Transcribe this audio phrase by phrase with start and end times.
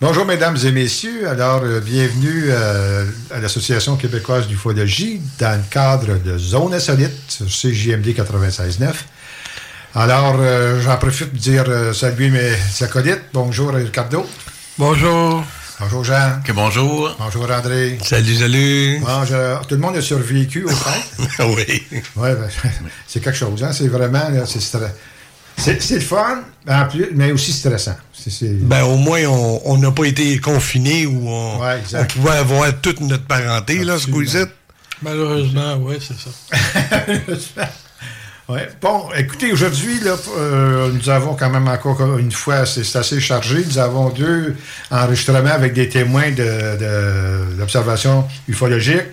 [0.00, 1.28] Bonjour, mesdames et messieurs.
[1.28, 7.46] Alors, euh, bienvenue euh, à l'Association québécoise d'ufologie dans le cadre de Zone Insolite sur
[7.46, 8.92] CJMD 96.9.
[9.94, 13.22] Alors, euh, j'en profite pour dire euh, salut mes acolytes.
[13.32, 14.26] Bonjour, Ricardo.
[14.78, 15.44] Bonjour.
[15.78, 16.40] Bonjour, Jean.
[16.44, 17.14] Que bonjour.
[17.18, 17.98] Bonjour, André.
[18.02, 18.98] Salut, salut.
[19.00, 21.44] Bon, je- tout le monde a survécu au fait.
[21.44, 21.82] oui.
[22.16, 22.28] Oui,
[23.06, 23.62] c'est quelque chose.
[23.62, 23.70] Hein?
[23.72, 24.44] C'est vraiment, là,
[25.60, 27.96] c'est le fun, en plus, mais aussi stressant.
[28.42, 29.22] Ben, au moins,
[29.64, 32.12] on n'a pas été confinés ou on, Ouais, on exact.
[32.14, 34.18] pouvait avoir toute notre parenté, là, ce Absolument.
[34.20, 34.44] coup-ci.
[35.02, 37.66] Malheureusement, oui, c'est ça.
[38.48, 38.68] Ouais.
[38.82, 43.64] Bon, écoutez, aujourd'hui, là, euh, nous avons quand même encore une fois, c'est assez chargé.
[43.64, 44.56] Nous avons deux
[44.90, 46.42] enregistrements avec des témoins de,
[46.76, 49.04] de- d'observation ufologique.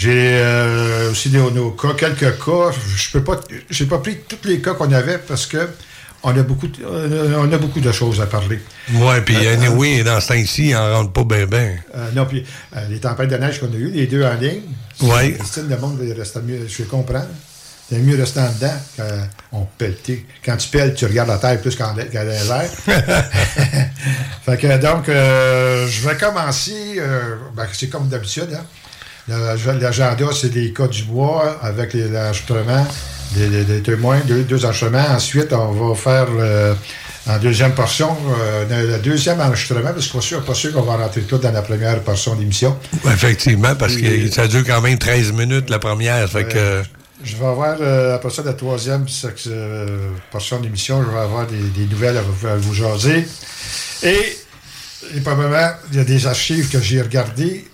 [0.00, 2.70] J'ai euh, aussi des, nos cas, quelques cas.
[2.96, 3.38] Je peux pas,
[3.68, 5.68] j'ai pas pris tous les cas qu'on avait parce que
[6.22, 8.60] on a beaucoup, de- euh, on a beaucoup de choses à parler.
[8.94, 11.74] Ouais, puis Euh, anyway, dans ce temps-ci, on rentre pas bien, bien.
[11.94, 12.46] Euh, non, puis
[12.76, 14.62] euh, les tempêtes de neige qu'on a eues, les deux en ligne.
[15.44, 17.26] C'est le monde il reste mieux, je comprends.
[17.90, 18.80] C'est mieux rester en dedans
[19.50, 20.24] qu'on pelletait.
[20.42, 22.70] Quand tu pelles, tu regardes la terre plus qu'en qu'à les airs.
[24.46, 26.94] fait que donc, euh, je vais commencer.
[26.98, 28.48] euh, ben, c'est comme d'habitude.
[28.54, 28.64] Hein.
[29.28, 29.90] L'agenda,
[30.32, 32.86] c'est des cas du bois avec les enregistrements,
[33.34, 35.06] des, témoins, deux, deux enregistrements.
[35.10, 36.74] Ensuite, on va faire euh,
[37.26, 41.22] en deuxième portion, euh, le, deuxième enregistrement, parce qu'on n'est pas sûr qu'on va rentrer
[41.22, 42.76] tout dans la première portion de l'émission.
[43.06, 46.28] Effectivement, parce que ça dure quand même 13 minutes, la première.
[46.28, 46.82] Fait que.
[47.22, 49.04] Je vais avoir, euh, après ça, la troisième
[49.48, 53.28] euh, portion de l'émission, je vais avoir des, des nouvelles à vous, à vous jaser.
[54.02, 54.38] Et,
[55.14, 57.66] et probablement, il y a des archives que j'ai regardées.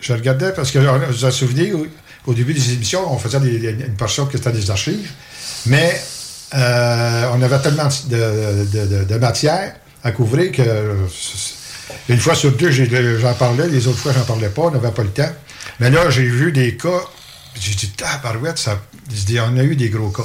[0.00, 1.72] Je regardais parce que vous vous en souvenez,
[2.26, 5.10] au, début des émissions, on faisait une portion qui était des archives,
[5.66, 6.00] mais
[6.54, 10.94] euh, on avait tellement de, matière à couvrir que euh,
[12.08, 15.02] une fois sur deux, j'en parlais, les autres fois, j'en parlais pas, on n'avait pas
[15.02, 15.32] le temps.
[15.78, 17.02] Mais là, j'ai vu des cas,
[17.58, 18.80] j'ai dit, tabarouette, ça,
[19.46, 20.24] on a eu des gros cas.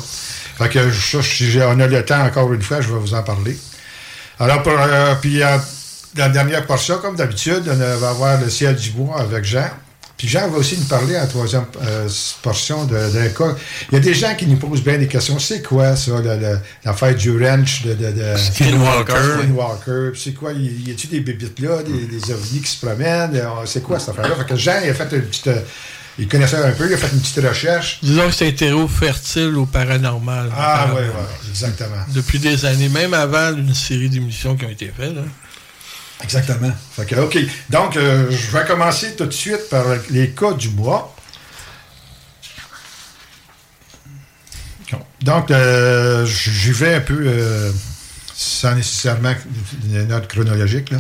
[0.58, 3.58] Fait que si on a le temps encore une fois, je vais vous en parler.
[4.40, 5.42] Alors, pour, euh, puis
[6.18, 9.70] la dernière portion, comme d'habitude, on va avoir le ciel du bois avec Jean.
[10.18, 12.08] Puis Jean va aussi nous parler en troisième euh,
[12.42, 13.54] portion de- d'un cas.
[13.92, 15.38] Il y a des gens qui nous posent bien des questions.
[15.40, 16.14] C'est quoi ça,
[16.86, 19.14] l'affaire du ranch de, de, de Skinwalker.
[19.42, 20.12] Skinwalker.
[20.16, 23.36] C'est quoi, y, y a-tu des bébites là, des, des ovnis qui se promènent?
[23.36, 24.36] Euh, C'est quoi cette affaire-là?
[24.38, 25.48] Fait que Jean, il a fait une petite.
[25.48, 25.60] euh,
[26.18, 28.00] il connaissait un peu, il a fait une petite recherche.
[28.02, 30.50] Disons que c'est un terreau fertile au paranormal.
[30.56, 31.90] Ah, oui, oui, exactement.
[32.14, 35.14] Depuis des années, même avant une série d'émissions qui ont été faites.
[35.14, 35.24] là.
[36.24, 36.72] Exactement.
[36.98, 37.38] OK.
[37.70, 41.12] Donc, euh, je vais commencer tout de suite par les cas du mois.
[45.22, 47.72] Donc, euh, j'y vais un peu euh,
[48.34, 49.34] sans nécessairement
[49.86, 50.94] une note chronologique.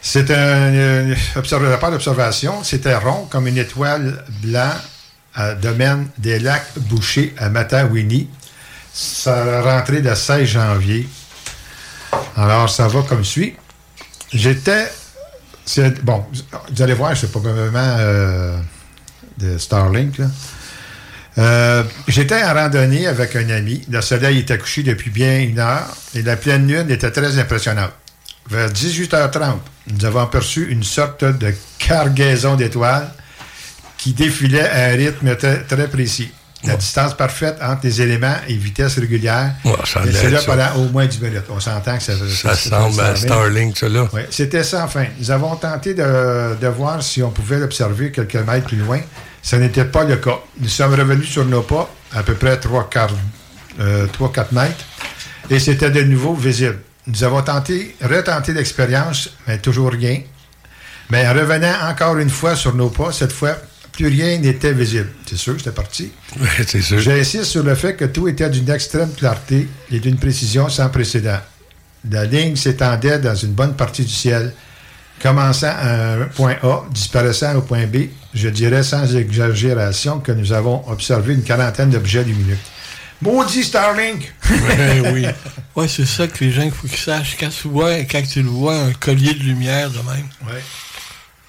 [0.00, 0.34] C'est un
[0.74, 2.62] euh, observ- rapport d'observation.
[2.62, 4.70] C'était rond comme une étoile blanc
[5.34, 8.28] à domaine des lacs Bouchés à Matawini.
[8.92, 11.08] Ça a rentré le 16 janvier.
[12.36, 13.54] Alors, ça va comme suit.
[14.34, 14.88] J'étais.
[16.02, 16.24] Bon,
[16.70, 18.58] vous allez voir, c'est probablement euh,
[19.38, 20.20] de Starlink.
[21.38, 23.82] Euh, J'étais en randonnée avec un ami.
[23.90, 27.92] Le soleil était couché depuis bien une heure et la pleine lune était très impressionnante.
[28.50, 29.54] Vers 18h30,
[29.88, 33.10] nous avons aperçu une sorte de cargaison d'étoiles
[33.96, 36.30] qui défilait à un rythme très précis.
[36.64, 39.54] La distance parfaite entre les éléments et vitesse régulière.
[39.64, 40.46] Ouais, ça c'est là ça.
[40.46, 41.42] pendant au moins 10 minutes.
[41.50, 44.08] On s'entend que ça, Ça semble à Starlink, ça, là.
[44.12, 45.06] oui, c'était ça, enfin.
[45.18, 49.00] Nous avons tenté de, de voir si on pouvait l'observer quelques mètres plus loin.
[49.42, 50.38] Ce n'était pas le cas.
[50.60, 53.08] Nous sommes revenus sur nos pas, à peu près 3-4
[54.52, 54.84] mètres,
[55.50, 56.78] et c'était de nouveau visible.
[57.06, 60.20] Nous avons tenté, retenté l'expérience, mais toujours rien.
[61.10, 63.56] Mais en revenant encore une fois sur nos pas, cette fois,
[63.92, 65.10] plus rien n'était visible.
[65.26, 66.10] C'est sûr, c'était parti.
[66.66, 66.98] c'est sûr.
[66.98, 71.38] J'insiste sur le fait que tout était d'une extrême clarté et d'une précision sans précédent.
[72.10, 74.52] La ligne s'étendait dans une bonne partie du ciel,
[75.20, 78.06] commençant à un point A, disparaissant au point B.
[78.34, 82.58] Je dirais sans exagération que nous avons observé une quarantaine d'objets lumineux.
[83.20, 84.32] Maudit Starlink!
[84.50, 85.26] Ouais, oui.
[85.76, 87.36] Ouais, c'est ça que les gens, il faut qu'ils sachent.
[87.38, 90.60] Quand tu, vois, quand tu le vois, un collier de lumière de même, Ouais.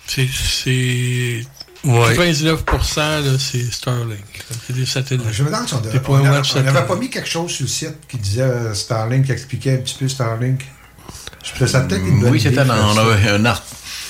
[0.05, 1.41] c'est.
[1.83, 2.15] C'est Ouais.
[2.15, 4.43] 99% là, c'est Starlink.
[4.67, 5.25] C'est des satellites.
[5.31, 5.73] Je me demande si
[6.55, 9.73] on n'avait pas mis quelque chose sur le site qui disait euh, Starlink, qui expliquait
[9.73, 10.65] un petit peu Starlink.
[11.43, 12.73] Je ça peut-être une bonne Oui, c'était dans.
[12.95, 13.61] On avait un art.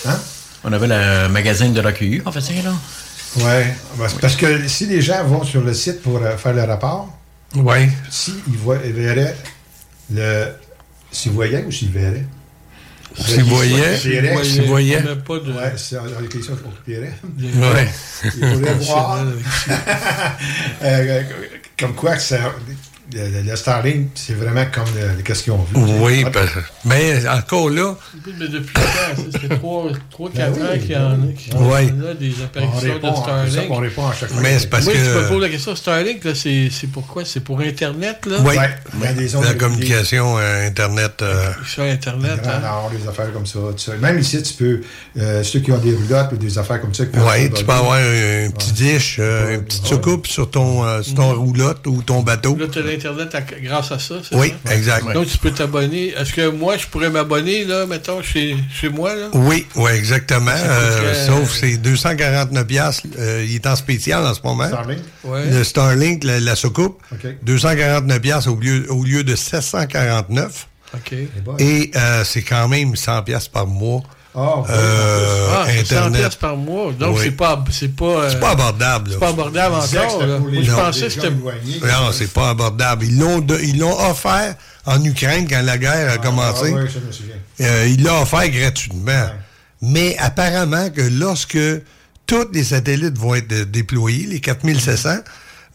[0.06, 0.20] Hein?
[0.64, 2.74] On avait le magazine de l'AQU, en fait, ça, là.
[3.38, 7.10] Oui, parce que si les gens vont sur le site pour euh, faire le rapport,
[7.56, 7.90] Ouais.
[8.12, 9.36] s'ils voient, ils verraient
[10.12, 10.48] le.
[11.12, 12.26] S'ils voyaient ou s'ils verraient
[13.16, 15.00] S'ils voyaient.
[15.00, 15.52] On n'a pas de.
[15.52, 15.98] Ouais, c'est
[16.34, 17.14] les choses qu'on verrait.
[17.40, 17.90] Ouais.
[18.24, 19.24] Ils pourraient voir.
[20.84, 21.24] euh,
[21.78, 22.54] comme quoi, que ça,
[23.12, 25.76] le, le- le Starlink, c'est vraiment comme le, le- qu'est-ce qu'ils ont vu.
[26.00, 26.50] Oui, Ah, parce-
[26.86, 27.96] mais encore là,
[28.40, 29.32] Mais depuis quand?
[29.32, 31.92] Ça fait 3-4 Ben oui, ans qu'il y en a qui Ouais.
[31.92, 33.68] ont là, des on apparitions de c'est ça Starlink.
[33.68, 34.42] qu'on répond à chaque fois.
[34.42, 35.00] mais c'est parce Moi, me
[35.42, 37.26] la question, Starlink, là, c'est c'est pourquoi?
[37.26, 38.38] C'est pour Internet, là?
[38.40, 41.22] Oui, Ouais, des la de- communication euh, Internet.
[41.22, 42.60] euh, Sur Internet, Grand hein?
[42.62, 43.60] Nord, des affaires comme ça.
[44.02, 44.82] Même ici, tu peux,
[45.20, 47.06] euh, ceux qui ont des roulottes ou des affaires comme ça.
[47.06, 50.50] qui peuvent Oui, tu peux avoir un, un petit dish, euh, une petite soucoupe sur
[50.50, 52.56] ton, euh, sur ton roulotte ou ton bateau.
[52.58, 54.76] Là, tu as l'Internet à- grâce à ça, c'est Oui, ça?
[54.76, 55.12] exact.
[55.14, 56.10] Donc, tu peux t'abonner.
[56.10, 59.30] Est-ce que moi, je pourrais m'abonner, là, mettons, chez, chez moi, là?
[59.34, 60.52] Oui, oui, exactement.
[60.52, 63.04] Euh, coûterait- sauf c'est 249 piastres.
[63.20, 64.68] euh, il est en spécial en ce moment.
[64.68, 65.00] Starlink?
[65.24, 65.50] Ouais.
[65.50, 67.28] Le Starlink, la, la soucoupe, OK.
[67.44, 70.68] 249 piastres au lieu, au lieu de 749.
[70.96, 71.14] OK.
[71.60, 74.02] Et euh, c'est quand même 100 piastres par mois.
[74.36, 76.36] Ah, oui, Euh, Ah, c'est 100 Internet.
[76.40, 76.92] par mois.
[76.94, 77.22] Donc, Oui.
[77.26, 79.12] c'est pas, c'est pas, euh, C'est pas abordable.
[79.12, 80.40] c'est pas abordable encore, là.
[80.40, 81.28] Moi, je gens- pensais que.
[81.28, 83.06] Non, c'est pas abordable.
[83.06, 86.74] Ils l'ont de- ils l'ont offert en Ukraine quand la guerre a commencé.
[86.76, 87.36] Ah, oui, je me souviens.
[87.62, 89.28] Euh, il l'a offert gratuitement.
[89.82, 91.58] Mais apparemment que lorsque
[92.26, 95.18] tous les satellites vont être euh, déployés, les 4700,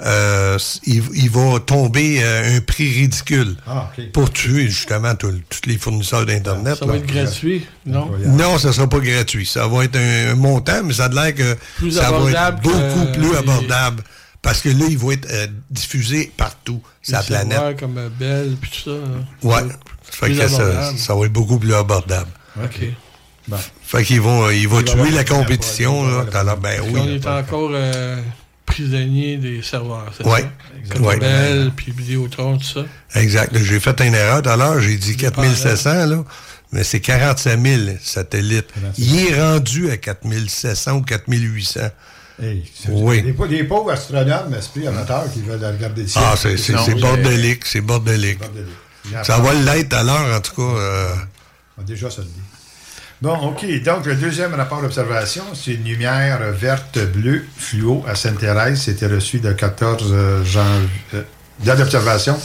[0.00, 5.61] euh, il, il va tomber euh, un prix ridicule Ah, pour tuer justement tout- tous
[5.69, 6.76] les fournisseurs d'Internet.
[6.78, 6.93] Ça là.
[6.93, 8.11] va être gratuit, non?
[8.26, 9.45] Non, ça sera pas gratuit.
[9.47, 12.62] Ça va être un, un montant, mais ça a l'air que Plus ça va être
[12.62, 14.02] beaucoup que plus abordable.
[14.40, 17.81] Parce que là, il va être euh, diffusé partout, sur la Les planète.
[17.81, 18.97] comme euh, Bell, puis tout ça.
[18.97, 19.25] hein.
[19.43, 19.62] Ouais.
[20.05, 20.99] Fait Plus que ça, abordable.
[20.99, 22.31] ça va être beaucoup plus abordable.
[22.62, 22.81] OK.
[23.49, 23.57] Bon.
[23.83, 26.25] Fait qu'ils vont, ils vont Il va tuer la compétition, là.
[26.57, 27.00] ben oui.
[27.02, 28.21] on est encore euh,
[28.69, 30.43] prisonnier des serveurs, c'est Ouais.
[30.89, 31.71] ça?
[31.77, 32.85] Puis Vidéotron, tout ça?
[33.21, 33.57] Exact.
[33.59, 34.81] J'ai fait une erreur tout à l'heure.
[34.81, 36.25] J'ai dit 4700, là.
[36.73, 38.69] Mais c'est 45 000 satellites.
[38.99, 41.81] Il est rendu à 4700 ou 4800.
[42.41, 43.23] Hey, Oui.
[43.23, 46.25] Des, des pauvres astronomes, esprits amateurs qui veulent regarder le ciel.
[46.27, 47.65] Ah, c'est bordélique.
[47.67, 48.39] C'est bordélique.
[49.25, 50.79] Ça va l'être à l'heure, en tout cas.
[50.79, 51.15] euh,
[51.79, 52.33] Ah, Déjà, ça le dit.
[53.21, 53.67] Bon, OK.
[53.83, 58.81] Donc, le deuxième rapport d'observation, c'est une lumière verte bleue fluo à Sainte-Thérèse.
[58.83, 60.89] C'était reçu le 14 janvier.
[61.15, 61.23] Euh,
[61.65, 62.39] date d'observation,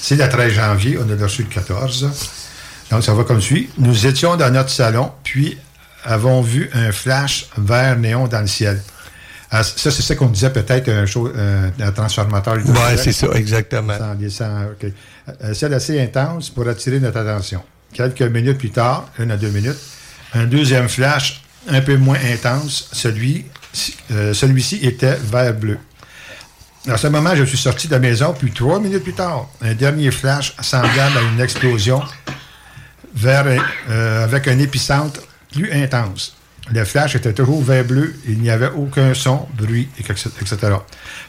[0.00, 0.98] c'est le 13 janvier.
[0.98, 2.10] On a reçu le 14.
[2.90, 3.70] Donc, ça va comme suit.
[3.78, 5.58] Nous étions dans notre salon, puis
[6.04, 8.82] avons vu un flash vert néon dans le ciel.
[9.52, 12.54] Ah, ça, c'est ça qu'on disait peut-être un, show- un- transformateur.
[12.54, 12.98] Ouais, hydrogène.
[12.98, 13.96] c'est ça, exactement.
[13.96, 14.90] Ça en descend, OK.
[15.40, 17.62] Un ciel assez intense pour attirer notre attention.
[17.92, 19.78] Quelques minutes plus tard, une à deux minutes,
[20.34, 22.90] un deuxième flash un peu moins intense.
[24.10, 25.78] Euh, celui-ci était vert-bleu.
[26.88, 29.74] À ce moment, je suis sorti de la maison, puis trois minutes plus tard, un
[29.74, 32.00] dernier flash semblable à une explosion
[33.24, 35.20] euh, avec un épicentre
[35.52, 36.36] plus intense.
[36.72, 40.56] Le flash était toujours vert-bleu, il n'y avait aucun son, bruit, etc.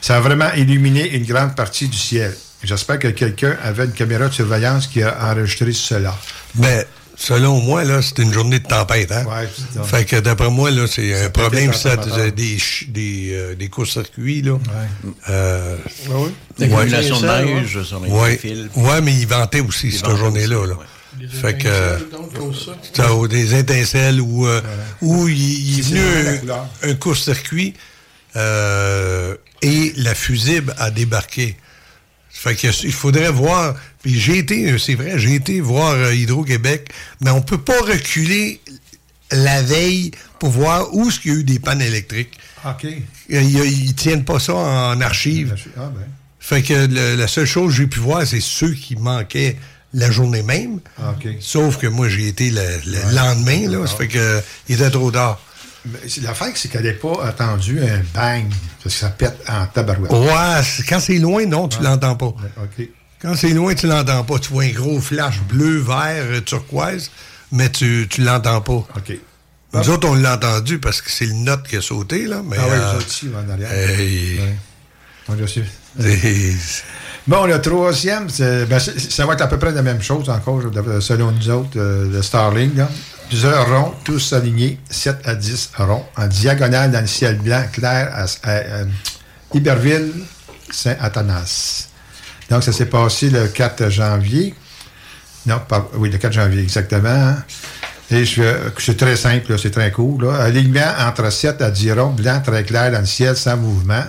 [0.00, 2.36] Ça a vraiment illuminé une grande partie du ciel.
[2.62, 6.14] J'espère que quelqu'un avait une caméra de surveillance qui a enregistré cela.
[6.56, 6.86] Mais
[7.18, 9.24] selon moi, là, c'est une journée de tempête, hein?
[9.26, 9.84] Ouais.
[9.84, 11.96] Fait que d'après moi, là, c'est un problème, ça,
[12.30, 12.58] des,
[12.88, 14.58] des, euh, des courts-circuits, là.
[15.28, 15.76] Euh,
[16.58, 17.40] L'accumulation Ouais.
[17.40, 18.36] de neige sur les ouais.
[18.38, 18.68] fils.
[18.76, 20.76] ouais, mais il ventait aussi, cette journée-là, aussi, là.
[20.76, 21.28] ouais.
[21.42, 21.98] Fait que, euh,
[22.94, 23.12] ça.
[23.14, 24.60] ou des étincelles ou euh,
[25.02, 25.36] où il,
[25.70, 27.74] il est venu un- un, court-circuit
[28.36, 31.56] euh, et la fusible a débarqué.
[32.30, 33.74] Fait que il faudrait voir.
[34.08, 36.88] Puis j'ai été, euh, c'est vrai, j'ai été voir euh, Hydro-Québec,
[37.20, 38.58] mais on peut pas reculer
[39.30, 42.38] la veille pour voir où est-ce qu'il y a eu des pannes électriques.
[42.64, 42.86] OK.
[43.28, 45.54] Ils, ils tiennent pas ça en archive.
[45.76, 46.06] Ah, ben.
[46.40, 49.56] Fait que le- la seule chose que j'ai pu voir, c'est ceux qui manquaient
[49.92, 50.80] la journée même.
[50.98, 51.28] Ah, OK.
[51.40, 53.86] Sauf que moi, j'ai été le, le lendemain, là.
[53.86, 55.38] Ça fait que il était trop tard.
[56.22, 58.46] L'affaire, c'est qu'elle n'est pas attendue un bang,
[58.82, 60.10] parce que ça pète en tabarouette.
[60.12, 62.26] Ouais, quand c'est loin, non, tu l'entends pas.
[62.26, 62.88] OK.
[63.20, 64.38] Quand c'est loin, tu l'entends pas.
[64.38, 67.10] Tu vois un gros flash bleu, vert, euh, turquoise,
[67.52, 68.72] mais tu, tu l'entends pas.
[68.72, 69.18] OK.
[69.74, 72.42] Nous autres, on l'a entendu parce que c'est le note qui a sauté, là.
[72.44, 73.70] Mais, Ah oui, euh, les autres ici, en arrière.
[73.72, 74.56] hey, Ouais.
[75.28, 75.46] On a
[77.26, 80.62] Bon, le troisième, ben, ça va être à peu près la même chose encore,
[81.00, 82.74] selon nous autres, euh, le Starling.
[82.74, 82.88] Là.
[83.28, 88.10] Plusieurs ronds, tous alignés, 7 à 10 ronds, en diagonale dans le ciel blanc clair
[88.14, 88.84] à, à, euh,
[89.52, 90.14] Iberville,
[90.70, 91.87] Saint-Athanas.
[92.50, 94.54] Donc, ça s'est passé le 4 janvier.
[95.46, 97.34] Non, par- oui, le 4 janvier, exactement.
[98.10, 98.24] Et
[98.78, 100.22] c'est très simple, c'est très court.
[100.22, 100.36] Là.
[100.36, 104.02] Alignement entre 7 à 10 ronds, blanc très clair dans le ciel, sans mouvement.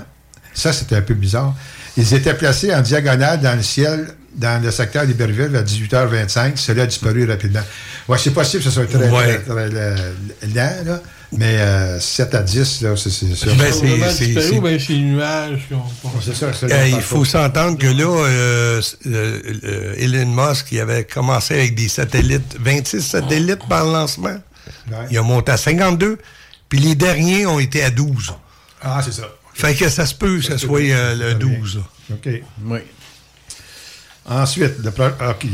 [0.54, 1.54] Ça, c'était un peu bizarre.
[1.98, 6.54] Ils étaient placés en diagonale dans le ciel, dans le secteur d'Iberville, à 18h25.
[6.56, 7.60] Cela a disparu rapidement.
[8.08, 9.40] Ouais, c'est possible que ce soit très, Ouais.
[9.40, 10.14] très, très, euh,
[10.56, 13.46] lent, là, mais euh, 7 à 10, là, c'est c'est ça.
[13.54, 15.84] Ben, C'est ben, c'est les nuages qui ont
[16.22, 16.48] c'est ça.
[16.64, 21.76] Euh, il faut s'entendre que là, euh, euh, euh, Elon Musk, il avait commencé avec
[21.76, 24.38] des satellites, 26 satellites par lancement.
[24.92, 24.98] Ouais.
[25.12, 26.18] Il a monté à 52,
[26.68, 28.34] puis les derniers ont été à 12.
[28.82, 29.24] Ah, c'est ça.
[29.54, 31.76] Fait que ça se peut que ce soit euh, le 12.
[31.78, 32.16] là.
[32.16, 32.30] OK.
[32.66, 32.80] Oui.
[34.26, 35.46] Ensuite, le pro- OK.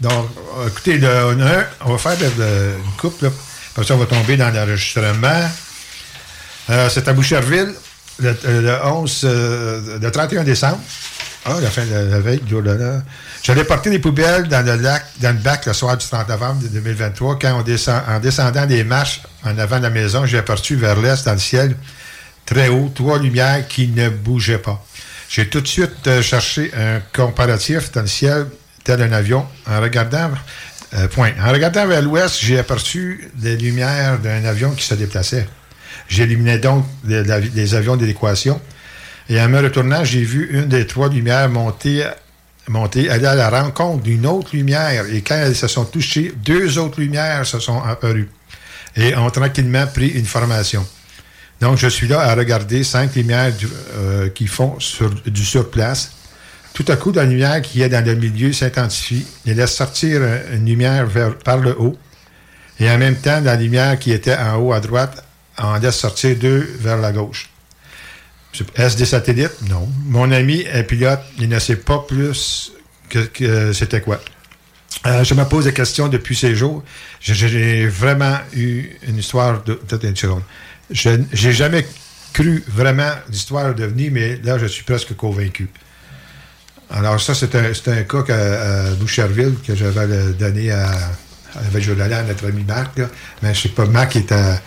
[0.00, 0.28] Donc,
[0.58, 3.28] euh, écoutez, le, on, a un- on va faire de- de- une coupe, là.
[3.72, 5.48] Après ça, on va tomber dans l'enregistrement.
[6.70, 7.72] Euh, C'est à Boucherville,
[8.18, 10.80] le, euh, le 11, euh, le 31 décembre.
[11.44, 13.02] Ah, la fin de la, la veille, là.
[13.42, 16.62] J'allais porter des poubelles dans le lac, dans le bac le soir du 30 novembre
[16.70, 17.38] 2023.
[17.38, 21.00] Quand on descend, en descendant des marches en avant de la maison, j'ai aperçu vers
[21.00, 21.76] l'est, dans le ciel,
[22.44, 24.84] très haut, trois lumières qui ne bougeaient pas.
[25.30, 28.46] J'ai tout de suite cherché un comparatif dans le ciel,
[28.84, 30.30] tel un avion, en regardant,
[30.94, 31.06] euh.
[31.18, 35.46] En regardant vers l'ouest, j'ai aperçu des lumières d'un avion qui se déplaçait.
[36.08, 38.60] J'éliminais donc les, les avions d'équation.
[39.28, 42.04] Et en me retournant, j'ai vu une des trois lumières monter,
[42.68, 45.06] monter, aller à la rencontre d'une autre lumière.
[45.06, 48.28] Et quand elles se sont touchées, deux autres lumières se sont apparues
[48.96, 50.84] et ont tranquillement pris une formation.
[51.60, 53.52] Donc, je suis là à regarder cinq lumières
[53.94, 54.78] euh, qui font
[55.26, 56.12] du surplace.
[56.82, 60.56] Tout à coup, la lumière qui est dans le milieu s'intensifie et laisse sortir euh,
[60.56, 61.98] une lumière vers- par le haut.
[62.78, 65.22] Et en même temps, la lumière qui était en haut à droite
[65.58, 67.50] en laisse sortir deux vers la gauche.
[68.76, 69.60] Est-ce des satellites?
[69.68, 69.86] Non.
[70.06, 72.72] Mon ami est pilote, il ne sait pas plus
[73.10, 74.18] que, c'était quoi.
[75.06, 76.82] Euh, je me pose des questions depuis ces jours.
[77.20, 79.78] J'ai- J'ai vraiment eu une histoire de.
[80.88, 81.86] N'ai jamais
[82.32, 85.68] cru vraiment l'histoire de venir, mais là, je suis presque convaincu.
[86.90, 90.90] Alors, ça, c'est un, cas qu'à- à Boucherville que j'avais donné à,
[91.68, 91.84] avec
[92.16, 92.98] à notre ami Marc.
[92.98, 93.06] là.
[93.42, 94.60] Mais je sais pas, Marc est à.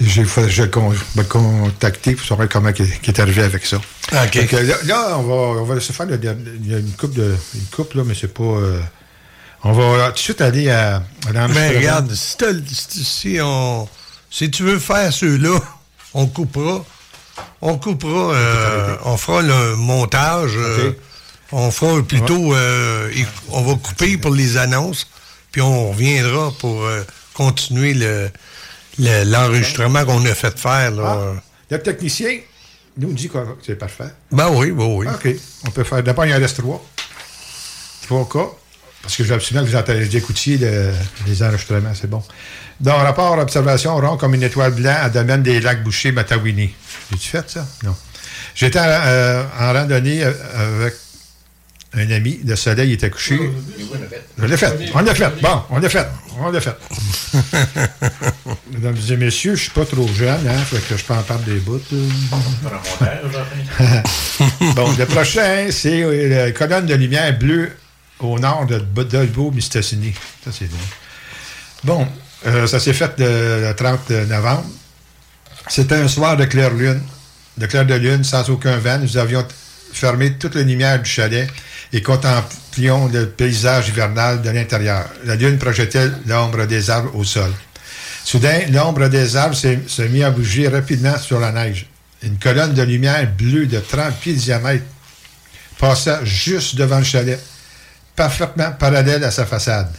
[0.00, 3.80] J'ai je con- me contacter pour savoir comment il est arrivé avec ça.
[4.48, 7.14] Que là, là, on va, on va laisser faire le- il y a une coupe
[7.14, 8.42] de une coupe là, mais c'est pas.
[8.42, 8.80] euh,
[9.64, 11.78] On va tout de suite aller à, à Mais l'enregistrement.
[11.78, 12.12] regarde,
[13.04, 13.88] si on,
[14.28, 15.56] si tu veux faire ceux-là,
[16.14, 16.84] on coupera.
[17.60, 20.52] On coupera, euh, on fera le montage.
[20.56, 20.92] euh,
[21.52, 23.10] on fera plutôt, euh,
[23.50, 25.06] on va couper pour les annonces,
[25.50, 26.86] puis on reviendra pour
[27.34, 28.30] continuer le-
[28.98, 30.90] le- l'enregistrement qu'on a fait faire.
[30.92, 31.02] Là.
[31.36, 32.38] Ah, le technicien
[32.96, 34.12] nous dit que c'est parfait.
[34.30, 35.06] Ben oui, ben oui.
[35.08, 35.28] OK.
[35.66, 36.02] On peut faire.
[36.02, 36.84] D'abord, il en reste trois.
[38.06, 38.50] Trois cas.
[39.02, 40.92] Parce que je veux absolument que vous entendiez écoutiez le-
[41.26, 42.22] les enregistrements, c'est bon.
[42.80, 46.74] Dans rapport observation rond comme une étoile blanche à domaine des lacs bouchés Matawini.
[47.12, 47.66] J'ai-tu fait ça?
[47.84, 47.94] Non.
[48.54, 50.32] J'étais en, euh, en randonnée euh,
[50.80, 50.94] avec
[51.94, 52.40] un ami.
[52.44, 53.38] Le soleil était couché.
[54.38, 54.90] Je l'ai fait.
[54.94, 55.40] On l'a fait.
[55.42, 56.08] Bon, on l'a fait.
[56.38, 56.76] On l'a fait.
[58.72, 61.44] Mesdames et messieurs, je suis pas trop jeune, hein, fait que je peux en perdre
[61.44, 61.80] des bouts.
[64.74, 67.72] bon, le prochain, c'est euh, la colonne de lumière bleue
[68.20, 70.14] au nord de Dolbeau-Mistassini.
[70.44, 70.70] Ça, c'est.
[71.84, 72.06] Bon,
[72.46, 74.64] euh, ça s'est fait le, le 30 novembre.
[75.68, 77.00] C'était un soir de claire lune,
[77.58, 78.98] de clair de lune, sans aucun vent.
[78.98, 79.46] Nous avions
[79.92, 81.48] fermé toute la lumière du chalet
[81.92, 85.08] et contemplions le paysage hivernal de l'intérieur.
[85.24, 87.52] La lune projetait l'ombre des arbres au sol.
[88.24, 91.86] Soudain, l'ombre des arbres s'est mis à bouger rapidement sur la neige.
[92.22, 94.84] Une colonne de lumière bleue de 30 pieds de diamètre
[95.78, 97.40] passa juste devant le chalet,
[98.14, 99.92] parfaitement parallèle à sa façade.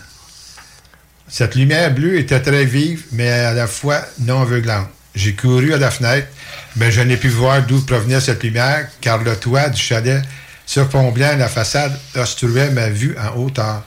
[1.28, 4.88] Cette lumière bleue était très vive, mais à la fois non aveuglante.
[5.16, 6.28] J'ai couru à la fenêtre,
[6.76, 10.24] mais je n'ai pu voir d'où provenait cette lumière, car le toit du chalet
[10.66, 13.84] surplombant la façade obstruait ma vue en hauteur.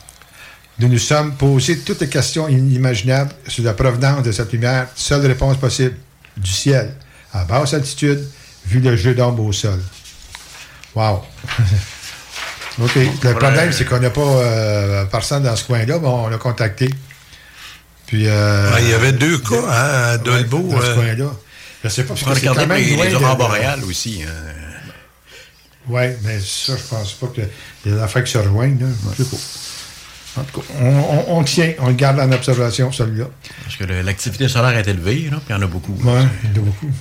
[0.79, 4.87] Nous nous sommes posé toutes les questions inimaginables sur la provenance de cette lumière.
[4.95, 5.95] Seule réponse possible,
[6.37, 6.93] du ciel,
[7.33, 8.23] à basse altitude,
[8.65, 9.81] vu le jeu d'ombre au sol.
[10.95, 11.23] Wow!
[12.79, 12.95] OK.
[13.23, 16.89] Le problème, c'est qu'on n'a pas euh, personne dans ce coin-là, mais on l'a contacté.
[18.07, 18.27] Puis.
[18.27, 20.63] euh, Ah, il y avait deux cas hein, à Dolbeau.
[20.71, 21.31] dans ce euh, coin-là.
[21.83, 24.23] Je sais pas, parce que quand même les, loin les de- aurores boréales aussi.
[24.23, 24.31] hein.
[25.89, 27.41] Oui, mais ça, je pense pas que
[27.87, 28.79] des affaires qui se rejoignent.
[28.79, 28.87] Là.
[29.17, 30.41] Je sais pas.
[30.41, 33.25] En tout cas, on, on- on tient, on le garde en observation, celui-là.
[33.63, 35.97] Parce que l'activité solaire est élevée, là, puis il y en a beaucoup.
[36.03, 36.11] Oui,
[36.43, 36.91] il y en a beaucoup.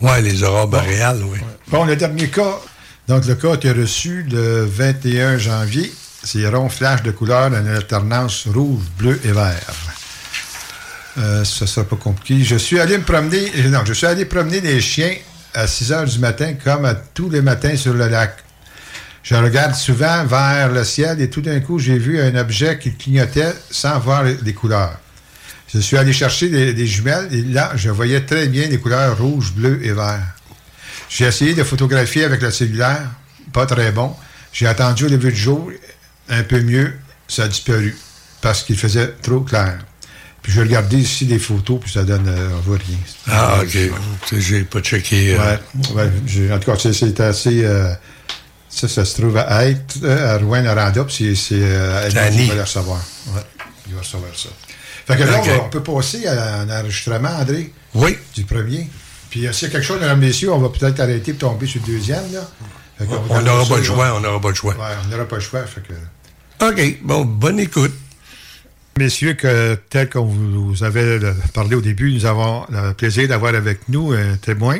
[0.00, 1.38] Ouais, les aurores boréales, oui.
[1.68, 2.58] Bon, le dernier cas,
[3.06, 5.92] donc le cas a été reçu le 21 janvier.
[6.22, 9.74] C'est rond flash de couleur en alternance rouge, bleu et vert.
[11.18, 12.44] Euh, ça sera pas compliqué.
[12.44, 15.14] Je suis allé me promener, euh, non, je suis allé promener les chiens
[15.54, 18.36] à 6 heures du matin, comme tous les matins sur le lac.
[19.22, 22.94] Je regarde souvent vers le ciel et tout d'un coup, j'ai vu un objet qui
[22.94, 24.98] clignotait sans voir les, couleurs.
[25.72, 29.52] Je suis allé chercher des, jumelles et là, je voyais très bien les couleurs rouge,
[29.52, 30.26] bleu et vert.
[31.08, 33.10] J'ai essayé de photographier avec le cellulaire,
[33.52, 34.14] pas très bon.
[34.52, 35.70] J'ai attendu au lever du jour,
[36.30, 36.92] un peu mieux,
[37.28, 37.96] ça a disparu
[38.40, 39.78] parce qu'il faisait trop clair.
[40.42, 42.96] Puis je regardais ici des photos, puis ça donne, euh, on voit rien.
[43.28, 43.76] Ah, OK.
[44.38, 45.34] J'ai pas checké.
[45.38, 45.56] euh,
[45.94, 46.10] Ouais,
[46.52, 47.62] en tout cas, c'est- assez.
[47.64, 47.92] euh,
[48.70, 53.04] ça, ça se trouve à être euh, à Rouen-Noranda, puis c'est qui va le recevoir.
[53.34, 53.42] Ouais,
[53.88, 54.48] il va recevoir ça.
[55.06, 58.16] Fait que là, on, peut passer à un enregistrement, André, Oui.
[58.34, 58.88] du premier.
[59.28, 61.80] Puis s'il y a quelque chose, mesdames, messieurs, on va peut-être arrêter pour tomber sur
[61.86, 62.32] le deuxième.
[62.32, 62.48] Là.
[62.98, 64.74] Fait On n'aura pas de choix, on n'aura pas de choix.
[65.04, 65.64] On n'aura pas le choix.
[65.64, 65.92] Fait que...
[66.60, 67.92] OK, bon, bonne écoute.
[68.98, 73.54] Messieurs, que, tel qu'on vous, avait euh, parlé au début, nous avons le plaisir d'avoir
[73.54, 74.78] avec nous un témoin.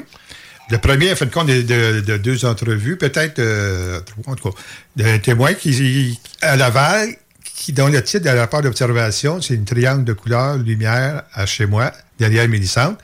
[0.70, 4.36] Le premier, en fin de compte, de, de- de deux entrevues, peut-être euh, trois, en
[4.36, 4.58] tout cas,
[4.96, 7.16] d'un témoin qui, à Laval,
[7.54, 11.46] qui, dont le titre de la part d'observation, c'est une triangle de couleur, lumière, à
[11.46, 12.96] chez moi, derrière Mélissande.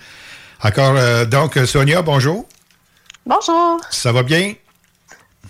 [0.62, 2.47] Encore, euh, donc, Sonia, bonjour.
[3.25, 4.53] Bonjour, Ça va bien?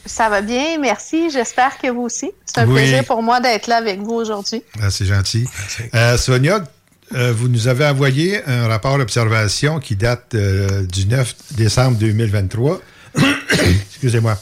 [0.05, 1.31] Ça va bien, merci.
[1.31, 2.31] J'espère que vous aussi.
[2.45, 4.63] C'est un plaisir pour moi d'être là avec vous aujourd'hui.
[4.83, 5.47] Ah, c'est gentil.
[5.95, 6.65] Euh, Sonia,
[7.15, 12.81] euh, vous nous avez envoyé un rapport d'observation qui date euh, du 9 décembre 2023.
[13.91, 14.37] Excusez-moi.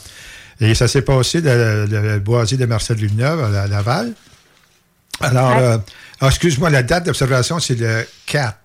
[0.61, 4.13] Et ça s'est passé dans le, boisier de Marcel Lumineuve à, Laval.
[5.21, 5.63] Alors, ouais.
[5.63, 5.77] euh,
[6.21, 8.57] ah, excuse-moi, la date d'observation, c'est le 4.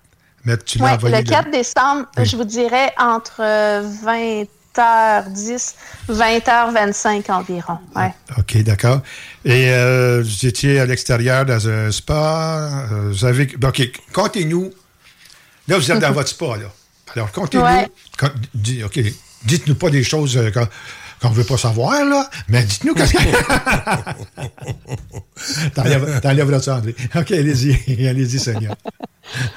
[0.44, 4.44] Mais tu le 4 décembre, je vous dirais entre euh, 20
[4.74, 5.74] 10,
[6.08, 7.78] 20h25 environ.
[7.96, 8.12] Ouais.
[8.30, 9.00] Ah, OK, d'accord.
[9.44, 12.88] Et euh, vous étiez à l'extérieur dans un spa.
[12.92, 13.48] Euh, vous avez.
[13.62, 14.70] OK, comptez-nous.
[15.68, 16.72] Là, vous êtes dans votre spa, là.
[17.14, 17.64] Alors, comptez-nous.
[17.64, 17.88] Ouais.
[18.84, 19.00] OK,
[19.44, 20.36] dites-nous pas des choses.
[20.36, 20.50] Euh,
[21.20, 22.28] qu'on ne veut pas savoir, là.
[22.48, 23.18] Mais dites-nous qu'est-ce que.
[25.74, 26.94] T'enlèves- T'enlèveras ça, André.
[27.14, 28.06] OK, allez-y.
[28.08, 28.74] Allez-y, Sonia.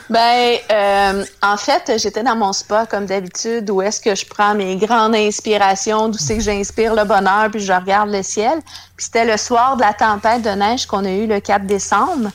[0.10, 4.54] Ben, euh, en fait, j'étais dans mon spa comme d'habitude, où est-ce que je prends
[4.54, 8.60] mes grandes inspirations, d'où c'est que j'inspire le bonheur, puis je regarde le ciel.
[8.96, 12.30] Puis c'était le soir de la tempête de neige qu'on a eu le 4 décembre.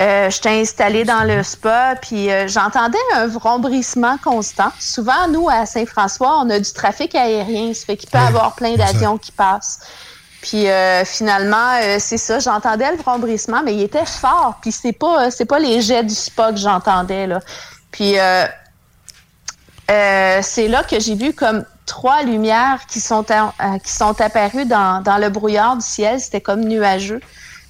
[0.00, 4.70] Euh, J'étais installée dans le spa, puis euh, j'entendais un vrombrissement constant.
[4.78, 8.54] Souvent, nous, à Saint-François, on a du trafic aérien, ça fait qu'il peut y avoir
[8.54, 9.80] plein d'avions qui passent.
[10.40, 14.58] Puis euh, finalement, euh, c'est ça, j'entendais le vrombrissement, mais il était fort.
[14.62, 17.40] Puis c'est pas, c'est pas les jets du spa que j'entendais là.
[17.90, 18.14] Puis
[19.88, 25.02] c'est là que j'ai vu comme trois lumières qui sont à- qui sont apparues dans,
[25.02, 26.20] dans le brouillard du ciel.
[26.20, 27.20] C'était comme nuageux.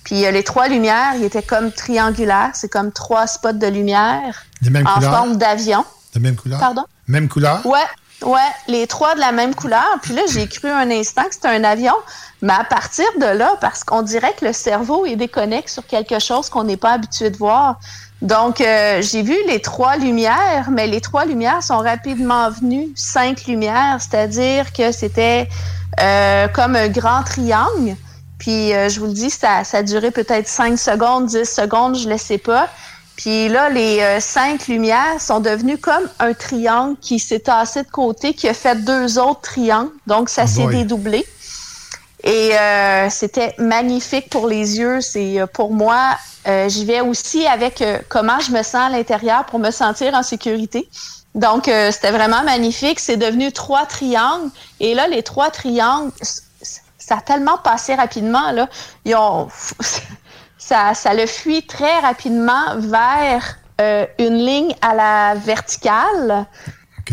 [0.09, 2.53] Puis euh, les trois lumières, ils étaient comme triangulaires.
[2.55, 5.15] C'est comme trois spots de lumière Des mêmes en couleurs?
[5.15, 5.85] forme d'avion.
[6.15, 6.59] De même couleur?
[6.59, 6.85] Pardon?
[7.09, 7.61] Même couleur?
[7.67, 7.79] Ouais,
[8.23, 9.87] ouais, les trois de la même couleur.
[10.01, 11.93] Puis là, j'ai cru un instant que c'était un avion.
[12.41, 16.19] Mais à partir de là, parce qu'on dirait que le cerveau il déconnecte sur quelque
[16.21, 17.79] chose qu'on n'est pas habitué de voir.
[18.23, 23.45] Donc, euh, j'ai vu les trois lumières, mais les trois lumières sont rapidement venues cinq
[23.45, 25.49] lumières, c'est-à-dire que c'était
[26.01, 27.95] euh, comme un grand triangle.
[28.39, 31.97] Puis, euh, je vous le dis, ça, ça a duré peut-être 5 secondes, 10 secondes,
[31.97, 32.69] je ne le sais pas.
[33.17, 37.91] Puis là, les euh, cinq lumières sont devenues comme un triangle qui s'est tassé de
[37.91, 39.91] côté, qui a fait deux autres triangles.
[40.07, 40.77] Donc, ça s'est boy.
[40.77, 41.27] dédoublé.
[42.23, 45.01] Et euh, c'était magnifique pour les yeux.
[45.01, 48.89] C'est euh, pour moi, euh, j'y vais aussi avec euh, comment je me sens à
[48.89, 50.89] l'intérieur pour me sentir en sécurité.
[51.35, 53.01] Donc, euh, c'était vraiment magnifique.
[53.01, 54.51] C'est devenu trois triangles.
[54.81, 56.13] Et là, les trois triangles,
[57.09, 58.51] ça a tellement passé rapidement.
[58.53, 58.69] Là.
[59.07, 59.49] Ils ont,
[60.59, 66.47] ça, ça le fuit très rapidement vers euh, une ligne à la verticale.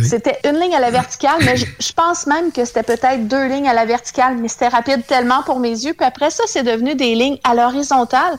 [0.04, 3.46] C'était une ligne à la verticale, mais je, je pense même que c'était peut-être deux
[3.48, 5.94] lignes à la verticale, mais c'était rapide tellement pour mes yeux.
[5.94, 8.38] Puis après ça, c'est devenu des lignes à l'horizontale.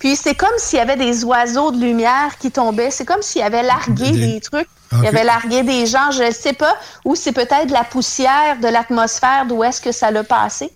[0.00, 2.90] Puis c'est comme s'il y avait des oiseaux de lumière qui tombaient.
[2.90, 4.68] C'est comme s'il y avait largué Des- des, trucs.
[4.92, 4.98] Ok.
[5.00, 6.76] Il y avait largué des gens, je ne sais pas.
[7.04, 10.72] Ou c'est peut-être la poussière de l'atmosphère d'où est-ce que ça l'a passé.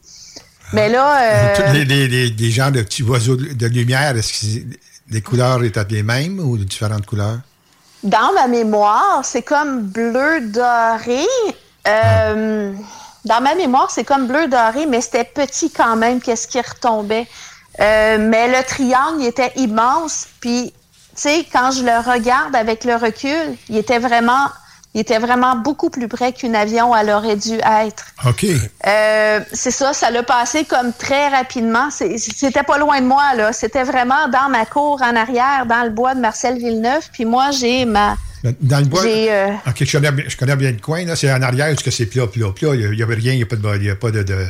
[0.72, 4.77] Mais là, euh, les, les, les, les genres de petits oiseaux de, lumière, est-ce que
[5.11, 7.38] les couleurs étaient les mêmes ou de différentes couleurs?
[8.05, 11.24] dans ma mémoire, c'est comme bleu doré.
[11.88, 12.72] Euh,
[13.24, 17.27] Dans ma mémoire, c'est comme bleu doré, mais c'était petit quand même, qu'est-ce qui retombait?
[17.81, 20.27] Euh, mais le triangle, il était immense.
[20.40, 20.74] Puis,
[21.20, 24.48] sais, quand je le regarde avec le recul, il était vraiment,
[24.94, 28.05] il était vraiment beaucoup plus près qu'un avion elle aurait dû être.
[28.27, 28.46] OK.
[28.87, 31.88] Euh, c'est ça, ça l'a passé comme très rapidement.
[31.90, 33.53] C'était pas loin de moi, là.
[33.53, 37.09] C'était vraiment dans ma cour en arrière, dans le bois de Marcel Villeneuve.
[37.12, 38.16] Puis moi, j'ai ma.
[38.61, 39.03] Dans le bois?
[39.07, 41.05] Euh, OK, je connais, bien- je connais bien le coin.
[41.07, 41.16] là.
[41.16, 42.74] C'est en arrière, parce que c'est plat, plat, plat?
[42.74, 43.77] Il n'y avait rien, il n'y a pas de...
[43.77, 44.46] Il y a pas de, de-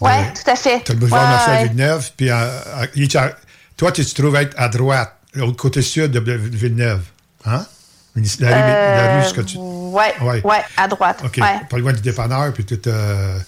[0.00, 0.80] Ouais, tout à fait.
[0.84, 1.68] T'as le boulevard Ouais, Marcel.
[1.68, 3.28] Villeneuve, puis euh, euh,
[3.76, 7.02] toi, tu te trouves être à droite, l'autre côté sud de Villeneuve.
[7.44, 7.64] Hein?
[8.40, 9.56] La rue, la rue, ce que tu...
[9.58, 10.42] Ouais, Ouais.
[10.44, 11.20] ouais, à droite.
[11.24, 11.60] OK, Ouais.
[11.70, 12.80] pas loin du dépanneur, puis tout...
[12.88, 13.38] euh,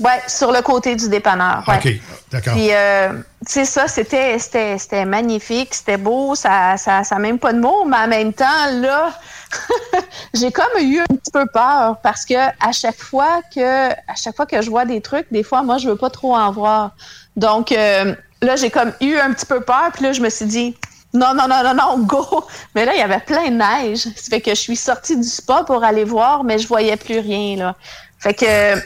[0.00, 1.62] Ouais, sur le côté du dépanneur.
[1.68, 1.76] ouais.
[1.76, 2.00] OK,
[2.32, 2.54] d'accord.
[2.54, 3.12] Puis, euh,
[3.46, 7.60] tu sais, ça, c'était, c'était, c'était magnifique, c'était beau, ça, ça, ça même pas de
[7.60, 9.12] mots, mais en même temps, là,
[10.34, 14.34] j'ai comme eu un petit peu peur parce que à chaque fois que, à chaque
[14.36, 16.92] fois que je vois des trucs, des fois, moi, je veux pas trop en voir.
[17.36, 20.46] Donc, euh, là, j'ai comme eu un petit peu peur, puis là, je me suis
[20.46, 20.76] dit,
[21.12, 22.44] non, non, non, non, non, go!
[22.74, 23.98] Mais là, il y avait plein de neige.
[23.98, 27.18] Ça fait que je suis sortie du spa pour aller voir, mais je voyais plus
[27.18, 27.74] rien, là.
[28.18, 28.76] Fait que,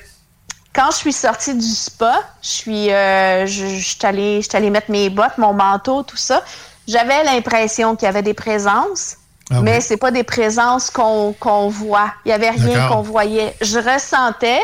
[0.74, 4.56] quand je suis sortie du spa, je suis, euh, je, je suis allée, je suis
[4.56, 6.42] allée mettre mes bottes, mon manteau, tout ça.
[6.88, 9.16] J'avais l'impression qu'il y avait des présences,
[9.50, 9.82] Ah mais oui.
[9.82, 12.12] c'est pas des présences qu'on voit.
[12.24, 13.54] Il y avait rien qu'on voyait.
[13.60, 14.60] Je ressentais,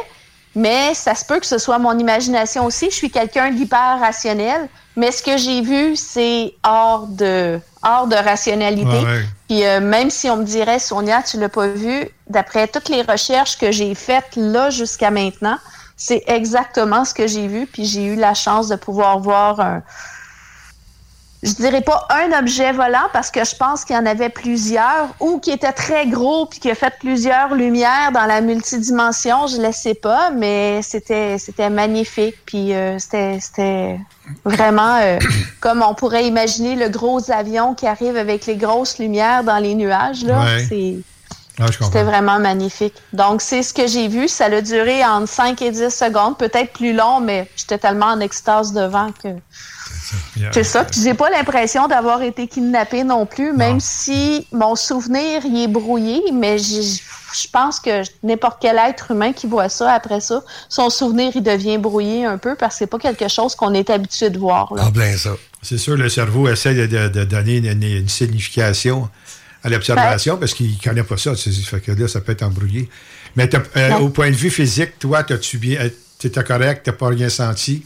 [0.54, 2.86] mais ça se peut que ce soit mon imagination aussi.
[2.90, 8.16] Je suis quelqu'un d'hyper rationnel, mais ce que j'ai vu, c'est hors de, hors de
[8.16, 8.84] rationalité.
[8.84, 9.24] Ouais, ouais.
[9.48, 13.02] Puis euh, même si on me dirait, Sonia, tu l'as pas vu, d'après toutes les
[13.02, 15.58] recherches que j'ai faites là jusqu'à maintenant,
[15.96, 17.66] c'est exactement ce que j'ai vu.
[17.66, 19.82] Puis j'ai eu la chance de pouvoir voir un,
[21.42, 25.08] je dirais pas un objet volant parce que je pense qu'il y en avait plusieurs
[25.20, 29.56] ou qui était très gros puis qui a fait plusieurs lumières dans la multidimension, je
[29.56, 33.98] ne sais pas, mais c'était c'était magnifique puis euh, c'était c'était
[34.44, 35.18] vraiment euh,
[35.60, 39.74] comme on pourrait imaginer le gros avion qui arrive avec les grosses lumières dans les
[39.74, 41.00] nuages là, Ouais.
[41.62, 42.94] Ah, c'était vraiment magnifique.
[43.12, 44.28] Donc, c'est ce que j'ai vu.
[44.28, 48.20] Ça a duré entre 5 et 10 secondes, peut-être plus long, mais j'étais tellement en
[48.20, 49.28] extase devant que
[50.52, 50.84] C'est ça.
[50.84, 55.68] Puis j'ai pas l'impression d'avoir été kidnappé non plus, même si mon souvenir y est
[55.68, 60.90] brouillé, mais je pense que n'importe quel être humain qui voit ça après ça, son
[60.90, 64.30] souvenir il devient brouillé un peu parce que c'est pas quelque chose qu'on est habitué
[64.30, 64.72] de voir.
[64.74, 64.86] là.
[64.86, 65.36] En plein ça.
[65.62, 69.08] C'est sûr, le cerveau essaie de, de- de donner une, une signification
[69.62, 71.36] à l'observation parce qu'il ne connaît pas ça.
[71.36, 72.88] c'est- Fait que là, ça peut être embrouillé.
[73.36, 75.88] Mais euh, au point de vue physique, toi, t'as-tu bien.
[76.18, 77.84] Tu étais correct, t'as pas rien senti?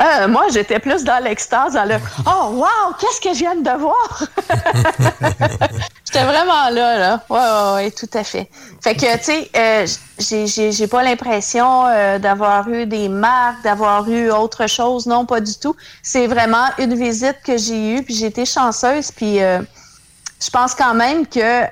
[0.00, 3.78] Euh, moi, j'étais plus dans l'extase, dans le Oh, wow, qu'est-ce que je viens de
[3.78, 4.22] voir?
[6.06, 7.22] j'étais vraiment là, là.
[7.28, 8.48] Ouais, ouais, ouais, tout à fait.
[8.82, 14.30] Fait que, tu sais, euh, j'ai pas l'impression euh, d'avoir eu des marques, d'avoir eu
[14.30, 15.06] autre chose.
[15.06, 15.76] Non, pas du tout.
[16.02, 19.60] C'est vraiment une visite que j'ai eue, puis j'ai été chanceuse, puis euh,
[20.42, 21.64] je pense quand même que.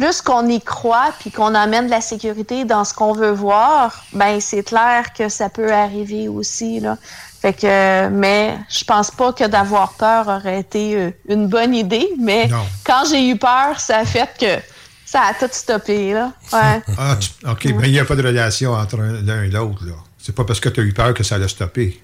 [0.00, 4.02] Plus qu'on y croit puis qu'on amène de la sécurité dans ce qu'on veut voir,
[4.14, 6.96] ben c'est clair que ça peut arriver aussi là.
[7.42, 12.08] Fait que, mais je pense pas que d'avoir peur aurait été euh, une bonne idée.
[12.18, 12.64] Mais Non.
[12.84, 14.62] quand j'ai eu peur, ça a fait que
[15.04, 16.32] ça a tout stoppé là.
[16.52, 16.82] Ouais.
[16.98, 19.84] Ah, tu- OK, mais il n'y a pas de relation entre un- l'un et l'autre.
[19.84, 19.92] là.
[20.18, 22.02] C'est pas parce que tu as eu peur que ça l'a stoppé.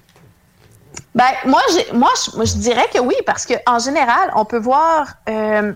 [1.15, 2.11] Ben, moi, j'ai, moi,
[2.43, 5.07] je, dirais que oui, parce qu'en général, on peut voir.
[5.29, 5.71] euh,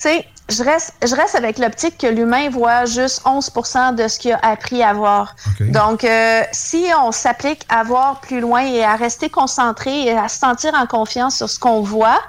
[0.00, 3.50] tu sais, je reste, je reste avec l'optique que l'humain voit juste 11
[3.96, 5.34] de ce qu'il a appris à voir.
[5.60, 10.28] Donc, euh, si on s'applique à voir plus loin et à rester concentré et à
[10.28, 12.20] se sentir en confiance sur ce qu'on voit,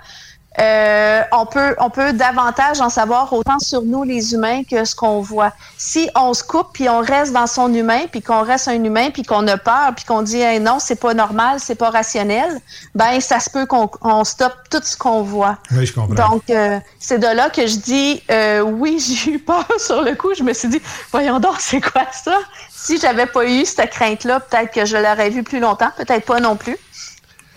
[0.59, 4.95] euh, on peut on peut davantage en savoir autant sur nous les humains que ce
[4.95, 5.51] qu'on voit.
[5.77, 9.09] Si on se coupe puis on reste dans son humain puis qu'on reste un humain
[9.11, 12.61] puis qu'on a peur puis qu'on dit Hey, non c'est pas normal c'est pas rationnel,
[12.93, 15.57] ben ça se peut qu'on on stoppe tout ce qu'on voit.
[15.71, 16.29] Oui, je comprends.
[16.29, 20.15] Donc euh, c'est de là que je dis euh, oui j'ai eu peur sur le
[20.15, 20.33] coup.
[20.37, 22.37] Je me suis dit voyons donc c'est quoi ça?
[22.71, 26.25] Si j'avais pas eu cette crainte là peut-être que je l'aurais vu plus longtemps peut-être
[26.25, 26.77] pas non plus.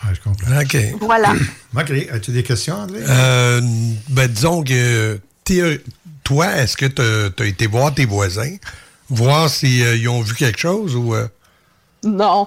[0.02, 0.61] Ah, je comprends.
[0.61, 0.76] OK.
[1.00, 1.32] Voilà.
[1.76, 1.90] OK.
[2.12, 3.00] As-tu des questions, André?
[3.08, 3.61] Euh,
[4.08, 5.20] ben, disons que
[6.24, 7.02] toi, est-ce que tu
[7.42, 8.56] as, été voir tes voisins,
[9.11, 11.14] voir s'ils ont vu quelque chose ou.
[11.14, 11.26] euh?
[12.04, 12.46] Non.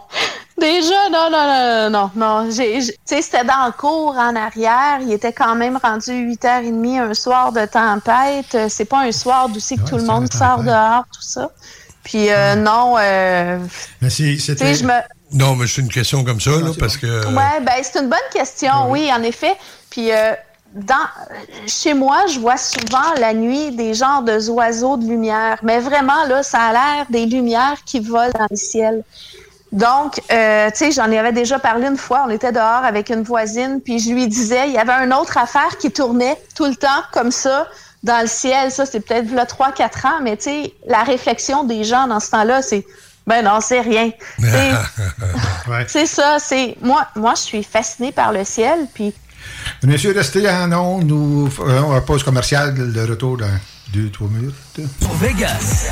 [0.60, 2.50] Déjà, non, non, non, non, non.
[2.50, 5.00] Tu sais, c'était dans le cours en arrière.
[5.02, 8.54] Il était quand même rendu 8h30 un soir de tempête.
[8.54, 11.22] Euh, C'est pas un soir d'où c'est que Ouais, tout le monde sort dehors, tout
[11.24, 11.50] ça.
[12.04, 13.58] Puis euh, non, euh,
[14.02, 14.86] Mais c'est- tu sais, c'était.
[15.34, 17.26] Non, mais c'est une question comme ça, là, parce que.
[17.28, 19.56] Ouais, ben c'est une bonne question, oui, en effet.
[19.90, 20.34] Puis euh,
[20.74, 20.96] dans
[21.68, 26.26] chez moi, je vois souvent la nuit des genres de oiseaux de lumière, mais vraiment
[26.28, 29.04] là, ça a l'air des lumières qui volent dans le ciel.
[29.72, 32.26] Donc, euh, tu sais, j'en avais déjà parlé une fois.
[32.28, 35.38] On était dehors avec une voisine, puis je lui disais, il y avait une autre
[35.38, 37.68] affaire qui tournait tout le temps comme ça
[38.04, 38.72] dans le ciel.
[38.72, 42.32] Ça, c'est peut-être là 3-4 ans, mais tu sais, la réflexion des gens dans ce
[42.32, 42.86] temps-là, c'est,
[43.28, 44.12] ben non, c'est rien.
[45.68, 45.86] Ouais.
[45.88, 49.14] c'est ça, c'est moi moi je suis fascinée par le ciel puis
[49.84, 51.06] Messieurs, restez en ondes.
[51.06, 53.60] Nous ferons une pause commerciale de retour dans
[53.94, 54.56] deux, trois minutes.
[55.00, 55.92] Pour Vegas.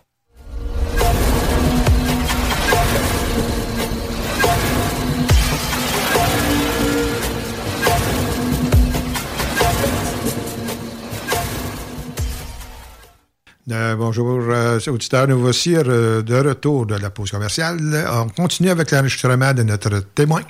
[13.69, 15.27] Euh, bonjour, euh, auditeurs.
[15.27, 17.79] Nous voici euh, de retour de la pause commerciale.
[18.11, 20.41] On continue avec l'enregistrement de notre témoin.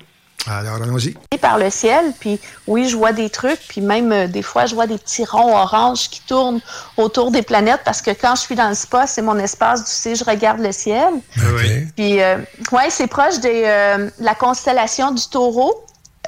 [0.48, 1.16] Alors, allons-y.
[1.40, 4.74] par le ciel puis oui je vois des trucs puis même euh, des fois je
[4.74, 6.62] vois des petits ronds oranges qui tournent
[6.98, 9.92] autour des planètes parce que quand je suis dans le spa c'est mon espace tu
[9.92, 11.62] sais je regarde le ciel OK.
[11.96, 12.38] puis euh,
[12.72, 15.72] ouais c'est proche des euh, la constellation du Taureau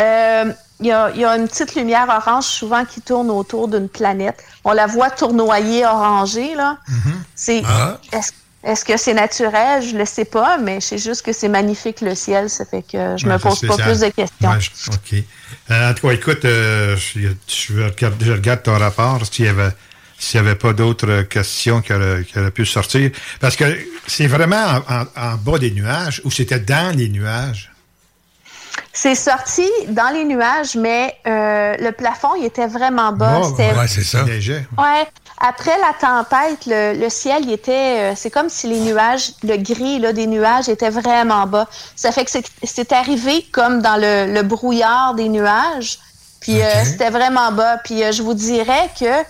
[0.02, 3.68] Euh, il y, a, il y a une petite lumière orange souvent qui tourne autour
[3.68, 4.44] d'une planète.
[4.64, 6.78] On la voit tournoyer orangée, là.
[7.36, 7.98] C'est, Ah.
[8.12, 8.32] est-ce,
[8.64, 9.82] est-ce que c'est naturel?
[9.84, 12.50] Je le sais pas, mais c'est juste que c'est magnifique le ciel.
[12.50, 14.50] Ça fait que je me Ouais, pose pas plus de questions.
[14.50, 15.24] Ouais, je- OK.
[15.72, 19.48] Euh, en tout cas, écoute, euh, je, je regarde, je regarde ton rapport s'il y
[19.50, 19.72] avait
[20.34, 23.12] n'y avait pas d'autres questions qui auraient, qui auraient pu sortir.
[23.42, 23.66] Parce que
[24.08, 27.73] c'est vraiment en, en- en bas des nuages ou c'était dans les nuages?
[28.92, 33.40] C'est sorti dans les nuages, mais euh, le plafond, il était vraiment bas.
[33.42, 34.24] Oh, C'était- Ouais, c'est ça.
[34.24, 34.68] Léger.
[34.78, 35.08] Ouais,
[35.40, 39.58] après la tempête, le, le ciel, il était, euh, c'est comme si les nuages, le
[39.58, 41.68] gris là, des nuages était vraiment bas.
[41.96, 45.98] Ça fait que c'est- c'est arrivé comme dans le, le brouillard des nuages.
[46.40, 47.78] Puis euh, c'était vraiment bas.
[47.84, 49.24] Puis euh, je vous dirais que,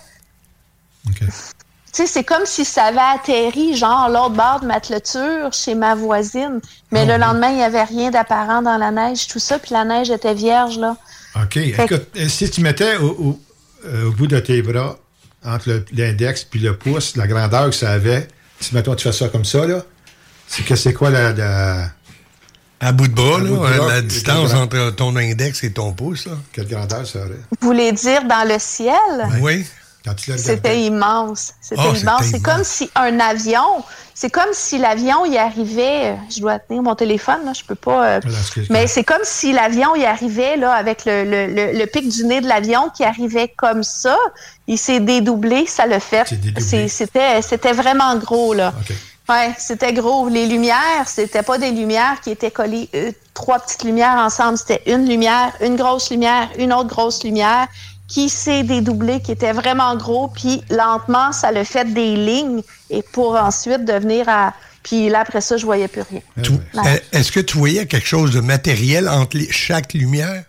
[1.98, 5.96] sais, c'est comme si ça avait atterri, genre, l'autre bord de ma clôture chez ma
[5.96, 6.60] voisine.
[6.92, 9.60] Mais le lendemain, il n'y avait rien d'apparent dans la neige, tout ça.
[9.60, 10.96] Puis la neige était vierge, là.
[11.42, 11.58] OK.
[11.58, 13.40] Écoute, euh, si tu mettais au, au-
[13.86, 14.98] euh, au bout de tes bras,
[15.46, 18.28] entre l'index puis le pouce, la grandeur que ça avait,
[18.60, 19.82] si mettons tu fais ça comme ça, là,
[20.48, 21.34] c'est que c'est quoi la.
[21.34, 21.90] la-
[22.80, 25.92] À bout de bras, là, bout de bras, la distance entre ton index et ton
[25.94, 26.26] pouce.
[26.28, 26.34] Là.
[26.54, 27.40] Quelle grandeur ça aurait?
[27.62, 28.96] Vous voulez dire dans le ciel?
[29.42, 29.66] Oui.
[30.38, 31.54] C'était immense.
[31.62, 32.24] C'était Oh, immense.
[32.32, 36.16] C'est comme si un avion, c'est comme si l'avion y arrivait.
[36.30, 38.06] Je dois tenir mon téléphone, là, je peux pas.
[38.06, 38.38] euh, Voilà,
[38.70, 42.26] mais c'est comme si l'avion y arrivait là avec le, le- le- le pic du
[42.26, 44.18] nez de l'avion qui arrivait comme ça.
[44.68, 46.26] Il s'est dédoublé, ça le fait.
[47.42, 48.74] C'était vraiment gros là.
[49.30, 50.28] Ouais, c'était gros.
[50.28, 54.58] Les lumières, c'était pas des lumières qui étaient collées euh, trois petites lumières ensemble.
[54.58, 57.68] C'était une lumière, une grosse lumière, une autre grosse lumière
[58.08, 60.28] qui s'est dédoublée, qui était vraiment gros.
[60.28, 64.54] Puis lentement, ça le fait des lignes et pour ensuite devenir à.
[64.84, 66.22] Puis là après ça, je voyais plus rien.
[67.12, 70.44] Est-ce que tu voyais quelque chose de matériel entre les- chaque lumière?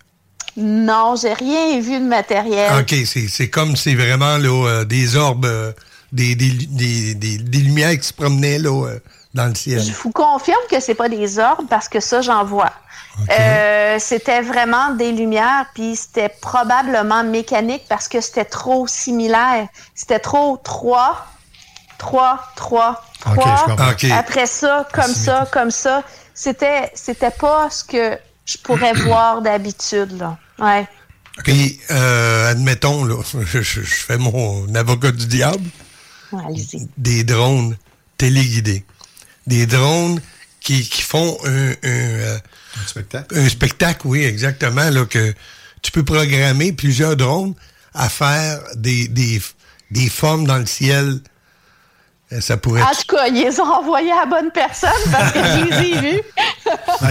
[0.56, 2.70] Non, j'ai rien vu de matériel.
[2.80, 5.72] OK, c'est c'est comme c'est vraiment là, euh, des orbes, euh,
[6.12, 8.98] des, des, des, des- des lumières qui se promenaient là, euh,
[9.34, 9.82] dans le ciel.
[9.82, 12.72] Je vous confirme que c'est pas des orbes parce que ça, j'en vois.
[13.30, 19.68] Euh, c'était vraiment des lumières, puis c'était probablement mécanique parce que c'était trop similaire.
[19.94, 21.26] C'était trop 3,
[21.98, 23.56] 3, 3, Ok, 3.
[23.56, 23.90] je comprends.
[23.90, 24.04] Ok.
[24.10, 26.02] Après ça, comme ça, comme ça.
[26.34, 30.36] C'était, c'était pas ce que je pourrais voir d'habitude, là.
[30.58, 30.86] Ouais.
[31.44, 35.64] Puis, euh, admettons, là, je, fais mon avocat du diable,
[36.32, 36.88] Ouais, Allez-y.
[36.96, 37.76] des drones
[38.18, 38.84] téléguidés.
[39.46, 40.20] Des drones
[40.60, 42.38] qui, qui font un, un, euh,
[42.86, 43.38] spectacle.
[43.38, 44.88] Un spectacle, oui, exactement.
[44.90, 45.34] Là, que
[45.82, 47.54] tu peux programmer plusieurs drones
[47.92, 49.40] à faire des, des,
[49.90, 51.20] des formes dans le ciel.
[52.32, 55.30] Euh, Ça pourrait En tout cas, ils les ont envoyés à la bonne personne parce
[55.32, 56.22] que je les ai vus.
[57.00, 57.10] En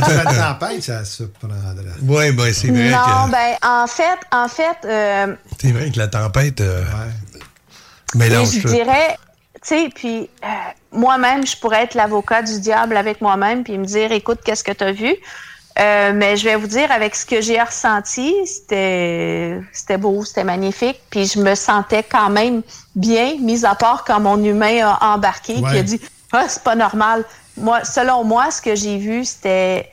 [0.59, 1.83] tempête, ça surprendrait.
[2.01, 5.99] Oui, ben, c'est vrai, Non, que, ben, en fait, en fait, euh, c'est vrai que
[5.99, 6.83] la tempête euh,
[8.15, 9.17] Et mélange je dirais,
[9.55, 10.47] tu sais, puis euh,
[10.93, 14.71] moi-même, je pourrais être l'avocat du diable avec moi-même puis me dire, écoute, qu'est-ce que
[14.71, 15.15] tu as vu?
[15.79, 20.43] Euh, mais je vais vous dire, avec ce que j'ai ressenti, c'était c'était beau, c'était
[20.43, 21.01] magnifique.
[21.09, 22.61] Puis je me sentais quand même
[22.95, 25.79] bien, mis à part quand mon humain a embarqué puis Ouais.
[25.79, 25.99] a dit,
[26.31, 27.25] ah, c'est pas normal.
[27.57, 29.89] Moi, selon moi, ce que j'ai vu, c'était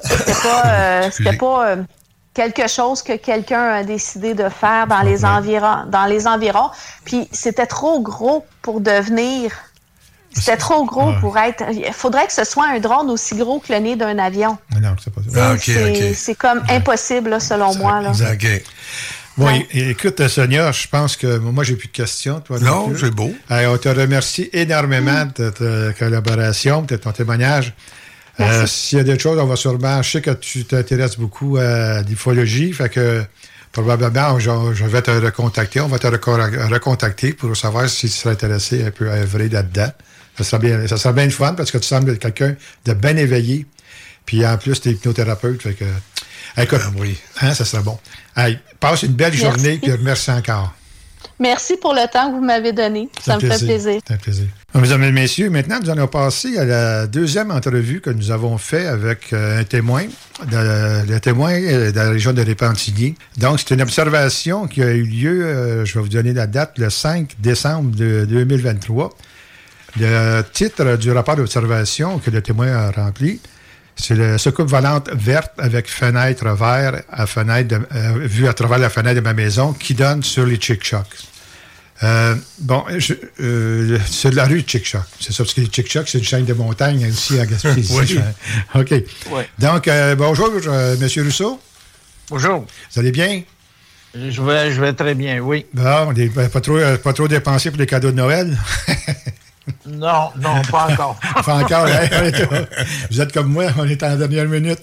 [0.00, 1.76] c'était pas, euh, c'était pas euh,
[2.34, 6.70] quelque chose que quelqu'un a décidé de faire dans les environs, dans les environs.
[7.04, 9.52] Puis c'était trop gros pour devenir.
[10.40, 11.20] C'était trop gros Ouais.
[11.20, 11.62] pour être.
[11.72, 14.58] Il faudrait que ce soit un drone aussi gros que le nez d'un avion.
[14.74, 15.50] Mais non, c'est pas ça.
[15.52, 18.00] Ah, C'est- comme impossible, là, selon moi.
[18.00, 18.10] Là.
[18.10, 18.62] OK.
[19.36, 22.40] Bon, écoute, Sonia, je pense que moi, j'ai plus de questions.
[22.40, 23.32] Toi, Non, c'est beau.
[23.48, 27.72] Hey, on te remercie énormément de ta collaboration, de ton témoignage.
[28.40, 30.02] Euh, S'il y a des choses, on va sûrement.
[30.02, 33.24] Je sais que tu t'intéresses beaucoup à l'ufologie, fait que
[33.72, 35.80] probablement, je, je vais te recontacter.
[35.80, 39.48] On va te reco- recontacter pour savoir si tu serais intéressé un peu à œuvrer
[39.48, 39.90] là-dedans.
[40.38, 42.54] Ça sera bien, ça sera bien le fun parce que tu sembles être quelqu'un
[42.86, 43.66] de bien éveillé.
[44.24, 45.62] Puis en plus, tu es hypnothérapeute.
[45.62, 45.84] Fait que,
[46.56, 47.18] écoute, oui.
[47.40, 47.98] hein, ça sera bon.
[48.36, 49.44] Hey, passe une belle Merci.
[49.44, 50.74] journée, puis merci encore.
[51.40, 53.08] Merci pour le temps que vous m'avez donné.
[53.24, 54.00] Ça me fait plaisir.
[54.06, 54.46] C'est un plaisir.
[54.74, 58.86] Mesdames et messieurs, maintenant, nous allons passer à la deuxième entrevue que nous avons fait
[58.86, 60.04] avec euh, un témoin,
[60.50, 63.14] de- le témoin euh, de la région de Répentigny.
[63.38, 66.76] Donc, c'est une observation qui a eu lieu, euh, je vais vous donner la date,
[66.78, 69.10] le 5 décembre de 2023.
[69.98, 73.40] Le titre du rapport d'observation que le témoin a rempli,
[73.96, 78.78] c'est le soucoupe volante verte avec fenêtre vert à fenêtre de- euh, vue à travers
[78.78, 81.06] la fenêtre de ma maison qui donne sur les Chick-Chocs.
[82.04, 82.84] Euh, bon,
[83.40, 85.02] euh, c'est de la rue de Chick-Choc.
[85.18, 87.92] C'est ça, parce que les Chick-Choc, c'est une chaîne de montagne aussi à Gaspésie.
[87.98, 88.20] Oui.
[88.80, 88.94] OK.
[89.58, 91.24] Donc, euh, bonjour, euh, M.
[91.24, 91.60] Rousseau.
[92.30, 92.66] Bonjour.
[92.92, 93.42] Vous allez bien?
[94.14, 95.66] Je vais, je vais très bien, oui.
[95.74, 96.14] Bon,
[96.52, 98.56] pas, trop, pas trop dépensé pour les cadeaux de Noël?
[99.86, 101.18] Non, non, pas encore.
[101.44, 101.86] Pas encore.
[101.86, 102.06] hein?
[103.10, 104.80] Vous êtes comme moi, on est en dernière minute.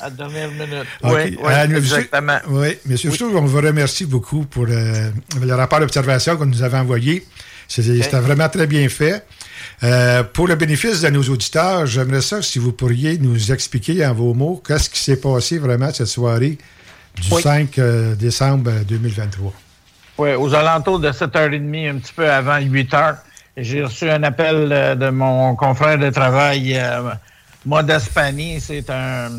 [0.00, 0.86] La dernière minute.
[1.02, 2.38] Oui, oui, Euh, monsieur- exactement.
[2.48, 2.96] Oui, M.
[3.04, 5.10] Rousseau, on vous remercie beaucoup pour euh,
[5.40, 7.26] le rapport d'observation que nous avez envoyé.
[7.66, 9.26] C'était vraiment très bien fait.
[9.82, 14.14] Euh, pour le bénéfice de nos auditeurs, j'aimerais ça si vous pourriez nous expliquer en
[14.14, 16.56] vos mots qu'est-ce qui s'est passé vraiment cette soirée
[17.20, 17.42] du Oui.
[17.42, 19.52] 5 euh, décembre 2023.
[20.16, 23.16] Ouais, aux alentours de 7h30, un petit peu avant 8h,
[23.62, 27.10] j'ai reçu un appel euh, de mon confrère de travail, euh,
[27.66, 28.60] Modeste Pani.
[28.60, 29.30] C'est un,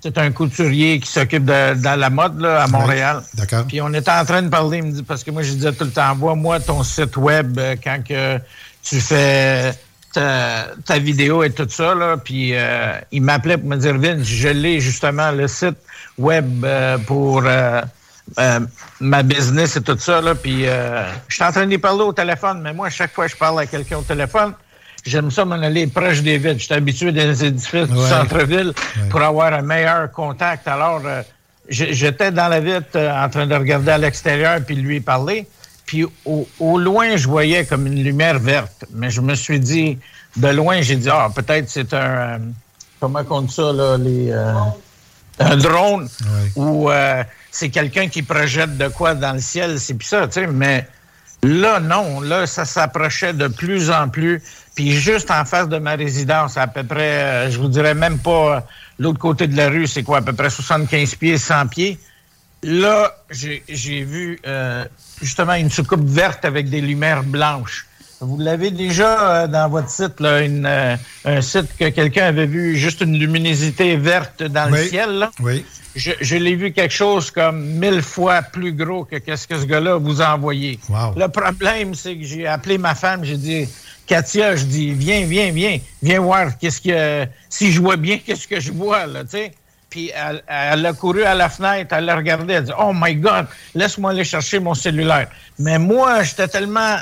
[0.00, 3.22] c'est un couturier qui s'occupe de, la mode là, à Montréal.
[3.34, 3.64] D'accord.
[3.68, 5.72] Puis on était en train de parler, il me dit, parce que moi, je disais
[5.72, 8.38] tout le temps, envoie-moi ton site web euh, quand que
[8.82, 9.72] tu fais
[10.12, 11.94] ta, ta vidéo et tout ça.
[11.94, 12.16] Là.
[12.16, 15.78] Puis euh, il m'appelait pour me dire, Vince, je l'ai justement, le site
[16.18, 17.80] web euh, pour euh,
[18.38, 18.60] euh,
[19.00, 20.20] ma business et tout ça.
[20.20, 20.34] Là.
[20.34, 23.26] Puis euh, je suis en train d'y parler au téléphone, mais moi, à chaque fois
[23.26, 24.54] que je parle à quelqu'un au téléphone,
[25.04, 26.60] J'aime ça m'en aller proche des villes.
[26.60, 28.08] Je suis habitué dans les édifices du Ouais.
[28.08, 28.72] centre-ville
[29.10, 30.68] pour avoir un meilleur contact.
[30.68, 31.22] Alors, euh,
[31.68, 35.48] j'étais dans la vitre en train de regarder à l'extérieur puis lui parler.
[35.86, 38.84] Puis au, au loin, je voyais comme une lumière verte.
[38.94, 39.98] Mais je me suis dit,
[40.36, 42.38] de loin, j'ai dit, ah, peut-être c'est un...
[43.00, 44.32] comment on dit ça, là, les...
[45.40, 46.08] un drone
[46.54, 46.88] ou
[47.52, 50.88] c'est quelqu'un qui projette de quoi dans le ciel, c'est puis ça, tu sais, mais
[51.42, 54.42] là, non, là, ça s'approchait de plus en plus,
[54.74, 58.18] puis juste en face de ma résidence, à peu près, euh, je vous dirais même
[58.18, 58.60] pas euh,
[58.98, 61.98] l'autre côté de la rue, c'est quoi, à peu près 75 pieds, 100 pieds.
[62.62, 64.84] Là, j'ai vu euh,
[65.20, 67.86] justement une soucoupe verte avec des lumières blanches.
[68.20, 70.64] Vous l'avez déjà dans votre site, là, une,
[71.24, 75.10] un site que quelqu'un avait vu juste une luminosité verte dans le ciel.
[75.18, 75.30] Là?
[75.40, 75.64] Oui.
[75.94, 79.66] Je, je l'ai vu quelque chose comme mille fois plus gros que qu'est-ce que ce
[79.66, 80.78] gars-là vous a envoyé.
[80.88, 81.14] Wow.
[81.16, 83.68] Le problème, c'est que j'ai appelé ma femme, j'ai dit,
[84.06, 88.48] Katia, je dis, viens, viens, viens, viens voir qu'est-ce que, si je vois bien, qu'est-ce
[88.48, 89.52] que je vois, là, tu sais.
[89.90, 92.92] Puis elle, elle a couru à la fenêtre, elle a regardé, elle a dit, oh
[92.94, 95.28] my God, laisse-moi aller chercher mon cellulaire.
[95.58, 96.96] Mais moi, j'étais tellement,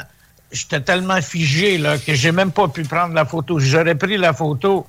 [0.51, 3.61] j'étais tellement figé, là, que j'ai même pas pu prendre la photo.
[3.61, 4.87] J'aurais pris la photo.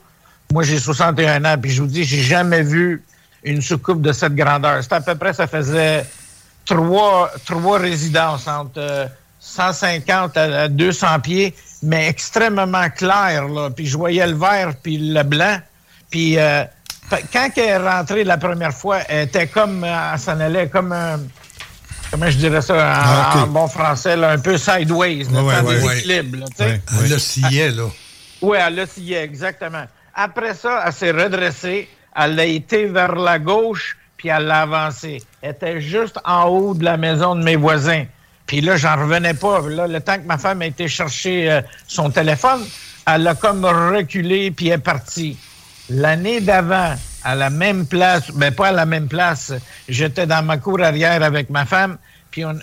[0.51, 3.03] Moi, j'ai 61 ans, puis je vous dis, j'ai jamais vu
[3.43, 4.81] une soucoupe de cette grandeur.
[4.83, 6.05] C'était à peu près, ça faisait
[6.65, 9.05] trois, trois résidences entre euh,
[9.39, 13.69] 150 à, à 200 pieds, mais extrêmement clair, là.
[13.71, 15.57] Puis je voyais le vert puis le blanc.
[16.09, 16.63] Puis euh,
[17.33, 20.91] quand elle est rentrée la première fois, elle était comme, euh, elle s'en allait comme
[20.91, 21.19] un,
[22.11, 25.61] comment je dirais ça en, Ah, en bon français, là, un peu sideways, là, Ouais,
[25.61, 26.81] dans ouais, équilibres, là, tu sais.
[27.05, 27.83] Elle oscillait, là.
[28.41, 29.85] Oui, elle oscillait, exactement.
[30.13, 35.21] Après ça, elle s'est redressée, elle a été vers la gauche, puis elle l'a avancé.
[35.41, 38.05] Elle était juste en haut de la maison de mes voisins.
[38.45, 39.61] Puis là, j'en revenais pas.
[39.61, 42.65] Là, le temps que ma femme a été chercher euh, son téléphone,
[43.07, 45.37] elle a comme reculé, puis elle est partie.
[45.89, 49.53] L'année d'avant, à la même place, mais pas à la même place,
[49.87, 51.97] j'étais dans ma cour arrière avec ma femme,
[52.31, 52.57] puis, on,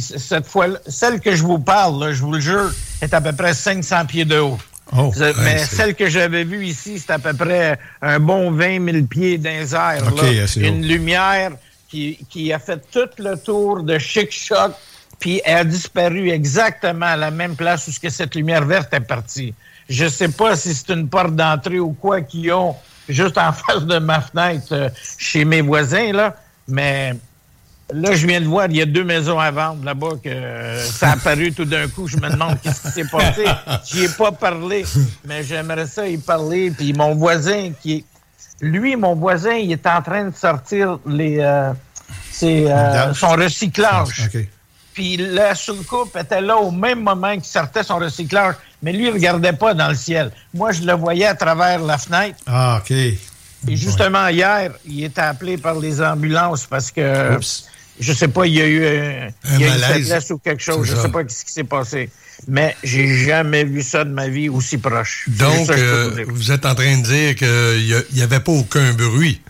[0.00, 2.70] cette fois, celle que je vous parle, je vous le jure,
[3.00, 4.58] est à peu près 500 pieds de haut.
[4.96, 5.12] Oh,
[5.42, 9.36] mais celle que j'avais vue ici, c'est à peu près un bon 20 000 pieds
[9.38, 10.02] dans les airs.
[10.12, 10.42] OK, là.
[10.44, 10.88] assez Une haut.
[10.88, 11.50] lumière
[11.88, 14.72] qui, qui a fait tout le tour de Chic Choc,
[15.18, 18.92] puis elle a disparu exactement à la même place où ce que cette lumière verte
[18.94, 19.52] est partie.
[19.88, 22.74] Je sais pas si c'est une porte d'entrée ou quoi qu'ils ont
[23.08, 26.36] juste en face de ma fenêtre euh, chez mes voisins, là,
[26.66, 27.14] mais
[27.92, 30.84] Là, je viens de voir, il y a deux maisons à vendre là-bas que euh,
[30.84, 32.06] ça a apparu tout d'un coup.
[32.06, 33.44] Je me demande qu'est-ce qui s'est passé.
[33.86, 34.84] J'y ai pas parlé,
[35.24, 36.70] mais j'aimerais ça y parler.
[36.70, 38.04] Puis mon voisin qui est...
[38.60, 41.38] Lui, mon voisin, il est en train de sortir les...
[41.38, 41.72] euh,
[42.30, 44.28] ses, euh, son recyclage.
[44.34, 44.46] OK.
[44.92, 48.56] Puis la sous-coupe était là au même moment qu'il sortait son recyclage.
[48.82, 50.30] Mais lui, il regardait pas dans le ciel.
[50.52, 52.36] Moi, je le voyais à travers la fenêtre.
[52.46, 52.90] Ah, OK.
[52.90, 57.66] Et justement, hier, il était appelé par les ambulances parce que, Oups.
[58.00, 59.82] Je sais pas, il y a eu un, y a une malaise.
[60.08, 60.86] faiblesse ou quelque chose.
[60.86, 61.02] Je ça.
[61.02, 62.10] sais pas ce qui s'est passé.
[62.46, 65.24] Mais j'ai jamais vu ça de ma vie aussi proche.
[65.28, 69.40] Donc, ça euh, vous êtes en train de dire qu'il n'y avait pas aucun bruit.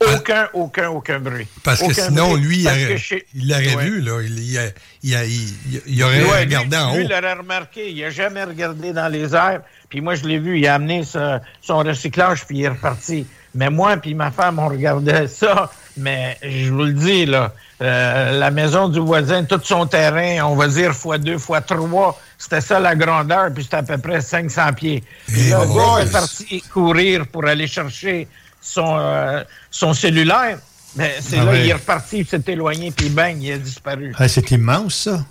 [0.00, 1.46] Aucun, aucun, aucun bruit.
[1.62, 2.42] Parce que Aucun sinon, bruit.
[2.42, 2.58] lui,
[2.90, 3.84] il chez- l'aurait Ouais.
[3.84, 4.18] vu, là.
[4.20, 4.62] Il, a-
[5.04, 7.04] il a- il- il aurait Ouais, regardé lui, en lui, haut.
[7.04, 7.90] il l'aurait remarqué.
[7.92, 9.60] Il n'a jamais regardé dans les airs.
[9.88, 10.58] Puis moi, je l'ai vu.
[10.58, 13.26] Il a amené ce- son recyclage, puis il est reparti.
[13.54, 15.70] Mais moi puis ma femme, on regardait ça.
[15.96, 20.54] Mais je vous le dis, là, euh, la maison du voisin, tout son terrain, on
[20.54, 24.20] va dire fois deux, fois trois, c'était ça la grandeur, puis c'était à peu près
[24.20, 25.02] 500 pieds.
[25.26, 25.98] Puis là, le boys!
[25.98, 28.28] gars est parti courir pour aller chercher
[28.60, 30.58] son, euh, son cellulaire.
[30.94, 31.64] Mais c'est Ah là, ouais.
[31.64, 34.14] il est reparti, il s'est éloigné, puis bang, il a disparu.
[34.18, 35.24] Ah, c'est immense, ça.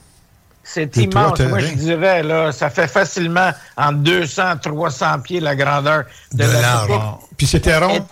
[0.64, 1.40] C'est immense.
[1.40, 6.04] Moi, je dirais, là, ça fait facilement entre 200 300 pieds la grandeur
[6.34, 7.18] de, De la.
[7.36, 8.06] Puis c'était rond?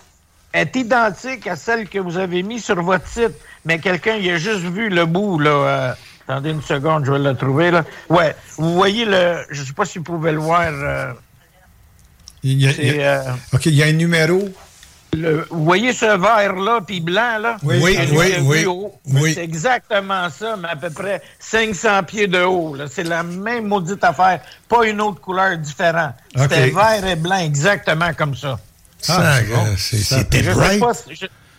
[0.53, 3.33] Est identique à celle que vous avez mise sur votre site,
[3.65, 5.49] mais quelqu'un, il a juste vu le bout, là.
[5.49, 5.93] euh,
[6.27, 7.83] attendez une seconde, je vais le trouver, là.
[8.09, 9.43] Ouais, vous voyez le...
[9.49, 10.67] Je sais pas si vous pouvez le voir.
[10.69, 11.13] euh,
[12.43, 14.49] Il y a- il y a- euh, OK, il y a un numéro
[15.11, 17.57] Le- vous voyez ce vert-là, puis blanc, là?
[17.63, 17.77] Oui,
[18.11, 18.65] oui, oui,
[19.07, 19.33] oui.
[19.33, 22.75] C'est exactement ça, mais à peu près 500 pieds de haut.
[22.87, 26.13] C'est la même maudite affaire, pas une autre couleur différente.
[26.35, 26.75] C'était OK.
[26.75, 28.59] vert et blanc, exactement comme ça.
[29.01, 30.79] Ça, euh, c'est- C'était Je sais bright.
[30.79, 30.91] pas,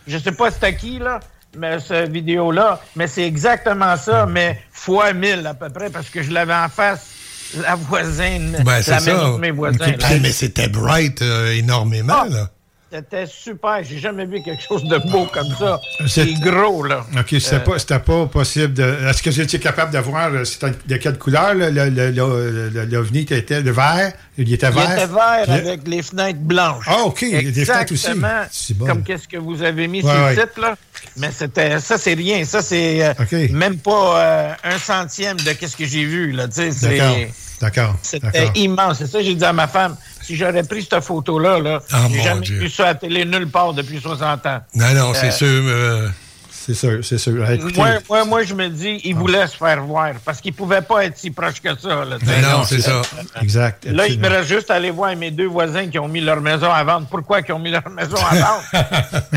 [0.07, 1.19] je, sais pas c'était qui, là,
[1.57, 6.21] mais cette vidéo-là, mais c'est exactement ça, mais fois 1000 à peu près, parce que
[6.23, 7.07] je l'avais en face,
[7.61, 9.11] la voisine, Ben, c'est la ça.
[9.13, 9.77] de mes voisins.
[9.87, 9.93] Là.
[10.03, 12.27] Ah, mais c'était bright euh, énormément, Ah.
[12.29, 12.49] là.
[12.93, 13.81] C'était super.
[13.83, 15.79] J'ai jamais vu quelque chose de beau comme ça.
[16.07, 17.05] C'est- C'est gros, là.
[17.17, 18.83] OK, c'était Euh, pas, c'était pas possible de.
[19.07, 22.11] Est-ce que vous étiez capable de voir euh, c'était de quelle couleur le- le- le-
[22.11, 23.61] le- le- l'OVNI était?
[23.61, 24.11] Le vert?
[24.37, 24.91] Il était Il vert?
[24.91, 26.83] était vert avec les fenêtres blanches.
[26.87, 28.07] Ah, OK, il des fenêtres aussi.
[28.07, 30.35] Exactement comme qu'est-ce que vous avez mis Ouais, sur ouais.
[30.35, 30.75] le titre, là.
[31.17, 32.43] Mais c'était, ça, c'est rien.
[32.45, 33.13] Ça, c'est euh,
[33.51, 36.47] même pas euh, un centième de qu'est-ce que j'ai vu, là.
[36.47, 37.31] Tu sais, c'est-
[37.61, 37.95] D'accord.
[38.01, 38.97] C'était immense.
[38.97, 39.95] C'est ça que j'ai dit à ma femme.
[40.21, 42.59] Si j'aurais pris cette photo-là, là, Ah, j'ai jamais Dieu.
[42.59, 44.59] vu ça à la télé nulle part depuis 60 ans.
[44.75, 45.47] Non, non, c'est Euh, sûr.
[45.47, 46.07] euh,
[46.63, 47.43] C'est sûr, c'est sûr.
[47.43, 50.53] Ah, écoutez, Moi, moi, moi, je me dis, il voulait se faire voir parce qu'il
[50.53, 52.05] pouvait pas être si proche que ça.
[52.05, 53.01] Là, non, c'est ça.
[53.41, 53.85] Exact.
[53.85, 56.39] Là, il me reste juste à aller voir mes deux voisins qui ont mis leur
[56.39, 57.07] maison à vendre.
[57.09, 58.63] Pourquoi ils ont mis leur maison à vendre?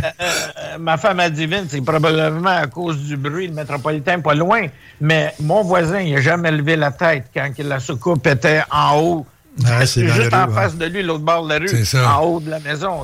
[0.04, 4.20] Euh, euh, ma femme a dit, Vince, c'est probablement à cause du bruit, le métropolitain
[4.20, 4.66] pas loin.
[5.00, 9.26] Mais mon voisin, il n'a jamais levé la tête quand la soucoupe était en haut.
[9.62, 10.54] Ouais, c'est juste en ouais.
[10.54, 12.16] face de lui, l'autre bord de la rue, C'est ça.
[12.18, 13.02] en haut de la maison.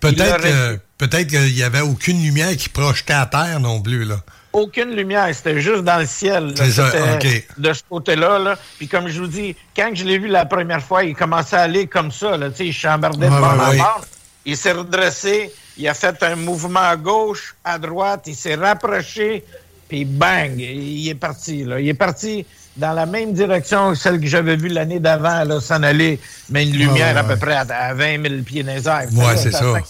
[0.00, 4.16] Peut-être aurait peut-être qu'il n'y avait aucune lumière qui projetait à terre non plus, là.
[4.52, 6.52] aucune lumière, c'était juste dans le ciel.
[6.56, 7.44] C'est ça, C'était OK.
[7.58, 8.38] De ce côté-là.
[8.38, 8.58] Là.
[8.78, 11.62] Puis comme je vous dis, quand je l'ai vu la première fois, il commençait à
[11.62, 12.36] aller comme ça.
[12.36, 14.04] Là, il chambardait de bord en bord.
[14.46, 19.44] Il s'est redressé, il a fait un mouvement à gauche, à droite, il s'est rapproché,
[19.88, 21.64] puis bang, il est parti.
[21.64, 21.80] Là.
[21.80, 22.46] Il est parti
[22.76, 26.64] dans la même direction que celle que j'avais vue l'année d'avant, là, s'en aller, mais
[26.64, 29.08] une lumière ouais, à peu près à, à 20 000 pieds dans les airs.
[29.12, 29.58] Ouais, Celle-là c'est ça.
[29.58, 29.84] 500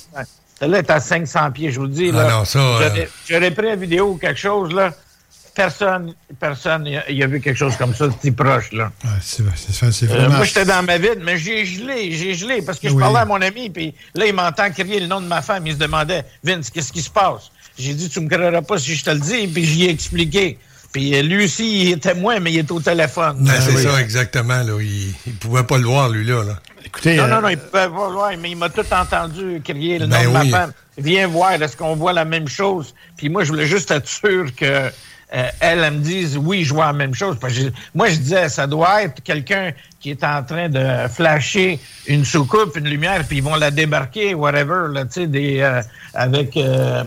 [0.61, 2.11] Celle-là est à 500 pieds, je vous dis.
[2.12, 4.93] Ah Là, non, ça, euh, J'aurais- pris une vidéo ou quelque chose, là.
[5.55, 8.93] Personne, personne, il a, vu quelque chose comme ça, si proche, là.
[9.05, 10.37] Ouais, c'est Euh, vraiment.
[10.37, 13.01] moi, j'étais dans ma vide, mais j'ai gelé, j'ai gelé, parce que je Oui.
[13.01, 15.72] parlais à mon ami, puis là, il m'entend crier le nom de ma femme, il
[15.72, 17.51] se demandait, Vince, qu'est-ce qui se passe?
[17.76, 20.59] J'ai dit, tu me croiras pas si je te le dis, puis j'y ai expliqué.
[20.93, 23.36] Puis euh, lui aussi, il est témoin, mais il est au téléphone.
[23.41, 23.82] Ben, Euh, c'est oui.
[23.82, 24.62] ça, exactement.
[24.62, 24.72] Là.
[24.80, 26.43] Il ne pouvait pas le voir, lui, là.
[26.45, 26.59] là.
[26.84, 29.99] Écoutez, Non, euh, non, non, il pouvait pas voir, mais il m'a tout entendu crier
[29.99, 30.51] le nom Ben de oui.
[30.51, 30.72] ma femme.
[30.97, 32.95] Viens voir, est-ce qu'on voit la même chose?
[33.16, 34.91] Puis moi, je voulais juste être sûr que euh,
[35.61, 37.36] elle, elle me dise oui, je vois la même chose.
[37.39, 41.07] Parce que je- moi, je disais, ça doit être quelqu'un qui est en train de
[41.12, 45.61] flasher une soucoupe, une lumière, puis ils vont la débarquer, whatever, là, tu sais, des
[45.61, 45.82] euh,
[46.14, 47.05] avec euh,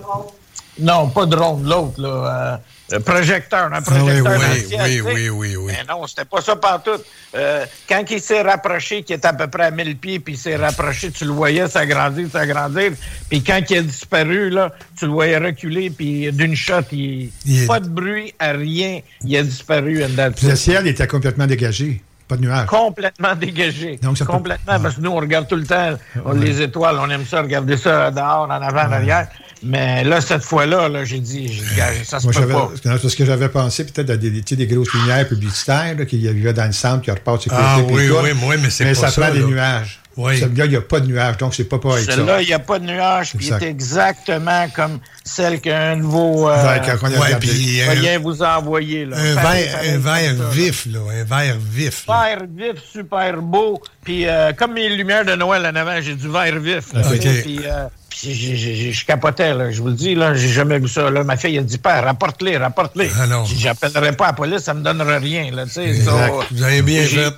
[0.80, 2.62] non, pas drone, l'autre, là.
[3.00, 5.74] Projecteur, un projecteur oui, oui, oui, oui, oui, oui.
[5.76, 6.92] Mais non, c'était pas ça partout.
[7.36, 10.38] Euh, quand il s'est rapproché, qui était à peu près à 1000 pieds, puis il
[10.38, 12.92] s'est rapproché, tu le voyais s'agrandir, s'agrandir.
[13.30, 17.32] Puis quand il a disparu, là, tu le voyais reculer, puis d'une shot, il...
[17.46, 20.04] Il est- pas de bruit, à rien, il a disparu.
[20.44, 22.02] le ciel était complètement dégagé.
[22.28, 22.66] Pas de nuages.
[22.68, 24.00] Complètement dégagé.
[24.02, 26.96] Donc, ça peut- Complètement, parce que nous, on regarde tout le temps on- les étoiles,
[26.98, 29.28] on aime ça, regarder ça dehors, en avant, en arrière.
[29.64, 31.62] Mais là, cette fois-là, là, j'ai dit,
[32.04, 32.72] ça se Moi, peut pas.
[33.02, 36.28] parce que j'avais pensé peut-être à des, tu sais, des grosses lumières publicitaires là, qui
[36.28, 37.18] arrivaient dans le centre, qui le
[37.52, 40.00] Ah oui, oui, oui, mais c'est pas ça ça, prend des nuages.
[40.18, 40.38] Oui.
[40.40, 42.18] Celui-là, il n'y a pas de nuages, donc c'est pas pareil que ça.
[42.18, 46.50] Celle-là, il n'y a pas de nuages, puis il est exactement comme celle qu'un vos
[46.50, 49.06] euh, Ouais, quand on a Ouais, bien vous a envoyé.
[49.06, 49.16] Là.
[49.18, 51.00] un verre, un verre vif, là.
[51.22, 52.06] Un verre vif.
[52.08, 53.82] Vert vif, super beau.
[54.04, 56.94] Puis euh, comme mes lumières de Noël en avant, j'ai du vert vif.
[56.94, 60.34] là, Puis, euh, puis j'ai- j'ai- j'ai- je capotais, là, je vous le dis, là,
[60.34, 61.10] j'ai jamais vu ça.
[61.10, 61.24] Là.
[61.24, 63.10] Ma fille a dit, père, rapporte-les, rapporte-les.
[63.18, 63.26] Ah
[63.58, 65.50] J'appellerai pas la police, ça me donnera rien.
[65.52, 65.86] Là, tu sais.
[65.88, 66.28] Exact.
[66.28, 67.34] So, Vous avez bien fait.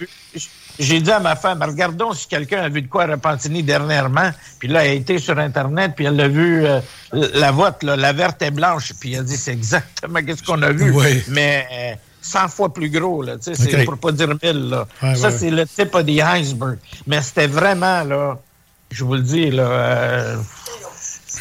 [0.80, 4.32] J'ai dit à ma femme, regardons si quelqu'un a vu de quoi à Repentigny dernièrement.
[4.60, 6.80] Puis là, elle a été sur Internet, puis elle a vu euh,
[7.12, 8.94] la vote, là, la verte et blanche.
[9.00, 10.92] Puis elle a dit, c'est exactement ce qu'on a vu.
[10.92, 11.24] Oui.
[11.28, 13.38] Mais euh, 100 fois plus gros, là.
[13.38, 14.88] Tu sais, pour pas dire 1000, là.
[15.02, 15.38] Ouais, ça, ouais.
[15.38, 16.78] c'est le type des iceberg.
[17.06, 18.40] Mais c'était vraiment, là,
[18.90, 20.38] je vous le dis, là, euh,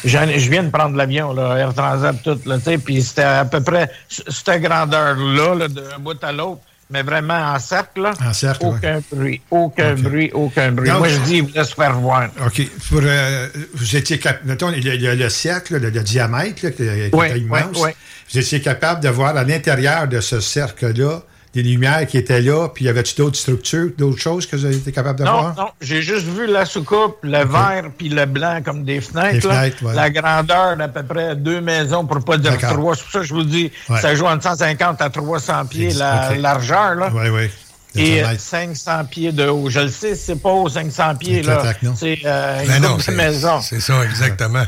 [0.03, 3.45] je viens de prendre l'avion, là, Air Transat, tout, là, tu sais, puis c'était à
[3.45, 8.13] peu près cette grandeur-là, là, d'un bout à l'autre, mais vraiment en cercle, là?
[8.23, 10.89] En cercle, Aucun bruit, aucun bruit, aucun bruit.
[10.89, 12.29] Donc- Moi, je dis, il voulait se faire voir.
[12.45, 12.61] OK.
[12.89, 15.89] Pour, euh, vous étiez cap- mettons, il y a, il y a le cercle, le,
[15.89, 17.77] le diamètre, là, qui, Oui, était oui, immense.
[17.81, 17.91] oui.
[18.31, 21.21] Vous étiez capable de voir à l'intérieur de ce cercle-là
[21.53, 24.75] des lumières qui étaient là, puis y avait-tu d'autres structures, d'autres choses que vous avez
[24.77, 25.55] été capable de Non, voir?
[25.55, 29.41] non, j'ai juste vu la soucoupe, le vert puis le blanc comme des fenêtres.
[29.41, 29.53] Des là.
[29.59, 29.93] fenêtres, ouais.
[29.93, 32.95] La grandeur d'à peu près deux maisons, pour pas dire trois.
[32.95, 34.01] C'est pour ça que je vous dis, Ouais.
[34.01, 36.95] ça joue entre 150 à 300 pieds, la largeur.
[36.95, 37.11] Là.
[37.13, 37.49] Oui, oui.
[37.95, 38.41] et 200 mètres.
[38.41, 39.69] 500 pieds de haut.
[39.69, 41.61] Je le sais, c'est pas haut 500 pieds, là.
[41.95, 43.61] C'est euh, une Ben non, maison.
[43.61, 44.63] C'est ça, exactement.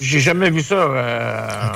[0.00, 0.74] J'ai jamais vu ça.
[0.74, 1.68] euh,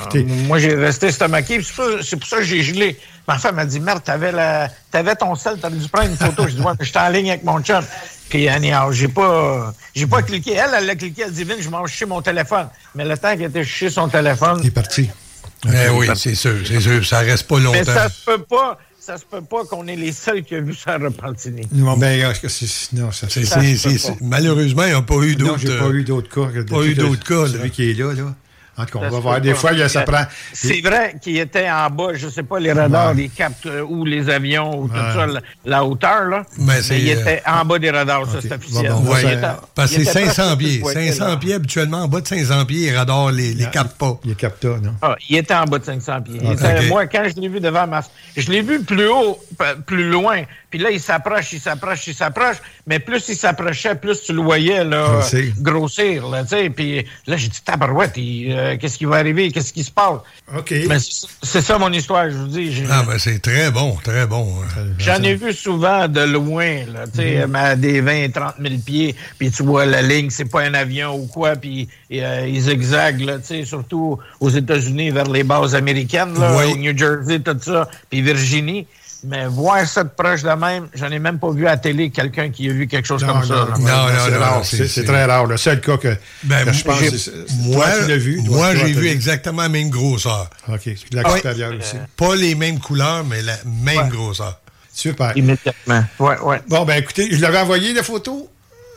[0.47, 2.99] moi, j'ai resté C'est pour, ça- c'est pour ça que j'ai gelé.
[3.29, 6.47] Ma femme m'a dit Merde, t'avais, la, t'avais ton sel, t'aurais dû prendre une photo.
[6.47, 7.83] Je dis Ouais, j'étais en ligne avec mon chum.
[8.27, 10.53] Puis, anyhow, j'ai pas, j'ai pas cliqué.
[10.53, 11.21] Elle, elle a cliqué.
[11.27, 12.67] Elle dit Vin, je m'en chez mon téléphone.
[12.95, 14.61] Mais le temps qu'elle était chez son téléphone.
[14.63, 15.11] Il est parti.
[15.67, 17.05] Eh oui, c'est sûr, c'est sûr.
[17.05, 17.77] Ça reste pas longtemps.
[17.77, 18.79] Mais ça se peut pas.
[18.99, 21.67] Ça se peut pas qu'on est les seuls qui ont vu ça à Repentigny.
[21.71, 24.17] Non, ben, euh, c'est- non, ça C'est- ça c'est- se peut c'est- pas.
[24.21, 25.59] malheureusement, il n'y a pas eu Non, d'autres.
[25.59, 26.63] j'ai pas eu d'autres cas.
[26.63, 27.47] pas eu d'autres cas, là.
[27.59, 28.35] Celui qui est là, là.
[28.79, 29.41] En tout cas, on va voir.
[29.41, 30.23] Des fois, il y a- ça prend.
[30.53, 34.05] C'est vrai qu'il était en bas, je sais pas, les radars, les captent euh, ou
[34.05, 36.43] les avions ou tout ça, la, la hauteur, là.
[36.57, 38.91] Mais Mais, il euh, était en bas des radars, ça, c'est officiel.
[38.91, 39.41] Bon, ouais, Il était-
[39.75, 40.75] parce que c'est était 500 presque pieds.
[40.77, 41.37] tout pointé, 500 là.
[41.37, 44.19] pieds, habituellement, en bas de 500 pieds, les radars les, les captent pas.
[44.23, 44.93] Il capte pas, non?
[45.01, 46.37] Ah, il était en bas de 500 pieds.
[46.51, 48.01] Était- Moi, quand je l'ai vu devant ma...
[48.37, 49.37] Je l'ai vu plus haut,
[49.85, 50.43] plus loin.
[50.69, 52.57] Puis là, il s'approche, il s'approche, il s'approche.
[52.85, 55.19] Mais plus il s'approchait, plus tu le voyais là,
[55.59, 56.27] Grossir.
[56.27, 56.43] Là.
[56.75, 59.51] Puis là, j'ai dit, tabarouette, euh, qu'est-ce qui va arriver?
[59.51, 60.19] Qu'est-ce qui se passe?
[60.55, 60.73] OK.
[60.87, 60.97] Mais
[61.43, 62.83] c'est ça mon histoire, je vous dis.
[62.89, 64.53] Ah, ben c'est très bon, très bon.
[64.99, 67.55] J'en ai vu souvent de loin, là, tu sais, Mhm.
[67.55, 71.15] à des 20, 30 000 pieds, puis tu vois la ligne, c'est pas un avion
[71.15, 75.75] ou quoi, puis euh, ils zigzaguent, là, tu sais, surtout aux États-Unis, vers les bases
[75.75, 76.73] américaines, là, Oui.
[76.73, 78.85] au New Jersey, tout ça, puis Virginie.
[79.23, 82.09] Mais voir ça de proche de même, j'en ai même pas vu à la télé
[82.09, 83.53] quelqu'un qui a vu quelque chose Non, comme ça.
[83.77, 84.07] non, là.
[84.07, 84.61] non, c'est rare.
[84.65, 85.45] C'est c'est très rare.
[85.45, 88.17] Le seul cas que, Ben, que je pense, j'ai- c'est- c'est- moi, toi, tu l'as
[88.17, 88.41] vu.
[88.45, 90.49] moi toi, j'ai vu exactement la même grosseur.
[90.69, 90.79] OK.
[90.83, 91.97] Puis de Ah, l'extérieur aussi.
[92.15, 94.09] Pas les mêmes couleurs, mais la même Ouais.
[94.09, 94.59] grosseur.
[94.93, 95.35] Super.
[95.37, 96.03] Immédiatement.
[96.19, 96.61] Ouais, ouais.
[96.67, 98.49] Bon, ben écoutez, je l'avais envoyé, la photo?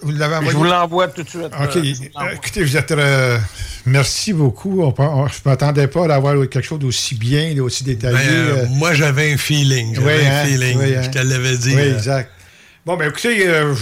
[0.03, 1.42] Vous l'avez Je vous l'envoie tout de suite.
[1.44, 1.76] OK.
[1.76, 2.90] euh, écoutez, vous êtes.
[2.92, 3.38] euh,
[3.86, 4.82] merci beaucoup.
[4.82, 8.16] On, pen- on- je ne m'attendais pas d'avoir quelque chose d'aussi bien, d'aussi détaillé.
[8.16, 8.66] Ben, euh, euh.
[8.70, 9.94] moi, j'avais un feeling.
[9.94, 10.78] J'avais Oui, un hein, feeling.
[10.78, 11.03] oui, hein.
[11.03, 11.74] Je te l'avais dit.
[11.74, 12.30] Oui, exact.
[12.84, 13.74] Bon, ben écoutez, euh,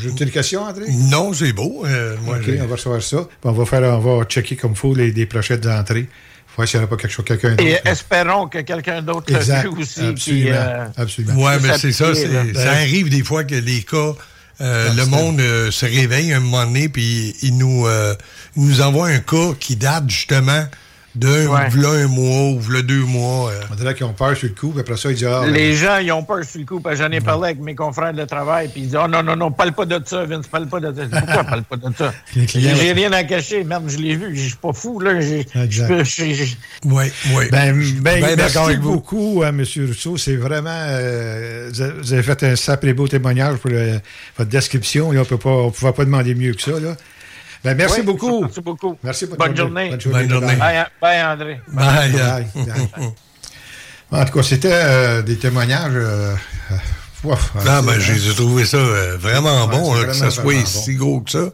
[0.00, 0.84] j'ai une question, André?
[1.10, 1.82] Non, c'est beau.
[1.86, 3.16] euh, moi, OK, on va recevoir ça.
[3.16, 6.06] Puis on va faire, on va checker comme il faut les, les prochaines entrées.
[6.56, 7.64] Voir s'il n'y aura pas quelque chose, quelqu'un d'autre.
[7.64, 10.00] Et espérons que quelqu'un d'autre vu aussi.
[10.06, 10.14] Absolument.
[10.14, 11.42] Qui, euh, Absolument.
[11.42, 12.14] Ouais, Juste mais à c'est ça.
[12.14, 14.12] Ça arrive des fois que les cas,
[14.60, 18.14] euh, le monde euh, se réveille un moment donné, puis il nous, euh,
[18.56, 20.64] il nous envoie un cas qui date justement
[21.14, 21.68] de Ouais.
[21.68, 23.50] v'là un mois ou v'là deux mois.
[23.50, 23.60] euh.
[23.70, 25.74] On dirait qu'ils ont peur sur le coup, puis après ça, ils disent Ah, Les
[25.74, 26.80] gens, ils ont peur sur le coup.
[26.80, 29.22] parce que J'en ai parlé avec mes confrères de travail, puis ils disent Oh non,
[29.22, 31.20] non, non, parle pas de ça, Vince, parle pas de ça.
[31.20, 32.12] Pourquoi parle pas de ça?
[32.34, 35.12] J'ai rien à cacher, même, je l'ai vu, je suis pas fou, là.
[36.84, 37.04] Oui,
[37.34, 37.44] oui.
[37.50, 38.92] Ben, ben, Ben merci d'accord avec vous.
[38.94, 39.64] beaucoup, hein, M.
[39.86, 40.16] Rousseau.
[40.16, 40.70] C'est vraiment.
[40.70, 44.00] euh, vous avez- vous avez fait un sacré beau témoignage pour le-
[44.36, 45.12] votre description.
[45.12, 46.72] Là, on ne pouvait pas demander mieux que ça.
[46.72, 46.96] Là.
[47.64, 48.42] Ben, merci Oui, beaucoup.
[48.42, 48.98] Merci beaucoup.
[49.02, 49.90] Merci pour Bonne journée.
[49.90, 50.18] bonne journée.
[50.24, 50.56] Bonne journée.
[50.56, 50.86] Bye, hein.
[51.00, 51.60] bye, André.
[51.68, 52.12] Bye.
[52.12, 52.46] Bye.
[52.54, 53.12] Bye.
[54.12, 55.92] En tout cas, c'était euh, des témoignages.
[55.94, 56.34] euh,
[56.70, 56.74] euh,
[57.24, 60.94] ouf, Ah, c'est- ben, j'ai trouvé ça euh, vraiment Ouais, bon, que ça soit si
[60.94, 61.44] gros que ça.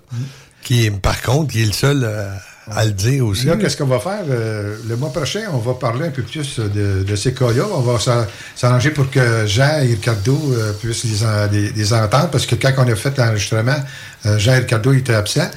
[0.63, 2.29] Qui, est- par contre, qui est le seul euh,
[2.71, 3.47] à le dire aussi.
[3.47, 4.21] Là, qu'est-ce qu'on va faire?
[4.29, 7.63] Euh, le mois prochain, on va parler un peu plus de, de ces cas-là.
[7.73, 11.93] On va s'ar- s'arranger pour que Jean et Ricardo euh, puissent les, en- les- les
[11.95, 13.79] entendre, parce que quand on a fait l'enregistrement,
[14.27, 15.51] euh, Jean et Ricardo étaient absents.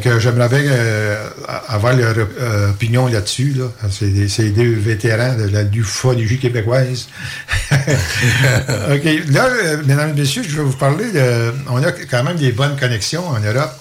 [0.00, 1.28] Fait j'aimerais euh,
[1.68, 3.54] avoir leur euh, opinion là-dessus.
[3.56, 3.66] Là.
[3.90, 7.08] C'est deux vétérans de la ufologie québécoise.
[7.72, 9.04] OK.
[9.28, 11.52] Là, euh, mesdames et messieurs, je vais vous parler de...
[11.68, 13.72] On a quand même des bonnes connexions en Europe.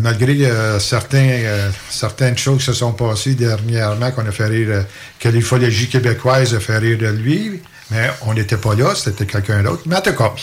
[0.00, 0.50] Malgré
[0.80, 4.84] certains, certaines choses qui se sont passées dernièrement, qu'on a fait rire,
[5.20, 7.60] que l'ufologie québécoise a fait rire de lui,
[7.90, 9.82] mais on n'était pas là, c'était quelqu'un d'autre.
[9.86, 10.34] Mais en tout cas,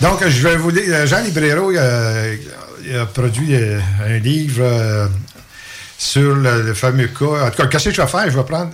[0.00, 1.70] donc je vais vous euh, Jean Librero
[2.86, 5.06] il a, produit euh, un livre euh,
[5.98, 7.46] sur le, le fameux cas.
[7.46, 8.30] En tout cas, qu'est-ce que je vais faire?
[8.30, 8.72] Je vais prendre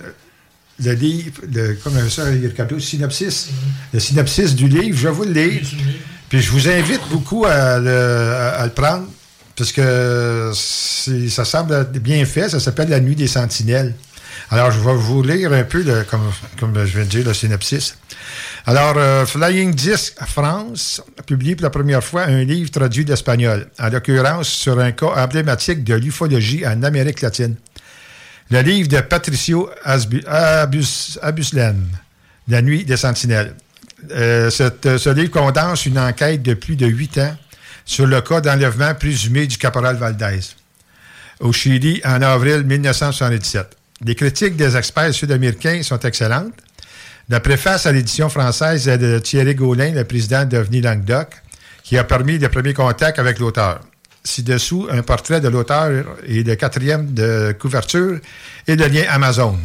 [0.83, 3.49] le livre, le, comme ça, Ricardo, le synopsis,
[3.93, 5.61] le synopsis du livre, je vais vous le lire.
[6.29, 7.89] Puis je vous invite beaucoup à le,
[8.33, 9.07] à- à le prendre,
[9.55, 12.49] parce que ça semble être bien fait.
[12.49, 13.95] Ça s'appelle La Nuit des Sentinelles.
[14.51, 16.21] Alors, je vais vous lire un peu, le- comme,
[16.59, 17.95] comme je viens de dire, le synopsis.
[18.69, 23.67] Alors, euh, Flying Disc France a publié pour la première fois un livre traduit d'espagnol,
[23.79, 27.55] en l'occurrence sur un cas emblématique de l'ufologie en Amérique latine.
[28.51, 29.69] Le livre de Patricio
[31.21, 31.85] Abuslen,
[32.49, 33.55] La nuit des sentinelles.
[34.11, 37.35] Euh, cette- ce livre condense une enquête de plus de huit ans
[37.85, 40.39] sur le cas d'enlèvement présumé du caporal Valdez
[41.39, 43.75] au Chili en avril 1977.
[44.05, 46.53] Les critiques des experts sud-américains sont excellentes.
[47.29, 51.27] La préface à l'édition française est de Thierry Gaulin, le président d'OVNI Languedoc,
[51.83, 53.81] qui a permis le premier contact avec l'auteur.
[54.23, 58.19] Ci-dessous, un portrait de l'auteur et le quatrième de couverture
[58.67, 59.57] et le lien Amazon.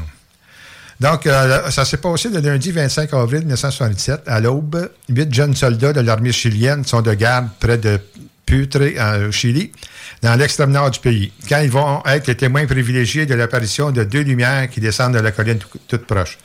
[1.01, 4.23] Donc, euh, ça s'est passé le lundi 25 avril 1977.
[4.27, 7.99] À l'aube, huit jeunes soldats de l'armée chilienne sont de garde près de
[8.47, 9.73] Putre, en Chili,
[10.21, 14.05] dans l'extrême nord du pays, quand ils vont être les témoins privilégiés de l'apparition de
[14.05, 16.39] deux lumières qui descendent de la colline tout- toute proche.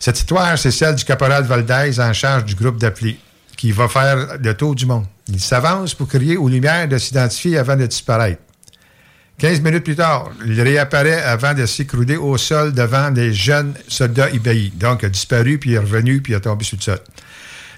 [0.00, 3.18] Cette histoire, c'est celle du caporal Valdez en charge du groupe d'appelés,
[3.58, 5.04] qui va faire le tour du monde.
[5.28, 8.40] Il s'avance pour crier aux lumières de s'identifier avant de disparaître.
[9.36, 14.30] 15 minutes plus tard, il réapparaît avant de s'écrouler au sol devant les jeunes soldats
[14.30, 14.72] ébahis.
[14.74, 17.00] Donc, il a disparu, puis il est revenu, puis il tombé sur le sol.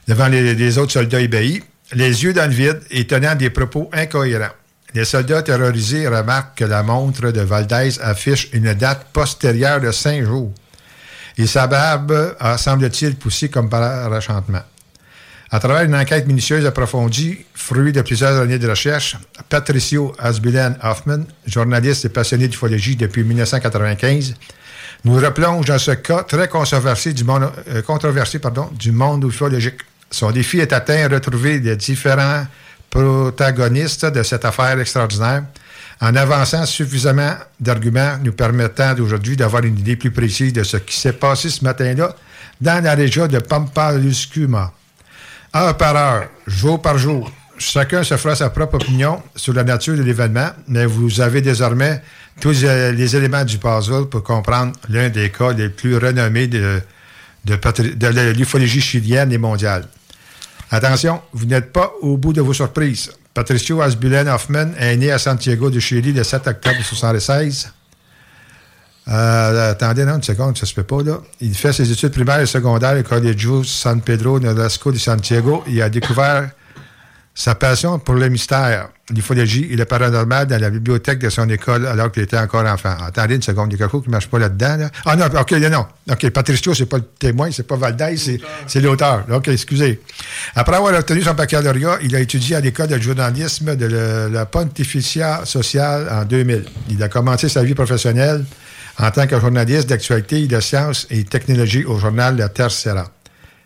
[0.07, 1.61] Devant les, les autres soldats ébahis,
[1.93, 4.55] les yeux dans le vide et tenant des propos incohérents.
[4.95, 10.25] Les soldats terrorisés remarquent que la montre de Valdez affiche une date postérieure de cinq
[10.25, 10.53] jours.
[11.39, 14.63] Et sa barbe a, semble-t-il, poussé comme par enchantement.
[15.51, 19.19] À travers une enquête minutieuse approfondie, fruit de plusieurs années de recherche,
[19.51, 24.35] Patricio Asbilen Hoffman, journaliste et passionné d'ufologie depuis 1995,
[25.05, 29.81] nous replonge dans ce cas très controversé du monde, euh, controversé, pardon, du monde ufologique.
[30.11, 32.47] Son défi est atteint de retrouver les différents
[32.89, 35.45] protagonistes de cette affaire extraordinaire
[36.03, 40.97] en avançant suffisamment d'arguments nous permettant d'aujourd'hui d'avoir une idée plus précise de ce qui
[40.97, 42.17] s'est passé ce matin-là
[42.61, 44.73] dans la région de Pampaluscuma.
[45.55, 49.97] Heure par heure, jour par jour, chacun se fera sa propre opinion sur la nature
[49.97, 52.03] de l'événement, mais vous avez désormais
[52.41, 56.81] tous euh, les éléments du puzzle pour comprendre l'un des cas les plus renommés de,
[57.45, 57.55] de,
[57.95, 59.87] de l'ufologie chilienne et mondiale.
[60.69, 63.13] Attention, vous n'êtes pas au bout de vos surprises.
[63.35, 67.73] Patricio Asbulen Hoffman est né à Santiago du Chili le 7 octobre 1976.
[69.09, 71.19] Euh, attendez, non, une seconde, ça se peut pas, là.
[71.41, 75.65] Il fait ses études primaires et secondaires au Colegio San Pedro Nolasco de Santiago.
[75.67, 76.51] Il a découvert
[77.35, 81.87] sa passion pour le mystère, l'ufologie et le paranormal dans la bibliothèque de son école
[81.87, 82.95] alors qu'il était encore enfant.
[83.03, 84.77] Attendez une seconde, il y a quelque chose qui ne marche pas là-dedans.
[84.77, 84.91] là.
[85.07, 85.87] Ah non, OK, non.
[86.11, 89.25] OK, Patricio, c'est pas le témoin, c'est pas Valdez, c'est, c'est l'auteur.
[89.33, 90.03] OK, excusez.
[90.55, 94.45] Après avoir obtenu son baccalauréat, il a étudié à l'école de journalisme de le- la
[94.45, 96.65] Pontificia Sociale en 2000.
[96.91, 98.45] Il a commencé sa vie professionnelle
[98.99, 103.11] en tant que journaliste d'actualité de sciences et technologies au journal La Tercera.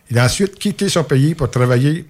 [0.09, 2.05] Il a ensuite quitté son pays pour travailler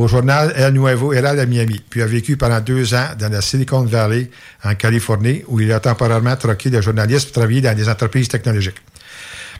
[0.00, 3.42] au journal El Nuevo Herald à Miami, puis a vécu pendant deux ans dans la
[3.42, 4.30] Silicon Valley,
[4.64, 8.80] en Californie, où il a temporairement troqué de journaliste pour travailler dans des entreprises technologiques.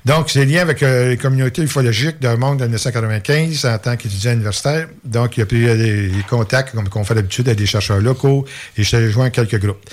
[0.07, 4.32] Donc, ses liens avec euh, les communautés ufologiques d'un monde de 1995 en tant qu'étudiant
[4.32, 4.88] universitaire.
[5.05, 8.47] Donc, il a pris euh, des, contacts, comme on fait d'habitude, avec des chercheurs locaux,
[8.78, 9.84] et je rejoint quelques groupes.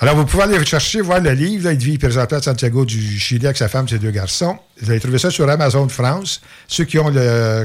[0.00, 3.46] Alors, vous pouvez aller chercher, voir le livre, Il vit présenté à Santiago du Chili
[3.46, 4.58] avec sa femme et ses deux garçons.
[4.80, 6.42] Vous allez trouver ça sur Amazon France.
[6.66, 7.64] Ceux qui ont le,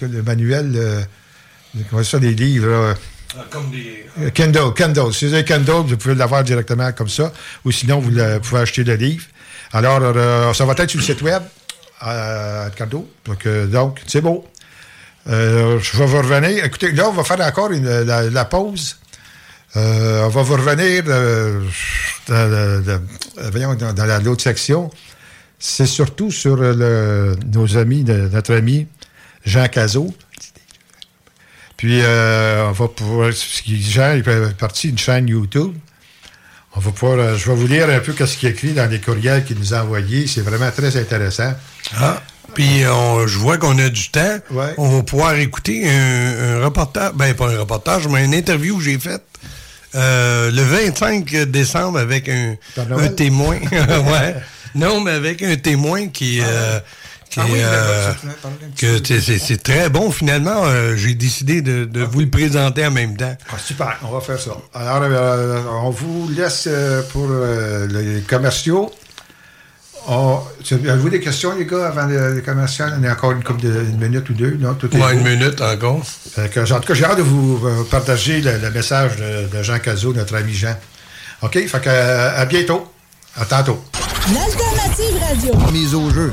[0.00, 1.06] le manuel,
[1.90, 2.94] comment ça, les livres, là,
[3.50, 4.04] Comme des.
[4.20, 5.12] euh, Kindle, Kindle.
[5.12, 7.32] Si vous avez Kindle, vous pouvez l'avoir directement comme ça.
[7.64, 9.24] Ou sinon, vous le- pouvez acheter le livre.
[9.72, 11.42] Alors, euh, ça va être sur le site web,
[12.06, 13.08] euh, cadeau.
[13.26, 14.46] Donc, euh, donc, c'est beau.
[15.28, 16.64] Euh, je vais vous revenir.
[16.64, 18.96] Écoutez, là, on va faire encore une- la, la pause.
[19.76, 21.60] Euh, on va vous revenir euh,
[22.28, 24.90] dans, euh, l'autre section.
[25.58, 28.86] C'est surtout sur le- nos amis, notre ami
[29.44, 30.14] Jean Cazot.
[31.78, 33.30] Puis, euh, on va pouvoir.
[33.32, 35.72] Jean il est parti d'une chaîne YouTube.
[36.76, 37.18] On va pouvoir.
[37.18, 39.72] euh, je vais vous lire un peu ce qu'il écrit dans les courriels qu'il nous
[39.72, 40.26] a envoyés.
[40.26, 41.54] C'est vraiment très intéressant.
[41.96, 42.20] Ah,
[42.54, 44.38] puis on- je vois qu'on a du temps.
[44.76, 48.82] On va pouvoir écouter un, un reportage, ben pas un reportage, mais une interview que
[48.84, 49.22] j'ai faite
[49.94, 52.56] euh, le 25 décembre avec un,
[53.08, 53.56] témoin.
[53.72, 54.34] ouais.
[54.74, 56.84] Non, mais avec un témoin qui, euh, qui
[57.36, 58.12] Ah oui, euh,
[58.76, 59.20] que peu.
[59.38, 60.64] c'est- très bon finalement.
[60.64, 63.36] Euh, j'ai décidé de, de vous le présenter en même temps.
[63.52, 64.52] Ah, super, on va faire ça.
[64.74, 66.68] Alors, euh, on vous laisse
[67.12, 68.90] pour euh, les commerciaux.
[70.10, 70.40] On-
[70.72, 72.86] Avez-vous des questions, les gars, avant le- les commerciaux?
[72.98, 74.56] On a encore une couple de une minute ou deux.
[74.58, 75.18] Non, tout est Ouais, beau.
[75.20, 76.00] une minute encore.
[76.34, 79.62] Que, en tout cas, j'ai hâte de vous euh, partager le, le message de, de
[79.62, 80.76] Jean Cazot, notre ami Jean.
[81.42, 81.52] OK?
[81.66, 82.90] Fait que, à bientôt.
[83.36, 83.84] À tantôt.
[84.34, 85.70] L'alternative radio.
[85.72, 86.32] Mise au jeu.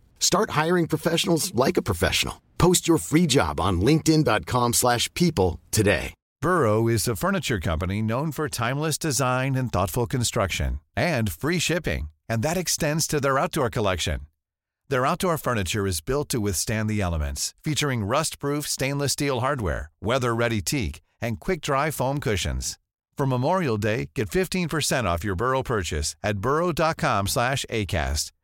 [0.21, 2.41] Start hiring professionals like a professional.
[2.57, 6.13] Post your free job on linkedin.com/people slash people today.
[6.41, 12.09] Burrow is a furniture company known for timeless design and thoughtful construction and free shipping,
[12.29, 14.21] and that extends to their outdoor collection.
[14.89, 20.61] Their outdoor furniture is built to withstand the elements, featuring rust-proof stainless steel hardware, weather-ready
[20.61, 22.79] teak, and quick-dry foam cushions.
[23.15, 28.31] For Memorial Day, get 15% off your Burrow purchase at burrow.com slash ACAST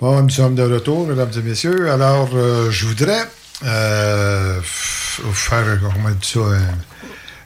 [0.00, 1.90] Bon, nous sommes de retour, mesdames et messieurs.
[1.90, 3.26] Alors, euh, je voudrais
[3.64, 6.58] euh, faire, comment dit ça, euh,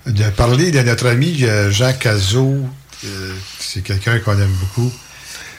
[0.06, 2.66] de parler de notre ami euh, Jean Cazot.
[3.04, 4.90] Euh, c'est quelqu'un qu'on aime beaucoup.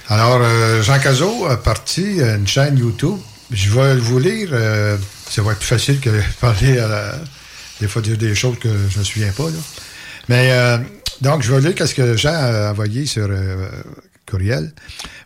[0.09, 3.17] Alors, euh, Jean Cazot a parti une chaîne YouTube.
[3.51, 4.49] Je vais vous lire.
[5.29, 7.15] ça va être plus facile que de parler à la,
[7.79, 9.45] des fois dire des choses que je ne me souviens pas.
[9.45, 9.57] là.
[10.27, 10.51] Mais
[11.21, 13.27] donc, je vais lire ce que Jean a envoyé sur
[14.29, 14.71] courriel.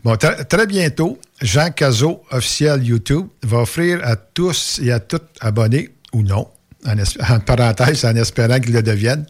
[0.04, 5.28] Bon, tr- très bientôt, Jean Cazot, officiel YouTube, va offrir à tous et à toutes
[5.42, 6.48] abonnés, ou non,
[6.86, 9.26] en parenthèse, en espérant qu'ils le deviennent,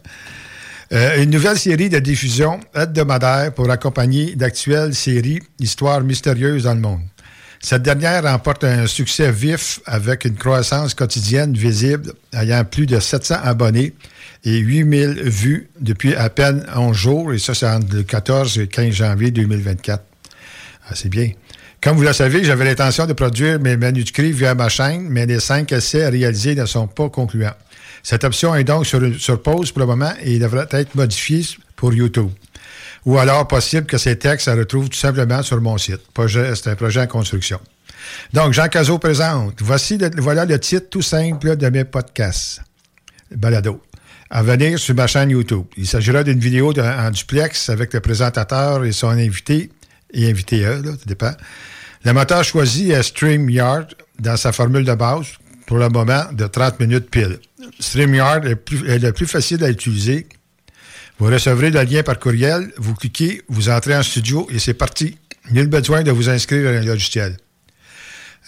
[0.92, 6.80] euh, une nouvelle série de diffusion hebdomadaire pour accompagner d'actuelles séries Histoires mystérieuses dans le
[6.80, 7.00] monde.
[7.60, 13.36] Cette dernière remporte un succès vif avec une croissance quotidienne visible ayant plus de 700
[13.42, 13.94] abonnés
[14.44, 18.60] et 8000 vues depuis à peine 11 jours, et ça c'est entre le 14 et
[18.62, 20.02] le 15 janvier 2024.
[20.88, 21.30] Ah, c'est bien.
[21.82, 25.40] Comme vous le savez, j'avais l'intention de produire mes manuscrits via ma chaîne, mais les
[25.40, 27.54] cinq essais réalisés ne sont pas concluants.
[28.02, 31.42] Cette option est donc sur, pause pour le moment et devrait être modifiée
[31.76, 32.30] pour YouTube.
[33.06, 36.00] Ou alors possible que ces textes se retrouvent tout simplement sur mon site.
[36.28, 37.60] C'est un projet en construction.
[38.32, 39.60] Donc, Jean Cazot présente.
[39.60, 42.62] Voici voilà le titre tout simple de mes podcasts.
[43.34, 43.82] Balado.
[44.36, 45.66] À venir sur ma chaîne YouTube.
[45.76, 49.70] Il s'agira d'une vidéo en duplex avec le présentateur et son invité,
[50.12, 51.30] et invité eux, ça dépend.
[52.04, 53.86] Le moteur choisi est StreamYard
[54.18, 55.26] dans sa formule de base,
[55.66, 57.38] pour le moment, de 30 minutes pile.
[57.78, 58.58] StreamYard est,
[58.88, 60.26] est le plus facile à utiliser.
[61.20, 65.16] Vous recevrez le lien par courriel, vous cliquez, vous entrez en studio et c'est parti.
[65.52, 67.36] Nul besoin de vous inscrire à un logiciel.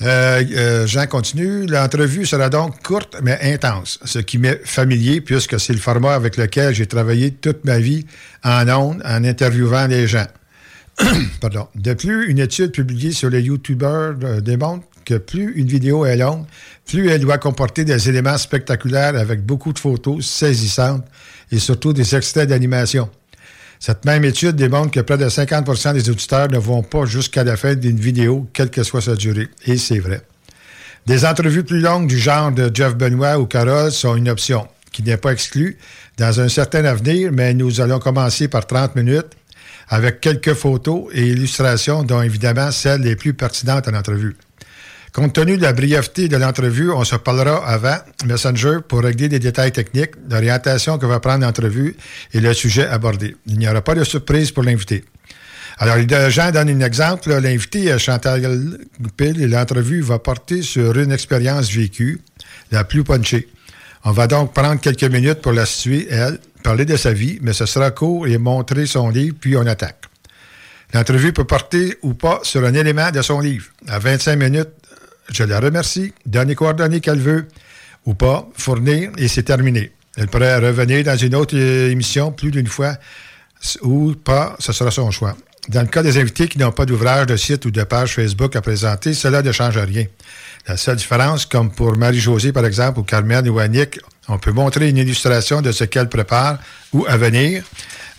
[0.02, 1.66] Euh, euh, Jean continue.
[1.66, 6.36] L'entrevue sera donc courte mais intense, ce qui m'est familier puisque c'est le format avec
[6.36, 8.04] lequel j'ai travaillé toute ma vie
[8.44, 10.26] en ondes en interviewant les gens.
[11.40, 11.68] Pardon.
[11.74, 16.16] De plus, une étude publiée sur les YouTubers euh, démontre que plus une vidéo est
[16.16, 16.44] longue,
[16.84, 21.04] plus elle doit comporter des éléments spectaculaires avec beaucoup de photos saisissantes
[21.52, 23.08] et surtout des extraits d'animation.
[23.78, 27.56] Cette même étude démontre que près de 50% des auditeurs ne vont pas jusqu'à la
[27.56, 29.48] fin d'une vidéo, quelle que soit sa durée.
[29.66, 30.22] Et c'est vrai.
[31.06, 35.02] Des entrevues plus longues du genre de Jeff Benoit ou Carole sont une option, qui
[35.02, 35.78] n'est pas exclue
[36.16, 39.36] dans un certain avenir, mais nous allons commencer par 30 minutes
[39.88, 44.36] avec quelques photos et illustrations, dont évidemment celles les plus pertinentes à l'entrevue.
[45.16, 47.96] Compte tenu de la brièveté de l'entrevue, on se parlera avant
[48.26, 51.96] Messenger pour régler des détails techniques, l'orientation que va prendre l'entrevue
[52.34, 53.34] et le sujet abordé.
[53.46, 55.06] Il n'y aura pas de surprise pour l'invité.
[55.78, 57.30] Alors, les gens donnent un exemple.
[57.30, 62.20] L'invité est Chantal Goupil et l'entrevue va porter sur une expérience vécue,
[62.70, 63.48] la plus punchée.
[64.04, 67.54] On va donc prendre quelques minutes pour la situer, elle, parler de sa vie, mais
[67.54, 70.02] ce sera court et montrer son livre, puis on attaque.
[70.92, 73.64] L'entrevue peut porter ou pas sur un élément de son livre.
[73.88, 74.68] À 25 minutes,
[75.32, 77.46] je la remercie, donne les coordonnées qu'elle veut
[78.04, 79.92] ou pas, fournir, et c'est terminé.
[80.16, 82.96] Elle pourrait revenir dans une autre euh, émission plus d'une fois
[83.82, 85.36] ou pas, ce sera son choix.
[85.68, 88.54] Dans le cas des invités qui n'ont pas d'ouvrage, de site ou de page Facebook
[88.54, 90.04] à présenter, cela ne change rien.
[90.68, 93.98] La seule différence, comme pour Marie-Josée, par exemple, ou Carmen ou Annick,
[94.28, 96.58] on peut montrer une illustration de ce qu'elle prépare
[96.92, 97.64] ou à venir,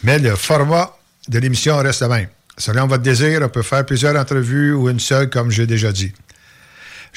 [0.03, 0.97] mais le format
[1.29, 2.27] de l'émission reste le même.
[2.57, 6.11] Selon votre désir, on peut faire plusieurs entrevues ou une seule, comme j'ai déjà dit.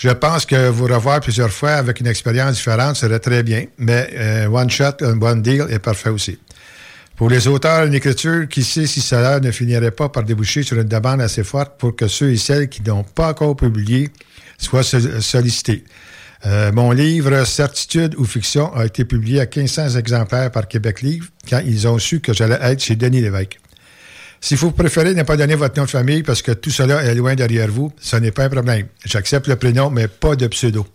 [0.02, 4.08] Je pense que vous revoir plusieurs fois avec une expérience différente serait très bien, mais
[4.14, 6.38] euh, one shot, un one deal est parfait aussi.
[7.16, 10.78] Pour les auteurs en écriture, qui sait si cela ne finirait pas par déboucher sur
[10.78, 14.08] une demande assez forte pour que ceux et celles qui n'ont pas encore publié
[14.56, 15.84] soient sol- sollicités.
[16.46, 21.26] Euh, mon livre Certitude ou fiction a été publié à 1500 exemplaires par Québec Livre
[21.46, 23.59] quand ils ont su que j'allais être chez Denis Lévesque.
[24.40, 27.14] Si vous préférez ne pas donner votre nom de famille parce que tout cela est
[27.14, 28.86] loin derrière vous, ce n'est pas un problème.
[29.04, 30.86] J'accepte le prénom, mais pas de pseudo.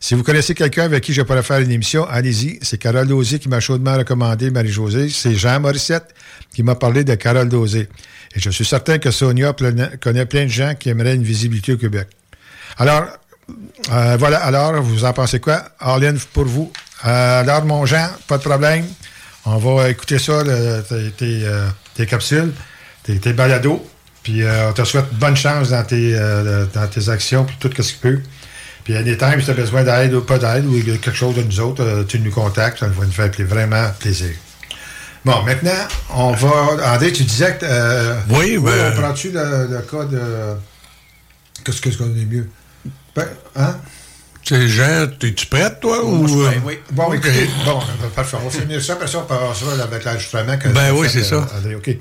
[0.00, 2.58] Si vous connaissez quelqu'un avec qui je pourrais faire une émission, allez-y.
[2.62, 5.08] C'est Carole Dosé qui m'a chaudement recommandé Marie-Josée.
[5.10, 6.12] C'est Jean Morissette
[6.52, 7.88] qui m'a parlé de Carole Dosé.
[8.34, 9.54] Et je suis certain que Sonia
[10.00, 12.08] connaît plein de gens qui aimeraient une visibilité au Québec.
[12.78, 13.04] Alors,
[13.92, 14.38] euh, voilà.
[14.38, 15.62] Alors, vous en pensez quoi?
[15.78, 16.72] All in pour vous.
[17.04, 18.84] Euh, alors, mon Jean, pas de problème.
[19.44, 20.42] On va écouter ça,
[21.16, 21.46] tes,
[21.94, 22.52] tes, capsules,
[23.02, 23.84] tes, tes balados.
[24.22, 27.68] Puis, euh, on te souhaite bonne chance dans tes, euh, dans tes actions, puis tout
[27.68, 28.20] ce que tu peux.
[28.84, 31.60] Puis, anytime, si tu as besoin d'aide ou pas d'aide, ou quelque chose de nous
[31.60, 32.78] autres, euh, tu nous contactes.
[32.80, 34.30] Ça va nous faire vraiment plaisir.
[35.24, 35.70] Bon, maintenant,
[36.14, 36.92] on va.
[36.94, 37.64] André, tu disais que.
[37.64, 40.20] euh, Oui, ben- On prend-tu le, le cas de.
[41.64, 42.48] Qu'est-ce qu'est-ce qu'on est mieux?
[43.14, 43.76] Ben, hein?
[44.68, 46.04] Jean, es-tu prête, toi?
[46.04, 46.50] ou, euh,
[46.92, 47.14] Bon, OK.
[47.16, 48.36] écoutez, bon, euh, parfait.
[48.40, 50.02] On va finir ça, après ça, on passera avec
[50.62, 51.46] que Ben oui, c'est ça.
[51.76, 51.96] OK.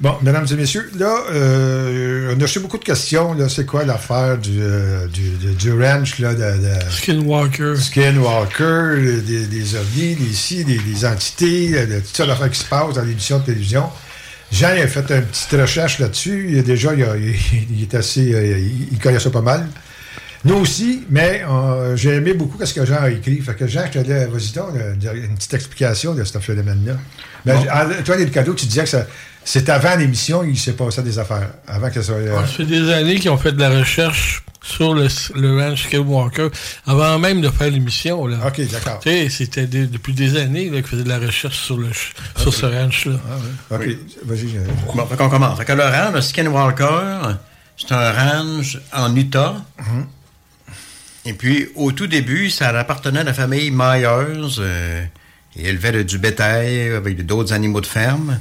[0.00, 3.34] Bon, mesdames et messieurs, là, euh, on a reçu beaucoup de questions.
[3.34, 7.74] Là, c'est quoi l'affaire du, euh, du, du, du ranch, là, de, de Skinwalker.
[7.76, 12.64] Skinwalker, des, des ovnis, des ci, des, des entités, de, toutes sortes d'affaires qui se
[12.64, 13.84] passent dans l'émission de télévision.
[14.50, 16.48] Jean il a fait une petite recherche là-dessus.
[16.50, 17.36] Il a déjà, il, a- il-
[17.70, 19.68] il est assez, il, il connaît ça pas mal.
[20.44, 23.40] Nous aussi, mais euh, j'ai aimé beaucoup ce que Jean a écrit.
[23.40, 26.94] Fait que Jean, je te dis, vas-y donc, euh, une petite explication de ce phénomène-là.
[27.46, 27.60] Mais Bon.
[27.60, 29.06] en- toi, les cadeaux, tu disais que ça-
[29.44, 31.50] c'est avant l'émission, il s'est passé des affaires.
[31.68, 32.16] Avant que ça soit.
[32.16, 35.84] euh, Ça fait des années qu'ils ont fait de la recherche sur le, le ranch
[35.84, 36.48] Skywalker,
[36.86, 38.26] avant même de faire l'émission.
[38.26, 38.38] Là.
[38.46, 38.98] OK, d'accord.
[39.00, 41.88] Tu sais, c'était des- depuis des années qu'ils faisaient de la recherche sur, le,
[42.36, 43.14] sur ce ranch-là.
[43.70, 43.80] OK,
[44.24, 44.56] vas-y.
[44.56, 44.64] euh,
[44.94, 45.56] Bon, fait qu'on commence.
[45.58, 47.36] Fait que le ranch, le Skinwalker,
[47.76, 49.56] c'est un ranch en Utah.
[51.24, 54.56] Et puis, au tout début, ça appartenait à la famille Myers.
[54.58, 55.04] Euh,
[55.56, 58.40] ils élevaient du bétail avec d'autres animaux de ferme.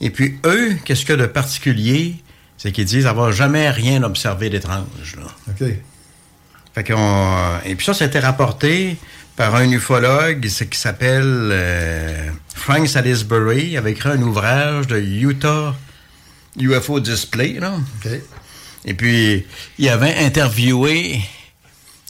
[0.00, 2.16] Et puis, eux, qu'est-ce qu'il y a de particulier?
[2.56, 5.16] C'est qu'ils disent avoir jamais rien observé d'étrange.
[5.48, 5.68] OK.
[6.74, 8.96] Fait qu'on, et puis ça, ça a été rapporté
[9.36, 13.68] par un ufologue c'est- qui s'appelle euh, Frank Salisbury.
[13.72, 15.74] Il avait écrit un ouvrage de Utah
[16.58, 17.54] UFO Display.
[17.60, 17.74] Là.
[18.84, 19.44] Et puis,
[19.78, 21.20] il avait interviewé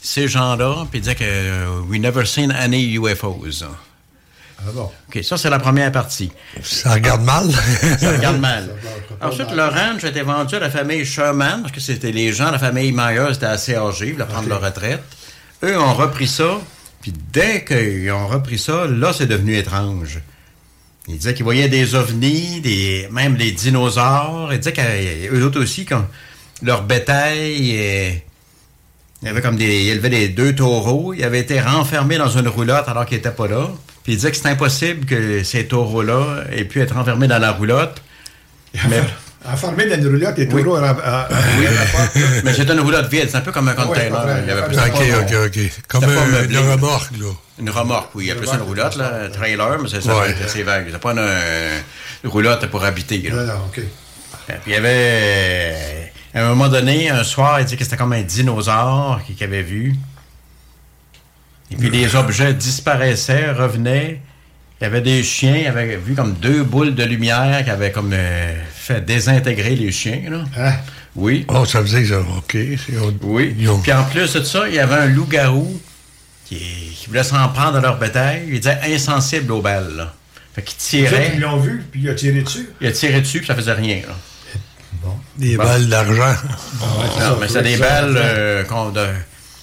[0.01, 3.63] ces gens-là, puis disait que euh, We never seen any UFOs.
[4.59, 4.91] Ah bon?
[5.07, 6.31] OK, ça, c'est la première partie.
[6.61, 7.49] Ça regarde mal.
[7.99, 8.69] Ça regarde mal.
[9.21, 12.51] Ensuite, le ranch a été vendu à la famille Sherman, parce que c'était les gens,
[12.51, 15.03] la famille Myers étaient assez âgés, ils voulaient prendre leur retraite.
[15.63, 16.59] Eux ont repris ça,
[17.01, 20.19] puis dès qu'ils ont repris ça, là, c'est devenu étrange.
[21.07, 24.53] Ils disaient qu'ils voyaient des ovnis, des, même des dinosaures.
[24.53, 26.05] Ils disaient qu'eux autres aussi, quand
[26.61, 28.21] leur bétail,
[29.21, 31.13] il y avait comme des, ils élevaient des deux taureaux.
[31.13, 33.67] Ils avaient été renfermés dans une roulotte alors qu'ils n'étaient pas là.
[34.03, 37.51] Puis ils disaient que c'est impossible que ces taureaux-là aient pu être renfermés dans la
[37.51, 38.01] roulotte.
[38.89, 39.01] Mais,
[39.43, 40.77] Enfermé dans une roulotte, les taureaux.
[40.77, 41.25] en- en- en-
[41.59, 41.65] oui,
[42.43, 43.27] mais c'est une roulotte vide.
[43.29, 44.23] C'est un peu comme un container.
[44.25, 44.85] ouais, Il y avait ouais, plus OK,
[45.19, 45.71] OK, OK.
[45.87, 47.25] Comme C'était un- une remorque, là.
[47.59, 48.25] Une remorque, oui.
[48.25, 50.35] Il y a plus une roulotte, là, un trailer, mais c'est ça, Ouais.
[50.47, 50.85] c'est- vague.
[50.91, 51.27] C'est pas une,
[52.23, 53.17] une roulotte pour habiter.
[53.29, 53.35] là.
[53.35, 53.81] Non, non, OK.
[54.47, 58.13] Puis il y avait, à un moment donné, un soir, il dit que c'était comme
[58.13, 59.95] un dinosaure qu'il avait vu.
[61.71, 64.21] Et puis les objets disparaissaient, revenaient.
[64.79, 67.91] Il y avait des chiens, il avait vu comme deux boules de lumière qui avaient
[67.91, 70.21] comme euh, fait désintégrer les chiens.
[70.29, 70.43] Là.
[70.57, 70.73] Hein?
[71.15, 71.45] Oui.
[71.49, 72.19] Oh, ça faisait que ça.
[72.21, 72.57] OK.
[73.21, 73.67] Oui.
[73.69, 75.79] Ont- Puis en plus de ça, il y avait un loup-garou
[76.45, 78.43] qui, qui voulait s'en prendre à leur bétail.
[78.47, 79.95] Il disait insensible aux balles.
[79.95, 80.13] Là.
[80.55, 81.33] Fait qu'il tirait.
[81.35, 82.67] Ils l'ont vu, puis il a tiré dessus.
[82.81, 83.97] Il a tiré dessus, puis ça faisait rien.
[84.07, 84.15] Là.
[85.37, 85.63] Des Bon.
[85.63, 86.35] balles d'argent.
[87.19, 88.15] Non, mais c'est des balles.
[88.17, 89.07] euh, qu'on de-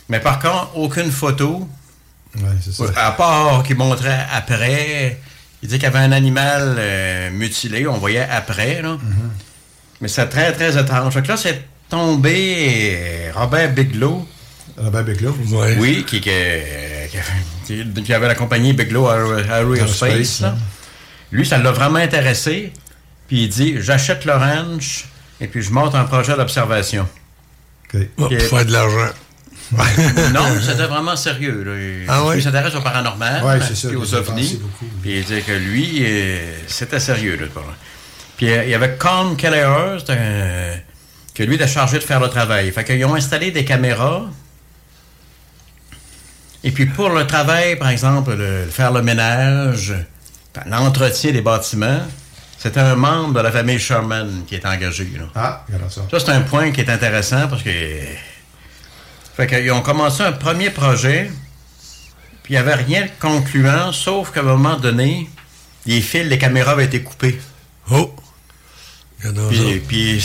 [0.08, 1.68] Mais par contre, aucune photo.
[2.36, 2.84] Oui, c'est ça.
[2.96, 5.18] À part qu'il montrait après.
[5.62, 7.86] Il dit qu'il y avait un animal euh, mutilé.
[7.86, 8.80] On voyait après.
[8.82, 8.96] Là.
[10.00, 11.12] Mais c'est très, très étrange.
[11.14, 14.26] Fait que là, c'est tombé euh, Robert Bigelow.
[14.76, 15.36] Robert Bigelow?
[15.50, 15.76] Ouais.
[15.78, 16.30] Oui, qui, qui,
[17.66, 20.40] qui- qui- qui avait la compagnie Bigelow Aer- Aerospace.
[20.40, 20.54] Là.
[21.32, 22.72] Lui, ça l'a vraiment intéressé.
[23.26, 25.06] Puis il dit J'achète le ranch
[25.40, 27.06] et puis je monte un projet d'observation.
[27.94, 28.00] OK.
[28.18, 29.12] Oh, pour faire de l'argent.
[30.32, 31.62] non, c'était vraiment sérieux.
[31.62, 32.04] là.
[32.08, 32.38] Ah ouais?
[32.38, 34.60] Il s'intéresse au paranormal, Ouais, c'est ça, puis il aux ovnis.
[35.02, 37.36] Puis il dit que lui, euh, c'était sérieux.
[37.36, 37.46] Là,
[38.36, 40.80] Puis euh, il y avait Con Kelleher, c'était un-
[41.34, 42.70] que lui était chargé de faire le travail.
[42.72, 44.22] Fait qu'ils ont installé des caméras.
[46.64, 49.94] Et puis pour le travail, par exemple, le- faire le ménage,
[50.66, 52.00] l'entretien des bâtiments,
[52.58, 55.08] c'était un membre de la famille Sherman qui est engagé.
[55.16, 55.26] là.
[55.34, 56.02] Ah, regarde ça.
[56.10, 57.70] Ça, c'est un point qui est intéressant parce que
[59.36, 61.30] Fait qu'ils ont commencé un premier projet,
[62.42, 65.30] puis il n'y avait rien de concluant, sauf qu'à un moment donné,
[65.86, 67.40] les fils, les caméras avaient été coupées.
[67.90, 68.12] Oh!
[69.50, 70.24] Puis, puis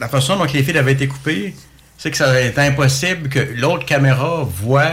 [0.00, 1.54] la façon dont les fils avaient été coupés,
[1.96, 4.90] c'est que ça était impossible que l'autre caméra voit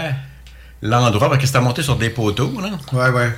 [0.84, 2.70] l'endroit, parce que c'était monté sur des poteaux, là.
[2.94, 3.32] Ouais, ouais.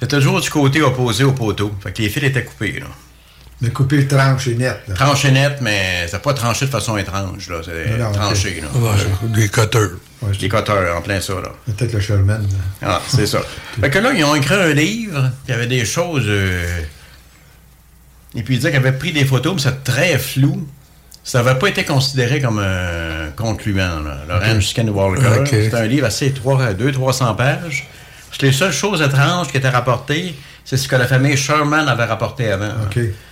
[0.00, 1.72] C'était toujours du côté opposé au poteau.
[1.82, 2.86] Fait que les fils étaient coupés, là.
[3.62, 4.80] Mais couper tranche et net.
[4.88, 4.94] là.
[4.94, 7.56] Tranché net, mais c'est pas tranché de façon étrange, là.
[7.62, 8.68] C'est tranché, là.
[8.74, 9.90] Ouais, des cutters.
[10.40, 11.50] Des cutters, en plein ça, là.
[11.66, 12.40] Peut-être le Sherman.
[12.80, 12.88] là.
[12.88, 13.40] Ah, c'est ça.
[13.80, 16.24] Fait que là, ils ont écrit un livre, puis il y avait des choses.
[16.26, 16.80] euh,
[18.34, 20.66] Et puis, ils disaient qu'ils avaient pris des photos, mais c'est très flou.
[21.22, 24.22] Ça n'avait pas été considéré comme un concluant, là.
[24.26, 25.40] Lorenz Skinwalker.
[25.40, 25.48] Ok.
[25.50, 27.86] C'était un livre assez 200-300 pages.
[28.40, 32.50] Les seules choses étranges qui étaient rapportées, c'est ce que la famille Sherman avait rapporté
[32.50, 32.72] avant.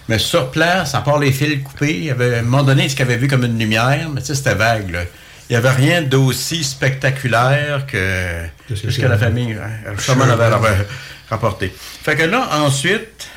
[0.09, 2.89] Mais sur place, à part les fils coupés, il y avait à un moment donné
[2.89, 4.91] ce qu'ils avaient vu comme une lumière, mais tu sais, c'était vague.
[4.91, 5.01] là.
[5.49, 8.45] Il n'y avait rien d'aussi spectaculaire que,
[8.75, 10.87] ce que, la famille hein, Sherman avait, avait
[11.31, 11.73] rapporté.
[12.03, 13.29] Fait que là, ensuite,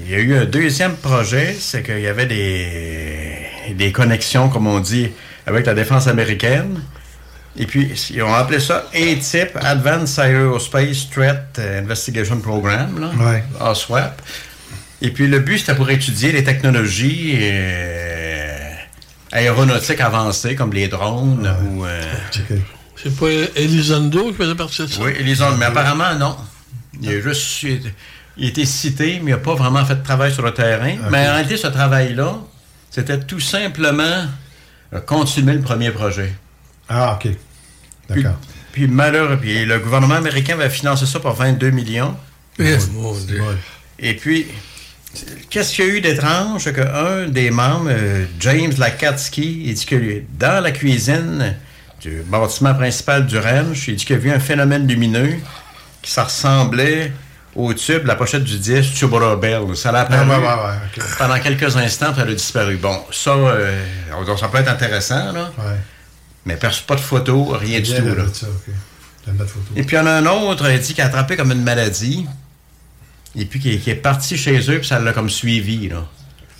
[0.00, 4.66] il y a eu un deuxième projet, c'est qu'il y avait des, des connexions, comme
[4.66, 5.10] on dit,
[5.46, 6.80] avec la défense américaine.
[7.56, 13.44] Et puis, ils ont appelé ça ATIP, Advanced Aerospace Threat Investigation Program, là, Ouais.
[13.60, 14.22] ASWAP.
[15.02, 18.70] Et puis, le but, c'était pour étudier les technologies euh,
[19.32, 21.84] aéronautiques avancées, comme les drones ou...
[21.84, 22.02] euh,
[22.96, 23.26] C'est pas
[23.56, 25.02] Elizondo qui faisait partie de ça?
[25.02, 26.36] oui, Elizondo, mais apparemment, non.
[27.02, 30.32] Il a juste il a été cité, mais il n'a pas vraiment fait de travail
[30.32, 30.94] sur le terrain.
[31.10, 32.36] Mais en réalité, ce travail-là,
[32.90, 34.24] c'était tout simplement
[34.94, 36.32] euh, continuer le premier projet.
[36.92, 37.32] Ah, OK.
[38.08, 38.36] D'accord.
[38.72, 42.16] Puis, malheureux, puis le gouvernement américain va financer ça pour 22 millions.
[42.92, 43.42] Mon Dieu.
[43.98, 44.46] Et puis,
[45.50, 46.64] qu'est-ce qu'il y a eu d'étrange?
[46.64, 51.54] C'est qu'un des membres, euh, James Lakatsky, il dit que dans la cuisine
[52.00, 55.36] du bâtiment principal du ranch, il dit qu'il a vu un phénomène lumineux
[56.00, 57.12] qui ça ressemblait
[57.54, 59.76] au tube, la pochette du disque Tubular Bell.
[59.76, 61.04] Ça l'a apparu Ah, ouais, ouais, ouais, ok.
[61.18, 62.76] pendant quelques instants, puis ça a disparu.
[62.76, 63.78] Bon, ça, euh,
[64.38, 65.52] ça peut être intéressant, là.
[66.46, 68.24] Mais perce pas de photos, rien du tout, là.
[68.32, 68.46] ça,
[69.26, 69.60] photo.
[69.76, 71.62] Et puis, il y en a un autre, il dit qu'il a attrapé comme une
[71.62, 72.26] maladie.
[73.36, 76.06] Et puis, qui est, parti chez eux, puis ça l'a comme suivi, là.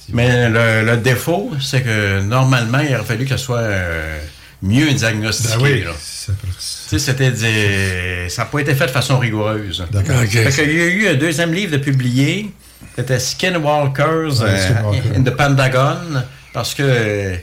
[0.09, 4.19] Mais le, le défaut, c'est que normalement, il aurait fallu que ce soit euh,
[4.63, 5.83] mieux diagnostiqué, Ben oui.
[5.85, 5.91] là.
[6.27, 9.85] Tu sais, c'était des- ça n'a pas été fait de façon rigoureuse.
[9.91, 10.17] D'accord.
[10.23, 10.31] Ok.
[10.31, 12.53] Fait qu'il y a eu un deuxième livre de publié.
[12.97, 16.23] C'était Skinwalkers euh, in the Pentagon.
[16.53, 17.37] Parce que euh,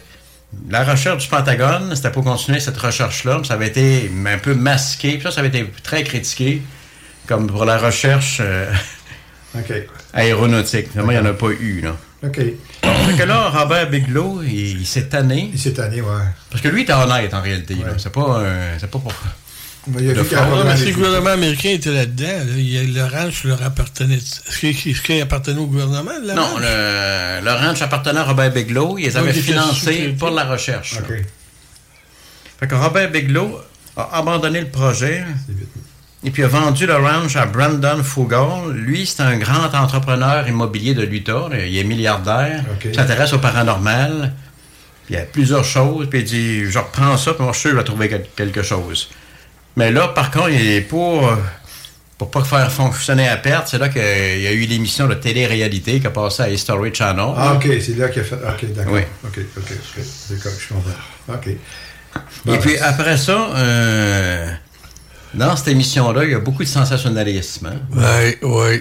[0.69, 3.37] la recherche du Pentagone, c'était pour continuer cette recherche-là.
[3.39, 5.13] mais Ça avait été un peu masqué.
[5.13, 6.61] Puis ça, ça avait été très critiqué.
[7.27, 8.71] Comme pour la recherche euh,
[10.13, 10.89] aéronautique.
[10.91, 11.81] Finalement, il n'y en a pas eu.
[11.81, 11.95] Là.
[12.23, 12.35] OK.
[12.35, 15.49] Fait que là, Robert Bigelow, il, il s'est tanné.
[15.53, 16.07] Il s'est tanné, ouais.
[16.49, 17.77] Parce que lui, il était honnête en réalité.
[17.97, 19.13] C'est pas, un- c'est pas pour.
[19.93, 23.61] Mais il a Le gouvernement américain était là-dedans, là, il y a- le ranch leur
[23.63, 24.15] appartenait.
[24.17, 26.11] Est-ce qu'il appartenait au gouvernement?
[26.21, 26.61] le Non, ranch?
[26.61, 30.13] le, le ranch appartenant à Robert Bigelow, ils les avaient financés sécurité.
[30.17, 30.95] pour la recherche.
[30.99, 31.15] OK.
[32.59, 33.59] Fait que Robert Bigelow
[33.95, 35.23] a abandonné le projet
[36.23, 38.73] et puis a vendu le ranch à Brandon Fugall.
[38.73, 41.47] Lui, c'est un grand entrepreneur immobilier de l'Utah.
[41.49, 41.65] là.
[41.65, 42.63] Il est milliardaire.
[42.73, 42.85] OK.
[42.85, 44.33] Il s'intéresse au paranormal.
[45.05, 46.07] Puis il y a plusieurs choses.
[46.09, 48.09] Puis il dit, je reprends ça, puis moi, je suis sûr que je vais trouver
[48.09, 49.09] quel- quelque chose.
[49.75, 51.27] Mais là, par contre, il est pour...
[51.27, 51.35] euh,
[52.17, 54.01] Pour pas faire fonctionner à perte, c'est là qu'il
[54.41, 57.33] y a eu l'émission de télé-réalité qui a passé à History Channel.
[57.37, 58.35] Ah, OK, c'est là qu'il a fait.
[58.35, 58.93] OK, d'accord.
[58.93, 59.01] Oui.
[59.23, 60.03] OK, OK, OK.
[60.29, 61.33] D'accord, je comprends.
[61.35, 61.47] OK.
[61.47, 64.51] Et puis après ça, euh,
[65.33, 67.67] dans cette émission-là, il y a beaucoup de sensationnalisme.
[67.67, 67.79] hein.
[67.93, 68.79] Oui, oui.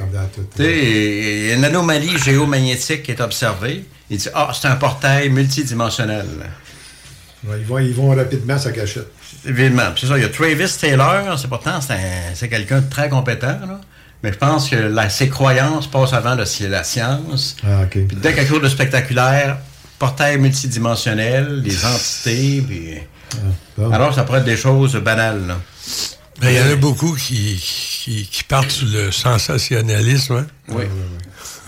[0.56, 3.84] Tu sais, il y a une anomalie géomagnétique qui est observée.
[4.10, 6.26] Il dit Ah, c'est un portail multidimensionnel.
[7.46, 9.12] Ouais, ils, vont, ils vont rapidement, ça gâchette.
[9.48, 9.90] Évidemment.
[9.96, 13.08] C'est ça, il y a Travis Taylor, c'est pourtant c'est un- c'est quelqu'un de très
[13.08, 13.80] compétent, là.
[14.22, 17.56] mais je pense que la- ses croyances passent avant le- la science.
[17.64, 17.90] Ah, OK.
[18.06, 19.58] Puis dès quelque chose de spectaculaire,
[19.98, 22.94] portail multidimensionnel, les entités, puis...
[23.76, 23.90] bon.
[23.90, 25.46] Alors ça pourrait être des choses banales.
[25.46, 25.56] là.
[26.40, 30.34] Ben, Il y en a beaucoup qui, qui, qui partent sur le sensationnalisme.
[30.36, 30.46] hein.
[30.68, 30.84] Oui.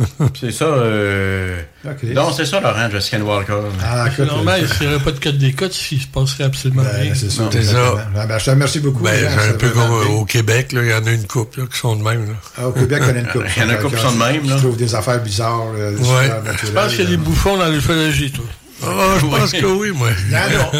[0.41, 0.65] c'est ça.
[0.65, 2.13] euh, OK.
[2.13, 3.55] Donc, c'est ça, Laurent, de Skinwalker.
[3.85, 6.83] Ah, C'est normal, s'il n'y aurait pas de code des codes, s'il se passerait absolument
[6.83, 7.11] rien.
[7.11, 7.49] Ben, c'est ça.
[7.53, 8.09] C'est ça.
[8.17, 9.03] Ah, ben, je te remercie beaucoup.
[9.03, 11.79] Ben, c'est un peu comme au Québec, il y en a une couple là, qui
[11.79, 12.27] sont de même.
[12.27, 12.33] Là.
[12.59, 13.47] Ah, au Québec, on a une couple.
[13.57, 14.57] Il y en a une couple qui sont de même, là.
[14.57, 15.73] Je trouve des affaires bizarres.
[15.73, 15.97] là, Ouais.
[15.97, 17.23] super Je pense qu'il y a des là.
[17.23, 18.45] bouffons dans l'ufologie, toi.
[18.83, 18.89] Ah,
[19.21, 20.09] je pense que oui, moi.
[20.27, 20.71] Il y en a.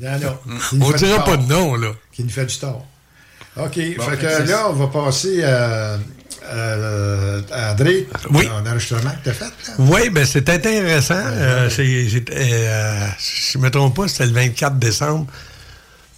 [0.00, 0.38] Il y en
[0.80, 1.88] On du dira pas de nom, là.
[2.12, 2.84] Qui nous fait du tort.
[3.56, 3.64] OK.
[3.96, 5.96] Bon, fait que que là, on va passer à,
[6.50, 8.48] euh, André, Oui.
[8.48, 9.44] un enregistrement que tu as fait.
[9.44, 9.74] là?
[9.78, 11.14] Oui, ben c'est intéressant.
[11.16, 15.26] Euh, c'est- c'est- euh, si je ne me trompe pas, c'était le 24 décembre.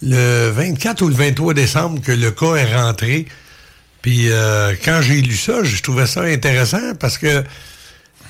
[0.01, 3.27] Le 24 ou le 23 décembre que le cas est rentré.
[4.01, 7.43] Puis euh, quand j'ai lu ça, je trouvais ça intéressant parce que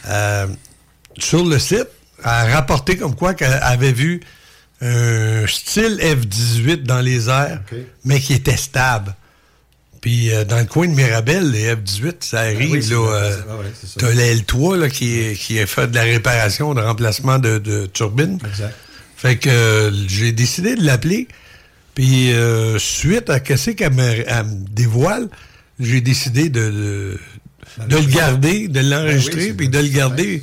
[0.10, 0.48] euh,
[1.18, 1.88] sur le site,
[2.24, 4.20] elle a rapporté comme quoi qu'elle avait vu
[4.82, 7.60] un style F-18 dans les airs,
[8.04, 9.16] mais qui était stable.
[10.02, 13.00] Puis euh, dans le coin de Mirabel, les F-18, ça arrive, oui, c'est là.
[13.00, 13.94] vrai, euh, c'est- ah ouais, c'est ça.
[14.00, 17.60] T'as le L3 là, qui, est, qui est fait de la réparation, de remplacement de,
[17.60, 18.40] de turbine.
[18.48, 18.74] Exact.
[19.16, 21.28] Fait que euh, j'ai décidé de l'appeler.
[21.94, 25.28] Puis euh, suite à qu'est-ce qu'elle me, me dévoile,
[25.80, 27.20] j'ai décidé de, de,
[27.88, 30.42] de le garder, de l'enregistrer, Ben oui, c'est puis de le garder.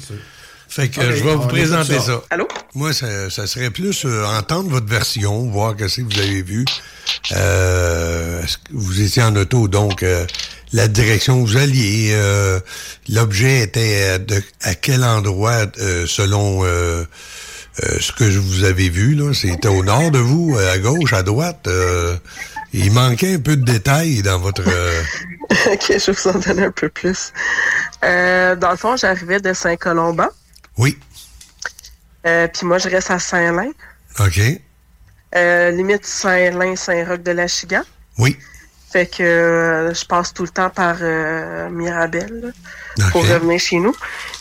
[0.69, 2.01] Fait que je vais vous présenter ça.
[2.05, 2.23] ça.
[2.31, 2.47] Allô?
[2.75, 6.65] Moi, ça, ça serait plus euh, entendre votre version, voir qu'est-ce que vous avez vu.
[7.33, 8.43] Euh,
[8.73, 10.27] vous étiez en auto, donc euh,
[10.73, 12.61] la direction où vous alliez, euh,
[13.09, 17.05] l'objet était de, à quel endroit euh, selon euh,
[17.85, 19.15] euh, ce que vous avez vu.
[19.15, 19.33] là?
[19.33, 21.67] C'était au nord de vous, à gauche, à droite.
[21.67, 22.17] euh,
[22.75, 24.63] il manquait un peu de détails dans votre...
[24.69, 25.03] euh,
[25.73, 27.33] ok, je vais vous en donner un peu plus.
[28.05, 30.29] Euh, dans le fond, j'arrivais de Saint-Colomban.
[30.79, 30.99] Oui.
[32.27, 33.71] Euh, Puis moi, je reste à Saint-Lin.
[34.21, 34.41] OK.
[35.35, 37.83] Euh, limite Saint-Lin, Saint-Roch de la Chigan.
[38.17, 38.37] Oui.
[38.91, 40.97] Fait que euh, je passe tout le temps par
[41.71, 42.55] Mirabel
[42.97, 43.95] là, pour revenir chez nous.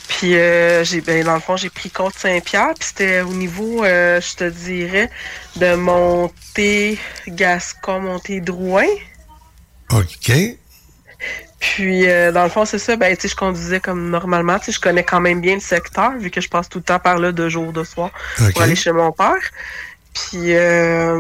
[0.08, 3.84] Puis euh, j'ai ben, dans le fond, j'ai pris Côte Saint-Pierre, puis c'était au niveau,
[3.84, 5.10] je te dirais,
[5.58, 6.98] de monter
[7.28, 8.88] Gascon, monter Drouin.
[9.92, 10.32] OK.
[11.60, 14.60] Puis, euh, dans le fond, c'est ça, ben, tu sais, je conduisais comme normalement.
[14.60, 16.84] Tu sais, je connais quand même bien le secteur, vu que je passe tout le
[16.84, 18.12] temps par là de jour, de soir,
[18.52, 19.34] pour aller chez mon père.
[20.14, 21.20] Puis, euh,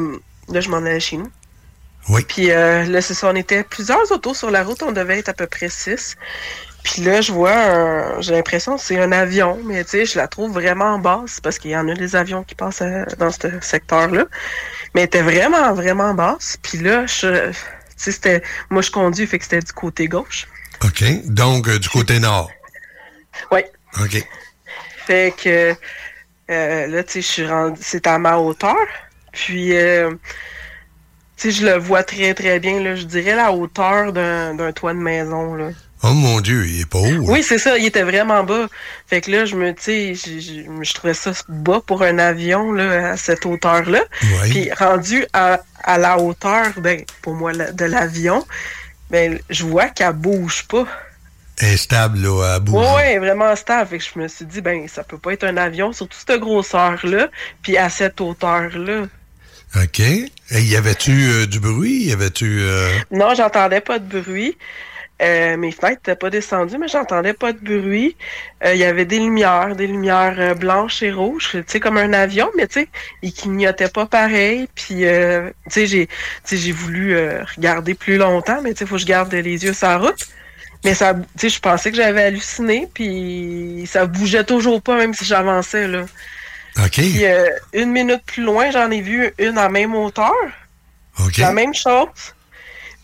[0.49, 1.31] là, je m'en allais chez nous.
[2.09, 2.23] Oui.
[2.27, 5.29] Puis, euh, là, c'est ça, on était plusieurs autos sur la route, on devait être
[5.29, 6.15] à peu près six.
[6.83, 10.17] Puis là, je vois, un- j'ai l'impression que c'est un avion, mais tu sais, je
[10.17, 13.31] la trouve vraiment basse, parce qu'il y en a des avions qui passent euh, dans
[13.31, 14.25] ce secteur-là.
[14.93, 16.57] Mais elle était vraiment, vraiment basse.
[16.61, 17.51] Puis là, je,
[17.97, 20.47] tu sais, c'était, moi, je conduis, fait que c'était du côté gauche.
[20.83, 21.03] OK.
[21.25, 22.51] Donc, euh, du côté nord.
[23.51, 23.61] Oui.
[23.99, 24.27] OK.
[25.05, 25.75] Fait que
[26.49, 28.75] euh, là, tu sais, je suis rendu, c'est à ma hauteur.
[29.33, 30.11] Puis, euh,
[31.35, 32.95] tu sais, je le vois très, très bien, là.
[32.95, 35.71] Je dirais la hauteur d'un d'un toit de maison, là.
[36.03, 37.05] Oh mon Dieu, il est pas haut.
[37.05, 37.17] hein?
[37.23, 38.67] Oui, c'est ça, il était vraiment bas.
[39.07, 43.11] Fait que là, je me, tu je- je trouvais ça bas pour un avion, là,
[43.13, 44.01] à cette hauteur-là.
[44.21, 44.49] Ouais.
[44.51, 48.45] Puis, rendu à, à la hauteur, ben, pour moi, la- de l'avion,
[49.09, 50.85] ben, je vois qu'elle bouge pas.
[51.61, 52.77] Instable, là, à bout.
[52.77, 53.89] Ouais, ouais, vraiment stable.
[53.89, 56.39] Fait que je me suis dit, ben, ça peut pas être un avion, surtout cette
[56.39, 57.29] grosseur-là,
[57.63, 59.07] puis à cette hauteur-là.
[59.75, 59.99] OK.
[59.99, 60.29] Et
[60.61, 62.03] y avait-tu euh, du bruit?
[62.05, 62.59] Y avait-tu...
[62.61, 64.55] euh, Non, j'entendais pas de bruit.
[65.19, 68.15] Euh, mes fenêtres n'étaient pas descendues, mais j'entendais pas de bruit.
[68.63, 71.97] Euh, Il y avait des lumières, des lumières euh, blanches et rouges, tu sais, comme
[71.97, 72.89] un avion, mais tu sais,
[73.23, 74.67] ils clignotaient pas pareil.
[74.75, 76.07] Puis, euh, tu sais,
[76.45, 77.17] j'ai, voulu
[77.55, 80.27] regarder plus longtemps, mais tu sais, faut que je garde les yeux sur la route.
[80.83, 85.15] Mais ça, tu sais, je pensais que j'avais halluciné, puis ça bougeait toujours pas, même
[85.15, 86.05] si j'avançais, là.
[86.77, 86.91] OK.
[86.91, 87.23] Puis,
[87.73, 90.31] une minute plus loin, j'en ai vu une à même hauteur.
[91.19, 91.37] OK.
[91.37, 92.35] La même chose.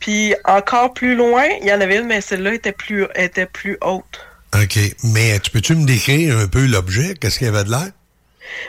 [0.04, 3.78] Puis encore plus loin, il y en avait une, mais celle-là était plus, était plus
[3.82, 4.28] haute.
[4.54, 4.78] OK.
[5.06, 7.14] Mais tu peux-tu me décrire un peu l'objet?
[7.14, 7.88] Qu'est-ce qu'il y avait de l'air?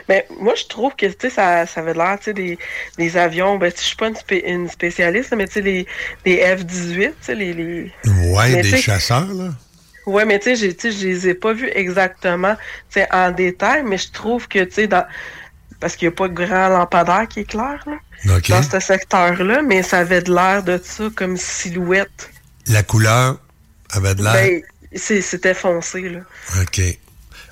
[0.07, 2.57] Mais moi, je trouve que tu sais, ça, ça avait l'air tu sais, des,
[2.97, 3.57] des avions.
[3.57, 5.85] Ben, je suis pas une, spé- une spécialiste, mais tu sais, les,
[6.25, 7.53] les F-18, tu sais, les.
[7.53, 7.91] les...
[8.29, 9.49] Ouais, Mais des chasseurs, là.
[10.05, 12.55] Ouais, mais tu sais, je les ai pas vus exactement
[12.89, 15.05] tu sais, en détail, mais je trouve que, tu sais, dans.
[15.81, 19.61] Parce qu'il n'y a pas de grand lampadaire qui est clair, là, Dans ce secteur-là,
[19.61, 22.31] mais ça avait de l'air de ça comme silhouette.
[22.67, 23.37] La couleur
[23.91, 24.33] avait de l'air?
[24.33, 24.61] Ben,
[25.21, 26.19] c'était foncé, là.
[26.61, 26.81] OK.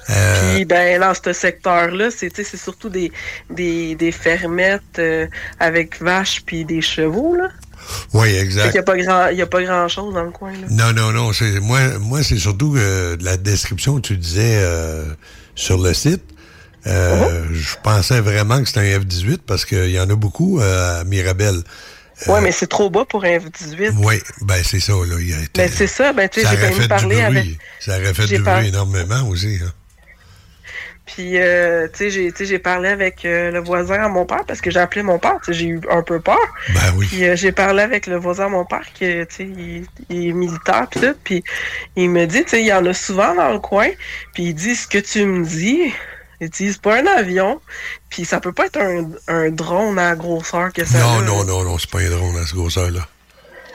[0.10, 3.12] Euh, Puis ben dans ce secteur-là, c'est surtout des,
[3.50, 5.28] des, des fermettes euh,
[5.60, 7.48] avec vaches puis des chevaux là.
[8.14, 8.74] oui, exact.
[8.74, 10.68] il y a pas grand chose dans le coin là.
[10.70, 11.32] Non, non, non.
[11.62, 15.06] Moi, moi c'est surtout euh, la description que tu disais euh,
[15.56, 16.24] sur le site.
[16.86, 17.54] Euh, Uh-huh.
[17.54, 21.04] Je pensais vraiment que c'était un F-18 parce qu'il y en a beaucoup euh, à
[21.06, 21.56] Mirabel.
[22.28, 23.94] Ouais, mais c'est trop bas pour un F18.
[23.98, 24.94] Oui, ben c'est ça.
[24.94, 25.16] Là.
[25.20, 26.92] Il a été- Mais c'est ça, ben tu sais j'ai bien fait
[27.24, 29.60] avec Ça aurait fait du par- bruit énormément aussi.
[29.66, 29.72] hein.
[31.06, 34.72] puis euh, tu sais j'ai parlé avec euh, le voisin à mon père parce que
[34.72, 36.38] j'ai appelé mon père, j'ai eu un peu peur.
[36.74, 37.08] Ben oui.
[37.08, 40.30] Puis euh, j'ai parlé avec le voisin à mon père qui tu sais il, il
[40.30, 41.44] est militaire pis tout, puis
[41.98, 43.88] il me dit tu sais il y en a souvent dans le coin,
[44.34, 45.92] puis il dit ce que tu me dis,
[46.52, 47.62] c'est pas un avion,
[48.10, 51.22] puis ça peut pas être un, un drone à la grosseur que ça Non, a,
[51.24, 53.08] non, non, non, c'est pas un drone à ce grosseur-là.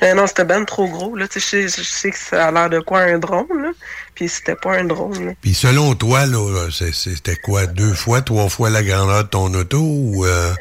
[0.04, 1.16] Euh, non, c'était ben trop gros.
[1.16, 1.26] Là.
[1.32, 3.70] Je, sais- je sais que ça a l'air de quoi un drone, là.
[4.14, 5.34] Puis c'était pas un drone.
[5.40, 9.78] Puis selon toi, là, c'était quoi, deux fois, trois fois la grandeur de ton auto
[9.80, 10.24] ou...
[10.24, 10.54] euh,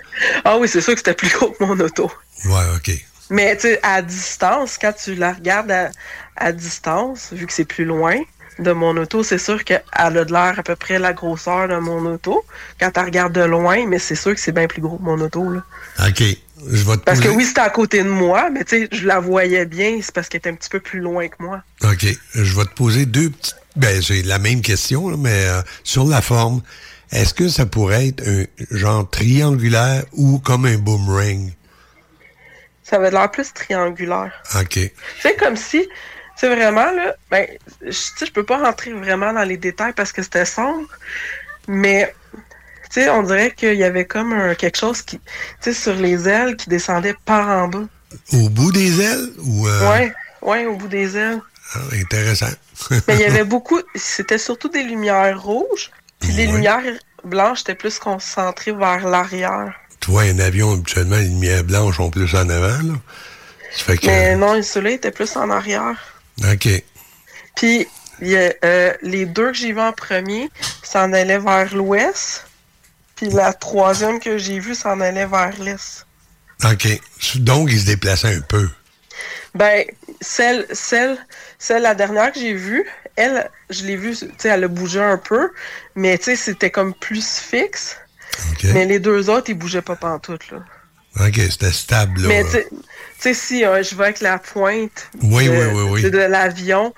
[0.43, 2.11] Ah oui, c'est sûr que c'était plus gros que mon auto.
[2.45, 2.91] Ouais, OK.
[3.29, 5.89] Mais tu à distance, quand tu la regardes à,
[6.35, 8.15] à distance, vu que c'est plus loin
[8.59, 11.77] de mon auto, c'est sûr qu'elle a de l'air à peu près la grosseur de
[11.77, 12.43] mon auto.
[12.79, 15.19] Quand tu regardes de loin, mais c'est sûr que c'est bien plus gros que mon
[15.19, 15.51] auto.
[15.51, 15.63] Là.
[16.07, 16.23] OK.
[16.65, 19.05] Je vais te Parce que oui, c'était à côté de moi, mais tu sais, je
[19.05, 21.61] la voyais bien, c'est parce qu'elle était un petit peu plus loin que moi.
[21.83, 22.05] OK.
[22.33, 23.55] Je vais te poser deux petites...
[23.75, 26.63] Ben, c'est la même question, là, mais euh, sur la forme,
[27.11, 31.51] est-ce que ça pourrait être un genre triangulaire ou comme un boomerang?
[32.83, 34.31] Ça avait de l'air plus triangulaire.
[34.59, 34.79] OK.
[35.21, 35.87] C'est comme si,
[36.37, 37.47] c'est vraiment, là, ben,
[37.81, 40.87] je- tu sais, je peux pas rentrer vraiment dans les détails parce que c'était sombre,
[41.67, 42.13] mais,
[42.91, 45.23] tu sais, on dirait qu'il y avait comme un, quelque chose qui, tu
[45.61, 47.83] sais, sur les ailes qui descendait par en bas.
[48.33, 49.67] Au bout des ailes ou...
[49.67, 51.41] euh, Ouais, ouais, au bout des ailes.
[51.73, 52.47] ah, intéressant.
[53.07, 56.83] Mais il y avait beaucoup, c'était surtout des lumières rouges, puis les lumières
[57.23, 59.73] blanches étaient plus concentrées vers l'arrière.
[59.99, 62.93] Tu vois, un avion, habituellement, les lumières blanches sont plus en avant, là.
[63.71, 64.05] Ça fait que...
[64.07, 66.16] Mais non, celui-là était plus en arrière.
[66.43, 66.67] OK.
[67.55, 67.87] Puis
[68.21, 70.49] il y a, euh, les deux que j'ai vus en premier
[70.83, 72.45] s'en allaient vers l'ouest.
[73.15, 76.05] Puis la troisième que j'ai vue s'en allait vers l'est.
[76.63, 76.87] OK.
[77.35, 78.69] Donc, il se déplaçait un peu.
[79.55, 79.85] Ben,
[80.21, 81.17] celle, celle,
[81.57, 85.01] celle, la dernière que j'ai vue, elle, je l'ai vue, tu sais, elle a bougé
[85.01, 85.49] un peu,
[85.95, 87.97] mais tu sais, c'était comme plus fixe.
[88.63, 90.59] Mais les deux autres, ils bougeaient pas pantoute, là.
[91.19, 92.27] OK, c'était stable, là.
[92.27, 92.63] Mais tu
[93.19, 96.17] sais- tu sais, si euh, je vais avec la pointe Oui, de, oui, oui, de
[96.17, 96.93] l'avion,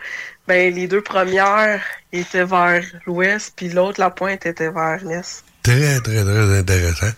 [0.48, 1.82] ben les deux premières
[2.12, 5.44] étaient vers l'ouest, puis l'autre, la pointe, était vers l'est.
[5.62, 7.10] Très, très, très intéressant.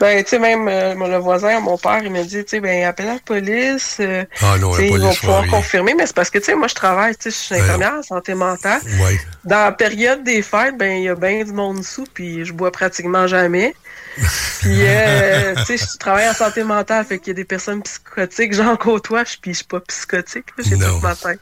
[0.00, 2.60] Ben, tu sais, même euh, mon- le voisin, mon père, il m'a dit, tu sais,
[2.60, 3.98] ben, appelle la police.
[4.00, 5.50] euh, Ah non, ils vont pouvoir rien.
[5.50, 7.60] confirmer, mais c'est parce que, tu sais, moi, je travaille, tu sais, je suis Ouais.
[7.60, 8.80] infirmière en santé mentale.
[8.84, 9.18] Oui.
[9.44, 12.52] Dans la période des fêtes, ben, il y a bien du monde sous, puis je
[12.54, 13.74] bois pratiquement jamais.
[14.60, 17.82] Puis, euh, tu sais, je travaille en santé mentale, fait qu'il y a des personnes
[17.82, 21.40] psychotiques, j'en côtoie, puis je suis pas psychotique, j'ai toute ma tête.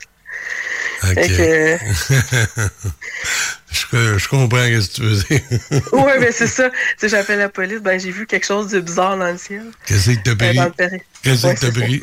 [1.03, 1.79] Que-
[3.71, 5.41] je, je comprends ce que tu veux dire.
[5.93, 6.71] ouais, ben c'est ça.
[6.71, 9.65] Tu sais, j'appelle la police, ben j'ai vu quelque chose de bizarre dans le ciel.
[9.87, 10.71] Qu'est-ce que t'as Euh, pris?
[10.77, 12.03] péri- Qu'est-ce Ouais, que t'as pris?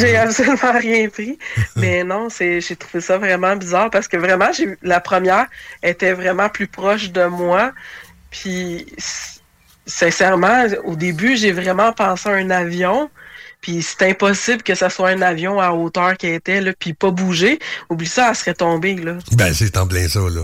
[0.00, 1.38] J'ai absolument rien pris.
[1.76, 5.46] Mais non, c'est j'ai trouvé ça vraiment bizarre parce que vraiment, j'ai la première
[5.82, 7.72] était vraiment plus proche de moi.
[8.30, 8.86] Puis
[9.86, 13.10] sincèrement, au début, j'ai vraiment pensé à un avion.
[13.60, 17.10] Puis c'est impossible que ça soit un avion à hauteur qu'elle était, là, puis pas
[17.10, 17.58] bouger.
[17.88, 19.14] Oublie ça, elle serait tombée, là.
[19.32, 20.42] ben, c'est en plein ça, là.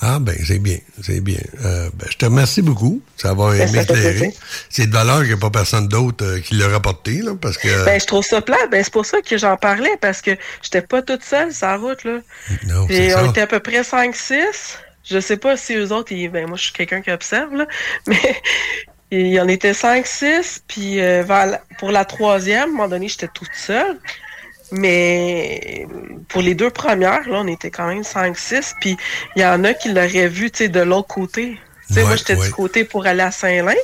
[0.00, 1.38] Ah, ben, c'est bien, c'est bien.
[1.64, 3.00] Euh, ben, je te remercie beaucoup.
[3.16, 4.12] Ça va Ben, m'éclairer.
[4.18, 4.30] plaisir.
[4.68, 7.56] C'est de valeur qu'il n'y a pas personne d'autre euh, qui l'a rapporté, là, parce
[7.58, 7.84] que...
[7.84, 8.56] Ben, je trouve ça plat.
[8.70, 10.32] Ben, c'est pour ça que j'en parlais, parce que
[10.62, 12.18] j'étais pas toute seule sur la route, là.
[12.66, 13.22] non, c'est Puis ça.
[13.24, 14.34] on était à peu près 5-6.
[15.04, 17.66] Je sais pas si eux autres, ils- ben moi je suis quelqu'un qui observe, là,
[18.06, 18.20] mais
[19.10, 20.62] il y en était 5-6.
[20.66, 23.98] Puis euh, la- pour la troisième, à un moment donné, j'étais toute seule.
[24.72, 25.86] Mais
[26.28, 28.74] pour les deux premières, là, on était quand même 5-6.
[28.80, 28.96] Puis
[29.36, 31.58] il y en a qui l'auraient vu, tu sais, de l'autre côté.
[31.88, 32.46] Tu sais, moi, Ouais, j'étais ouais.
[32.46, 33.74] du côté pour aller à Saint-Lin.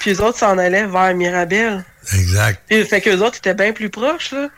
[0.00, 1.84] Puis eux autres s'en allaient vers Mirabel.
[2.14, 2.60] Exact.
[2.68, 4.48] Puis, fait que les autres étaient bien plus proches, là.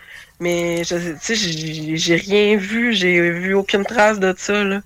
[0.41, 2.93] Mais, je- tu sais, j'ai j'ai rien vu.
[2.95, 4.81] J'ai vu aucune trace de ça, là.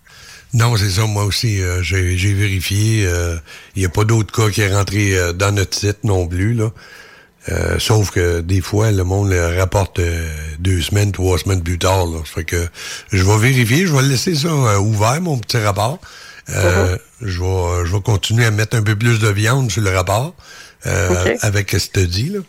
[0.55, 3.09] Non, c'est ça, moi aussi, euh, j'ai j'ai vérifié.
[3.75, 6.55] Il n'y a pas d'autres cas qui est rentré euh, dans notre site non plus,
[6.55, 6.71] là.
[7.49, 10.29] Euh, sauf que des fois, le monde le rapporte euh,
[10.61, 12.07] deux semaines, trois semaines plus tard.
[12.07, 12.19] Là.
[12.25, 12.69] Ça fait que
[13.11, 15.99] je vais vérifier, je vais laisser ça euh, ouvert, mon petit rapport.
[16.51, 19.91] Euh, Je vais je vais continuer à mettre un peu plus de viande sur le
[19.91, 20.35] rapport
[20.87, 22.29] euh, avec ce que tu dis.
[22.29, 22.41] Là.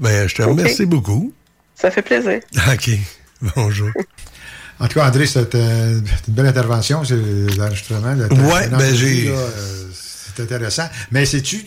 [0.00, 1.32] Ben, je te remercie beaucoup.
[1.74, 2.40] Ça fait plaisir.
[2.72, 2.90] OK.
[3.56, 3.90] Bonjour.
[4.80, 7.16] En tout cas, André, c'était euh, une belle intervention, c'est
[7.56, 8.12] l'enregistrement.
[8.12, 8.28] une
[8.78, 9.48] ben, j'ai- euh,
[9.92, 10.88] C'est intéressant.
[11.10, 11.64] Mais c'est-tu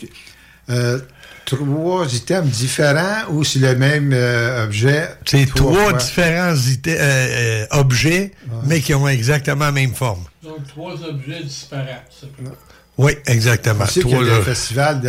[0.70, 0.98] euh,
[1.44, 5.08] trois items différents ou c'est le même euh, objet?
[5.26, 8.32] C'est trois différents euh, euh, objets,
[8.64, 10.24] mais qui ont exactement la même forme.
[10.42, 12.10] Donc, trois objets disparates.
[12.96, 13.84] Oui, exactement.
[13.86, 15.08] Je sais qu'il y a le festival de,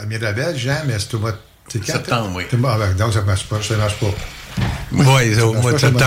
[0.00, 1.38] à Mirabel, Jean, mais c'est au mois de?
[1.82, 2.44] Septembre, oui.
[2.50, 3.60] C'est- ah, ben, donc, ça ne marche pas.
[3.62, 4.06] Ça marche pas.
[4.96, 6.02] Oui, au marche mois de pas, c'est au mois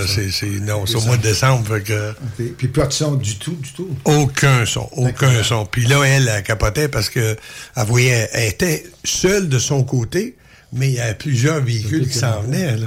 [0.00, 2.56] de septembre, c'est, non, c'est au mois de décembre, fait que OK.
[2.58, 3.88] Puis pas de son du tout, du tout?
[4.04, 5.64] aucun son, aucun son.
[5.66, 7.36] Puis là, elle, elle capotait parce que
[7.76, 10.36] elle voyait, elle était seule de son côté,
[10.72, 12.86] mais il y a plusieurs véhicules qui s'en venaient, là.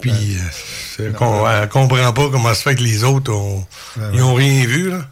[0.00, 0.10] Puis,
[0.96, 3.64] c'est qu'on- elle comprend pas comment se fait que les autres ont,
[3.98, 5.06] Ouais, ils ont rien vu, là.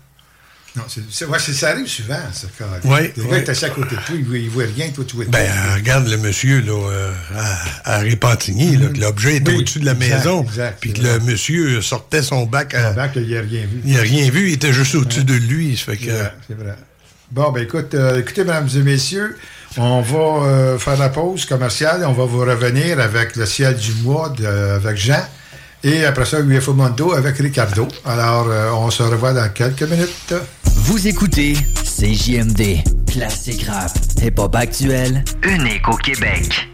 [0.77, 2.47] Non, c'est, ouais, ça arrive souvent, ça.
[2.57, 3.39] Quand Ouais, le gars ouais.
[3.41, 5.39] est assis à côté de toi, il voit, il voit rien, toi, tu vois Ben,
[5.41, 7.13] euh, regarde le monsieur là, euh,
[7.85, 10.47] à, à Répentigny, que l'objet est Oui, au-dessus de la exact, maison,
[10.81, 12.75] puis que le monsieur sortait son bac.
[12.75, 13.81] À, Avant qu'il n'ait rien vu.
[13.85, 15.77] il n'a rien vu, il était juste au-dessus de lui.
[15.77, 15.97] C'est
[16.55, 16.77] vrai.
[17.33, 19.37] Bon, ben écoute, euh, écoutez, mesdames et messieurs,
[19.77, 23.77] on va euh, faire la pause commerciale et on va vous revenir avec le ciel
[23.77, 25.25] du mois de- avec Jean.
[25.83, 27.89] Et après ça, UFO Mondo avec Ricardo.
[28.05, 30.35] Alors, euh, on se revoit dans quelques minutes.
[30.77, 31.55] Vous écoutez
[31.85, 33.93] CJMD, classique rap,
[34.23, 36.70] hip-hop actuel, Unique au Québec.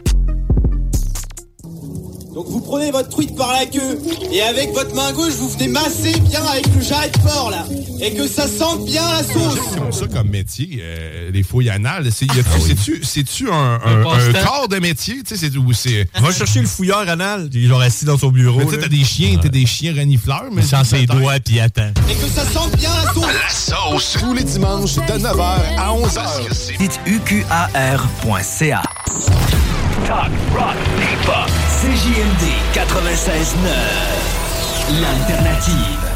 [2.37, 3.99] Donc vous prenez votre truite par la queue
[4.31, 7.65] et avec votre main gauche vous venez masser bien avec le jarret de porc là
[7.99, 9.59] et que ça sente bien la sauce.
[9.79, 12.11] comme ça comme métier, euh, les fouilles anales.
[12.13, 15.23] C'est, a-tu- c'est-tu, un, un, Un corps de métier?
[15.27, 16.21] Tu sais, c'est.
[16.21, 17.49] Va chercher le fouilleur anal.
[17.55, 18.59] Il est genre assis dans son bureau.
[18.59, 20.61] Mais tu sais, t'as des chiens, t'as des chiens renifleurs, mais...
[20.61, 21.89] Sans ses doigts, puis il attend.
[22.11, 23.25] Et que ça sente bien la sauce.
[23.25, 24.17] La sauce!
[24.21, 25.41] Tous les dimanches de 9h
[25.79, 26.77] à 11h.
[26.79, 28.83] Dites uqar.ca.
[30.07, 31.51] Talk, rock, hip-hop.
[31.83, 35.03] CJMD 96.9.
[35.03, 36.16] L'alternative.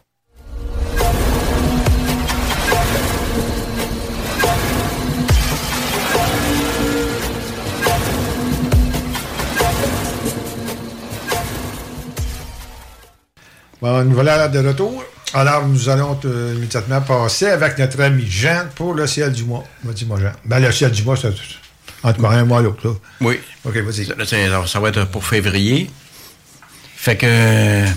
[13.81, 15.03] Bon, nous voilà de retour.
[15.33, 19.63] Alors, nous allons euh, immédiatement passer avec notre ami Jean pour le ciel du mois.
[19.83, 20.33] Vas-y, moi, Jean.
[20.45, 21.33] Ben, le ciel du mois, c'est
[22.03, 22.93] entre moi un mois l'autre, là.
[23.21, 23.39] Oui.
[23.65, 24.05] OK, vas-y.
[24.05, 25.89] Ça, alors, ça va être pour février.
[26.95, 27.87] Fait que euh,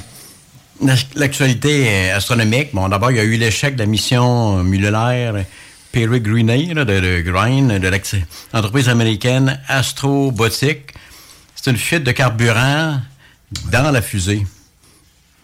[1.17, 2.71] l'actualité astronomique.
[2.73, 5.35] Bon, d'abord, il y a eu l'échec de la mission millénaire
[5.93, 7.91] Peregrine là, de, de Grind, de
[8.55, 10.95] l'entreprise américaine Astrobotic.
[11.55, 13.01] C'est une fuite de carburant
[13.71, 14.47] dans la fusée.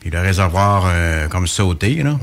[0.01, 2.19] Puis le réservoir euh, comme sauté, là.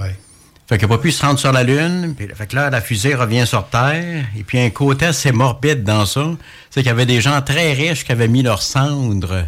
[0.68, 2.14] Fait qu'il n'a pas pu se rendre sur la Lune.
[2.18, 4.26] Puis, fait que là, la fusée revient sur Terre.
[4.38, 6.26] Et puis, un côté assez morbide dans ça,
[6.70, 9.46] c'est qu'il y avait des gens très riches qui avaient mis leurs cendres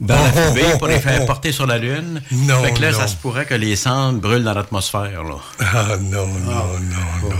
[0.00, 2.22] dans la fumée pour les faire porter sur la Lune.
[2.30, 2.98] Non, fait que là, non.
[2.98, 5.36] ça se pourrait que les cendres brûlent dans l'atmosphère, là.
[5.58, 7.36] Ah non, non, non, non.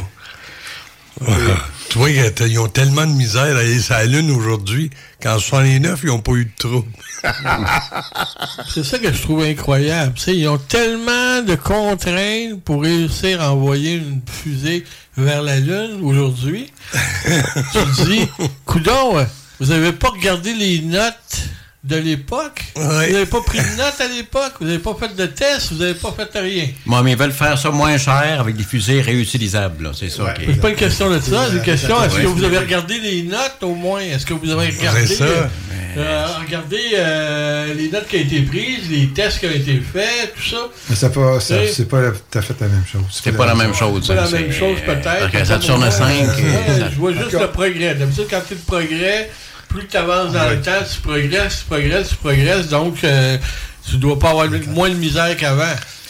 [1.88, 4.90] Tu vois, ils ont tellement de misère à aller sur la Lune aujourd'hui
[5.22, 6.88] qu'en 69, ils n'ont pas eu de trouble.
[8.74, 10.14] C'est ça que je trouve incroyable.
[10.14, 14.84] Tu sais, ils ont tellement de contraintes pour réussir à envoyer une fusée
[15.16, 16.72] vers la Lune aujourd'hui.
[17.72, 18.28] tu dis,
[18.64, 19.24] coudon,
[19.60, 21.48] vous n'avez pas regardé les notes
[21.84, 22.64] de l'époque?
[22.76, 24.54] Vous n'avez pas pris de notes à l'époque?
[24.60, 25.72] Vous n'avez pas fait de tests?
[25.72, 26.66] Vous n'avez pas fait rien?
[26.86, 29.90] Bon, mais ils veulent faire ça moins cher avec des fusées réutilisables.
[29.94, 30.32] C'est ça.
[30.32, 32.26] qui est- C'est pas une question de ça, c'est une question, est-ce que Ouais.
[32.26, 34.00] vous avez regardé les notes au moins?
[34.00, 35.24] Est-ce que vous avez regardé, C'est ça.
[35.24, 35.46] euh,
[35.98, 40.32] euh, regardé euh, les notes qui ont été prises, les tests qui ont été faits,
[40.34, 40.56] tout ça?
[40.88, 42.00] Mais c'est pas, c'est pas
[42.30, 43.02] tout à fait la même chose.
[43.10, 44.02] C'est pas la même chose.
[44.06, 45.02] C'est pas la même c'est- chose peut-être.
[45.04, 47.94] Parce que Peut-être moi, 5, euh, euh, ça- Je vois juste le progrès.
[47.94, 49.30] D'habitude, quand tu le progrès,
[49.74, 52.68] plus tu avances dans le temps, tu progresses, tu progresses, tu progresses.
[52.68, 53.36] Donc, euh,
[53.88, 55.62] tu dois pas avoir moins de misère qu'avant.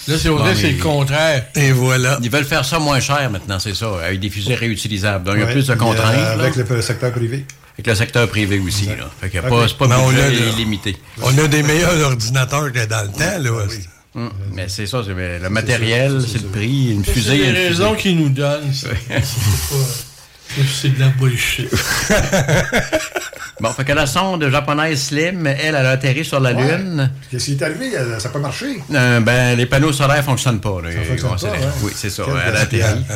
[0.07, 1.47] Là, c'est vrai, Bon, c'est le contraire.
[1.55, 2.19] Et voilà.
[2.23, 5.24] Ils veulent faire ça moins cher maintenant, c'est ça, avec des fusées réutilisables.
[5.24, 6.15] Donc, il y a plus de contraintes.
[6.15, 7.47] euh, avec le, le secteur privé.
[7.77, 8.86] Avec le secteur privé aussi.
[8.86, 8.95] Là.
[9.20, 9.51] Fait qu'il y a Ok.
[9.51, 10.97] pas, c'est pas Mais on a illimité.
[11.23, 13.51] On a des meilleurs ordinateurs que dans le temps, là.
[14.16, 17.31] Hum, Mais c'est ça, c'est le matériel, c'est le prix, une fusée.
[17.47, 18.70] C'est les raisons qu'ils nous donnent.
[20.72, 21.68] C'est de la bullshit.
[23.60, 26.76] Bon, fait que la sonde japonaise Slim, elle, elle a atterri sur la Ouais.
[26.76, 27.09] Lune.
[27.31, 27.93] Qu'est-ce qui est arrivé?
[28.18, 28.66] Ça n'a pas marché.
[28.93, 30.81] Euh, ben, les panneaux solaires fonctionnent pas.
[30.82, 31.68] Là, Ça fonctionne pas, ouais.
[31.82, 32.24] Oui, c'est ça.
[32.47, 33.05] Elle a atterri.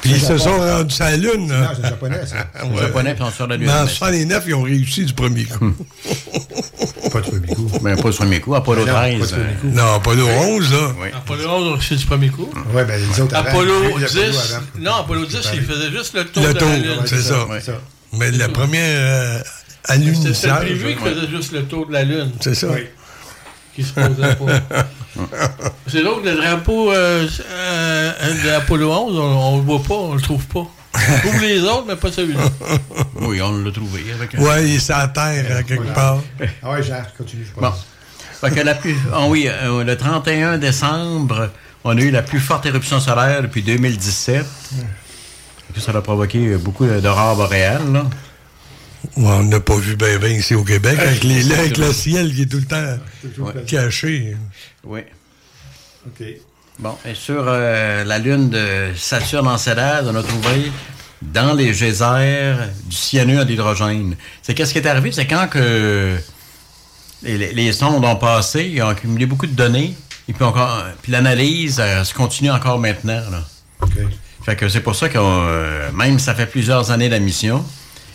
[0.00, 1.48] Puis ils se sont rendus sur la Lune.
[1.48, 2.36] Non, c'est japonais, ça.
[2.72, 3.66] Les Japonais sont sur la Lune.
[3.66, 5.72] Mais en mais- 69, ils ont réussi du premier coup.
[7.12, 7.70] Pas de premier coup.
[7.82, 8.54] Ben, pas le premier coup.
[8.54, 9.20] Apollo Ben non, pas 13.
[9.20, 9.66] le premier euh, coup.
[9.68, 10.78] Non, pas le 11, là.
[11.00, 11.08] oui.
[11.16, 12.50] Apollo 11 a reçu du premier coup.
[12.74, 13.34] Ouais, ben les autres.
[13.34, 14.64] Apollo Il y a 10, avant.
[14.78, 16.98] non, Apollo 10, il faisait juste le tour Le de tour, la Lune.
[17.06, 17.46] c'est ça.
[17.52, 17.80] c'est ça.
[18.12, 19.38] Mais la première euh,
[19.86, 20.58] C'était alunissage.
[20.60, 22.30] prévu qu'il faisait juste le tour de la Lune.
[22.40, 22.66] C'est ça.
[22.68, 22.80] Oui.
[23.78, 24.60] Qui se posait pas.
[25.86, 30.14] C'est donc le drapeau euh, euh, de Apollo 11, on, on le voit pas, on
[30.16, 30.66] le trouve pas.
[30.94, 32.40] On trouve les autres, mais pas celui-là.
[33.20, 34.04] Oui, on l'a trouvé.
[34.12, 36.18] Avec un- Ouais, il est terre, quelque part.
[36.62, 37.68] Ah ouais, Jean, continue, je Bon.
[37.68, 37.86] pense.
[38.40, 41.50] Fait que la plus, ah oui, euh, le 31 décembre,
[41.84, 44.44] on a eu la plus forte éruption solaire depuis 2017.
[44.80, 48.02] Et puis ça a provoqué beaucoup d'aurores boréales.
[49.16, 52.42] On n'a pas vu bien ben ici au Québec, avec, les, avec le ciel qui
[52.42, 52.98] est tout le temps
[53.38, 53.52] Ouais.
[53.66, 54.36] caché.
[54.84, 55.00] Oui.
[56.06, 56.26] OK.
[56.78, 60.70] Bon, et sur euh, la lune de Saturne Encélade, on a trouvé
[61.20, 62.56] dans les geysers
[62.86, 64.14] du cyanure d'hydrogène.
[64.42, 66.16] C'est qu'est-ce qui est arrivé, c'est quand que
[67.24, 69.96] les, sondes ont passé, ils ont accumulé beaucoup de données,
[70.28, 73.20] et puis encore, puis l'analyse euh, se continue encore maintenant.
[73.30, 73.44] Là.
[74.44, 77.64] Fait que c'est pour ça que euh, même ça fait plusieurs années la mission.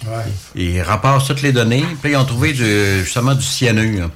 [0.08, 0.24] Ouais.
[0.56, 1.86] Ils rapportent toutes les données.
[2.02, 4.10] Puis ils ont trouvé du- justement du cyanure.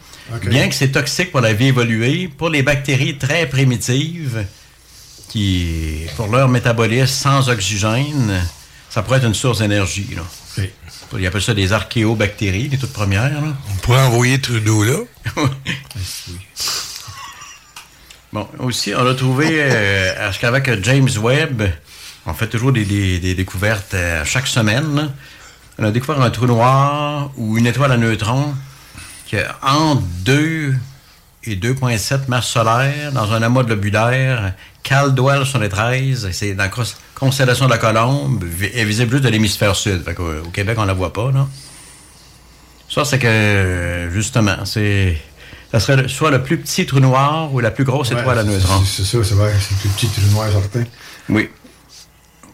[0.46, 4.46] Bien que c'est toxique pour la vie évoluée, pour les bactéries très primitives,
[5.30, 8.46] qui, pour leur métabolisme sans oxygène,
[8.90, 10.08] ça pourrait être une source d'énergie.
[10.16, 10.24] là.
[11.18, 13.30] Ils appellent ça des archéobactéries, les toutes premières.
[13.32, 13.54] là.
[13.72, 14.98] On pourrait envoyer Trudeau là.
[18.34, 21.64] Bon, aussi, on a trouvé, euh, parce qu'avec James Webb,
[22.26, 24.96] on fait toujours des, des- des découvertes euh, chaque semaine.
[24.96, 25.10] là.
[25.80, 28.54] On a découvert un trou noir ou une étoile à neutrons
[29.28, 30.74] qui a entre 2
[31.44, 34.54] et 2,7 masses solaires dans un amas globulaire.
[34.84, 38.44] Caldwell sur les 13, c'est dans la cons- constellation de la Colombe,
[38.74, 40.04] est visible juste de l'hémisphère sud.
[40.04, 41.48] Fait qu'au- au Québec, on la voit pas, là.
[42.90, 45.18] Ça, c'est que, justement, c'est.
[45.74, 48.40] Ça serait le- soit le plus petit trou noir ou la plus grosse Ouais, étoile
[48.40, 48.82] à neutrons.
[48.86, 50.86] C'est ça, c'est vrai, c'est le plus petit trou noir certain.
[51.28, 51.50] Oui.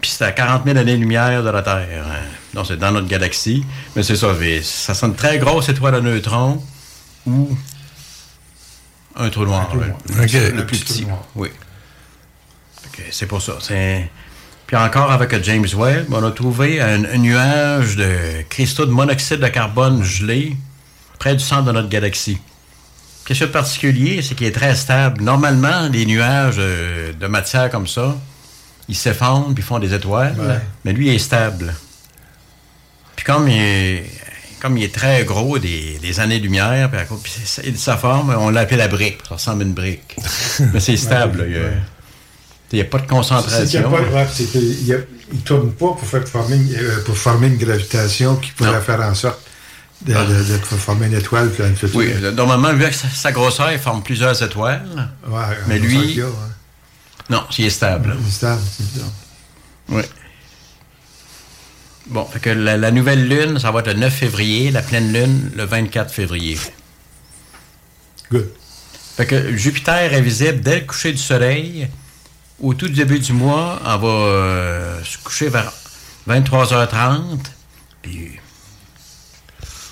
[0.04, 2.06] Puis c'est à 40 000 années-lumière de la Terre.
[2.54, 3.64] Non, c'est dans notre galaxie.
[3.96, 4.36] Mais c'est ça.
[4.62, 6.62] Ça sent une très grosse étoile à neutrons
[7.26, 7.58] ou
[9.16, 9.70] un trou noir.
[9.70, 9.98] trou noir.
[10.10, 11.06] Le, Un plus petit trou petit.
[11.06, 11.24] noir.
[11.36, 11.48] Oui.
[12.92, 13.54] Que C'est pour ça.
[14.68, 19.40] Puis encore avec James Webb, on a trouvé un, un nuage de cristaux de monoxyde
[19.40, 20.58] de carbone gelé
[21.18, 22.40] près du centre de notre galaxie.
[23.26, 25.24] Qu'est-ce de particulier, c'est qu'il est très stable.
[25.24, 28.18] Normalement, les nuages euh, de matière comme ça,
[28.90, 30.60] ils s'effondrent puis font des étoiles, Ouais.
[30.86, 31.74] mais lui, il est stable.
[33.16, 34.04] Puis comme il est,
[34.62, 36.90] comme il est très gros, des, des années-lumière,
[37.24, 39.20] puis, de sa forme, on l'a appelé la brique.
[39.28, 40.16] Ça ressemble à une brique.
[40.74, 41.46] mais c'est stable.
[42.72, 43.92] Il n'y a, pas de concentration.
[45.32, 48.82] il tourne pas pour, faire former, une- euh, pour former une gravitation qui pourrait Non.
[48.82, 49.40] faire en sorte
[50.02, 51.52] de, de- de former une étoile.
[51.94, 54.84] Oui, normalement, vu que sa, grosseur, il forme plusieurs étoiles.
[55.28, 56.32] Ouais, mais lui, a, ouais.
[57.34, 58.16] Non, il est stable.
[58.22, 59.06] Il est stable, c'est ça.
[59.90, 60.04] Oui.
[62.08, 65.12] Bon, fait que la, la nouvelle lune, ça va être le 9 février, la pleine
[65.14, 66.58] lune, le 24 février.
[68.32, 68.50] Good.
[69.16, 71.88] Fait que Jupiter est visible dès le coucher du soleil.
[72.62, 75.72] Au tout début du mois, on va euh, se coucher vers
[76.28, 77.22] 23h30.
[78.02, 78.32] Puis,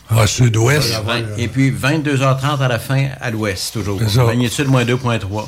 [0.10, 0.94] À sud-ouest.
[1.38, 4.00] et puis 22h30 à la fin, à l'ouest, toujours.
[4.26, 5.46] Magnitude moins 2.3.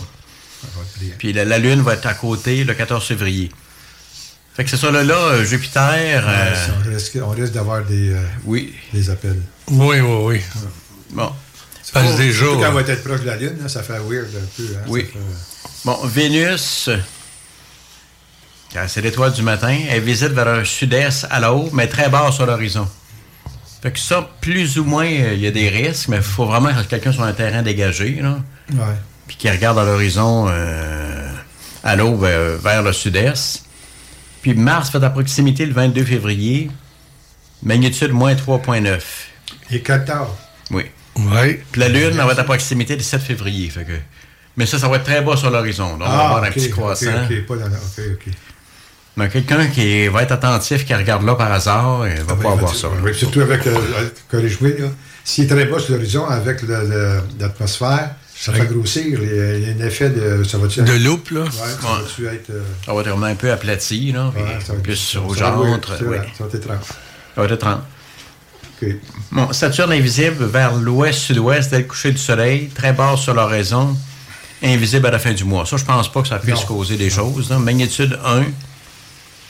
[1.17, 3.51] Puis la, la Lune va être à côté le 14 février.
[4.55, 6.23] Fait que c'est ça, là, là euh, Jupiter...
[6.27, 8.73] euh, Ouais, on risque, on risque d'avoir des, euh, oui.
[8.93, 9.41] des appels.
[9.67, 10.41] Oui, oui, oui.
[11.11, 11.31] Bon.
[11.91, 13.93] Parce que déjà, Surtout quand on va être proche de la Lune, hein, ça fait
[13.99, 14.63] weird un peu.
[14.63, 15.01] hein, Oui.
[15.01, 16.89] ça fait- Bon, Vénus,
[18.87, 22.45] c'est l'étoile du matin, elle visite vers un sud-est à l'aube, mais très bas sur
[22.45, 22.87] l'horizon.
[23.81, 26.45] Fait que ça, plus ou moins, euh, il y a des risques, mais il faut
[26.45, 28.37] vraiment que quelqu'un soit un terrain dégagé, là,
[28.71, 28.77] Ouais.
[29.33, 31.31] Puis qui regarde à l'horizon euh,
[31.83, 33.63] à l'aube euh, vers le sud-est.
[34.41, 36.69] Puis Mars fait à proximité le 22 février,
[37.63, 38.99] magnitude moins 3.9.
[39.71, 40.27] Et 14.
[40.71, 40.83] Oui.
[41.15, 41.59] Oui.
[41.71, 43.69] Puis la Lune, elle va être à proximité le 7 février.
[43.69, 43.93] Fait que...
[44.57, 45.97] Mais ça, ça va être très bas sur l'horizon.
[45.97, 47.23] Donc, on va avoir un Ah, ok, petit ok, croissant.
[47.29, 48.33] ok, pas dans la- ok, ok.
[49.15, 52.43] Mais quelqu'un qui va être attentif, qui regarde là par hasard, il va Ah, pas
[52.43, 52.87] ben, avoir ça.
[53.03, 54.87] oui, surtout avec, euh, corrige-moi, là,
[55.23, 58.15] s'il est très bas sur l'horizon, avec le- le- l'atmosphère,
[58.45, 59.19] ça fait grossir.
[59.21, 60.43] Il y a un effet de.
[60.43, 61.41] Ça va-tu De être- loupe, là?
[61.41, 62.01] Ouais, ça Ouais.
[62.01, 62.49] va-tu être.
[62.49, 65.21] euh, Ça va être vraiment un peu aplati, là, ouais, ça va être- plus va
[66.09, 66.17] oui.
[66.17, 66.77] vrai, Ça va être étrange.
[66.87, 66.93] Ça
[67.41, 67.79] va être étrange.
[68.81, 68.89] Ok.
[69.31, 73.95] Bon, Saturne est visible vers l'ouest-sud-ouest dès le coucher du soleil, très bas sur l'horizon,
[74.61, 75.65] invisible à la fin du mois.
[75.65, 76.65] Ça, je pense pas que ça puisse Non.
[76.67, 77.49] causer des choses.
[77.49, 77.59] là.
[77.59, 78.43] Magnitude 1,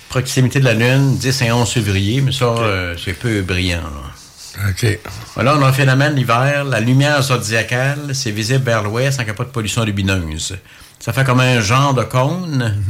[0.10, 3.82] proximité de la Lune, 10 et 11 février, mais ça, euh, c'est peu brillant.
[3.82, 4.23] là.
[4.70, 5.00] OK.
[5.36, 6.64] Voilà, on a un phénomène l'hiver.
[6.66, 10.58] La lumière zodiacale, c'est visible vers l'ouest sans qu'il n'y ait pas de pollution lumineuse.
[11.00, 12.82] Ça fait comme un genre de cône.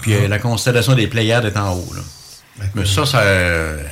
[0.00, 1.92] Puis euh, la constellation des Pléiades est en haut.
[1.94, 2.64] là.
[2.74, 3.20] Mais ça, ça.
[3.20, 3.82] euh,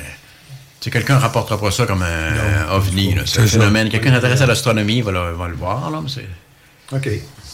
[0.81, 3.15] quelqu'un ne rapportera pas ça comme un ovni.
[3.25, 3.89] C'est un phénomène.
[3.89, 5.89] Quelqu'un intéressé à l'astronomie va, le- va le voir.
[5.91, 7.09] Là, mais OK.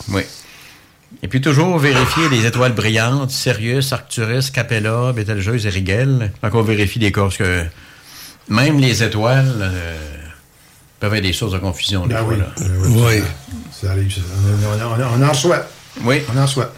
[0.10, 0.22] oui.
[1.24, 6.32] Et puis toujours vérifier les étoiles brillantes, Sirius, Arcturus, Capella, Bételgeuse et Rigel.
[6.44, 7.64] Donc on vérifie des parce que
[8.50, 9.96] même les étoiles euh,
[11.00, 12.28] peuvent être des sources de confusion des Ah fois.
[12.34, 12.40] oui.
[12.40, 12.46] là.
[12.62, 13.24] Euh, Oui.
[13.80, 14.22] Ça arrive, ça.
[14.26, 15.66] On, on- on- on en souhaite.
[16.04, 16.22] Oui.
[16.34, 16.70] On en souhaite.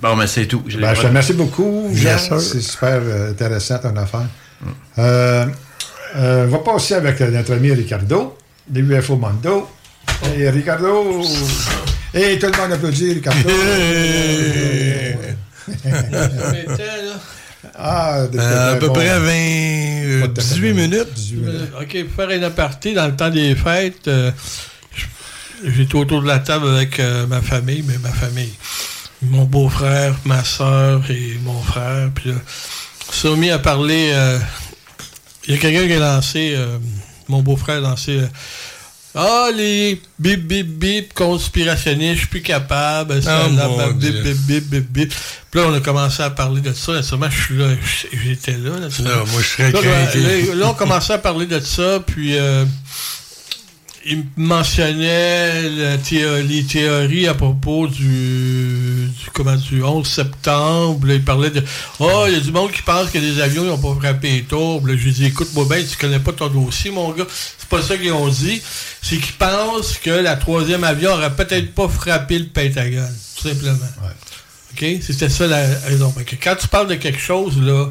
[0.00, 0.60] Bon, mais c'est tout.
[0.60, 2.16] Ben, je te remercie beaucoup, Jean.
[2.40, 4.26] C'est super euh, intéressant ton affaire.
[4.98, 5.46] Euh,
[6.14, 8.36] Euh, on va passer avec notre ami Ricardo,
[8.68, 9.66] de UFO Mando.
[10.36, 11.22] Et Ricardo.
[12.12, 13.48] Et tout le monde applaudit Ricardo.
[17.74, 18.92] ah, depuis Euh, à peu bon.
[18.92, 19.20] près 20,
[20.02, 21.12] euh, Pas de 18 minutes.
[21.14, 21.60] 18 minutes.
[21.80, 24.30] OK, pour faire une aparté, dans le temps des fêtes, euh,
[25.64, 28.52] j'étais autour de la table avec euh, ma famille, mais ma famille.
[29.22, 32.10] Mon beau-frère, ma soeur et mon frère.
[32.14, 32.36] Puis là,
[33.08, 34.10] on s'est mis à parler.
[34.12, 34.38] euh,
[35.46, 36.78] Il y a quelqu'un qui a lancé, euh,
[37.28, 38.20] mon beau-frère a lancé.
[39.14, 43.22] Ah, les bip, bip, bip, conspirationnistes, je suis plus capable.
[43.22, 45.14] ça, Oh, là, bip, bip, bip, bip, bip.
[45.50, 46.92] Puis là, on a commencé à parler de ça.
[46.92, 47.66] Naturellement, je suis là,
[48.24, 48.70] j'étais là.
[48.78, 52.64] Là, moi, je serais Là, là, là, on commençait à parler de ça, puis euh,
[54.04, 55.96] il mentionnait la
[56.42, 61.06] les théories à propos du, du, comment, du 11 septembre.
[61.06, 61.62] Là, il parlait de
[62.00, 64.42] Oh, il y a du monde qui pense que des avions n'ont pas frappé les
[64.42, 64.86] tours.
[64.86, 67.26] Là, je lui dis Écoute-moi bien, tu connais pas ton dossier, mon gars.
[67.58, 68.60] C'est pas ça qu'ils ont dit.
[69.02, 73.14] C'est qu'ils pensent que la troisième avion aurait peut-être pas frappé le Pentagone.
[73.36, 73.78] Tout simplement.
[74.72, 74.84] OK?
[75.00, 76.12] C'était ça la raison.
[76.26, 77.90] Que quand tu parles de quelque chose, là,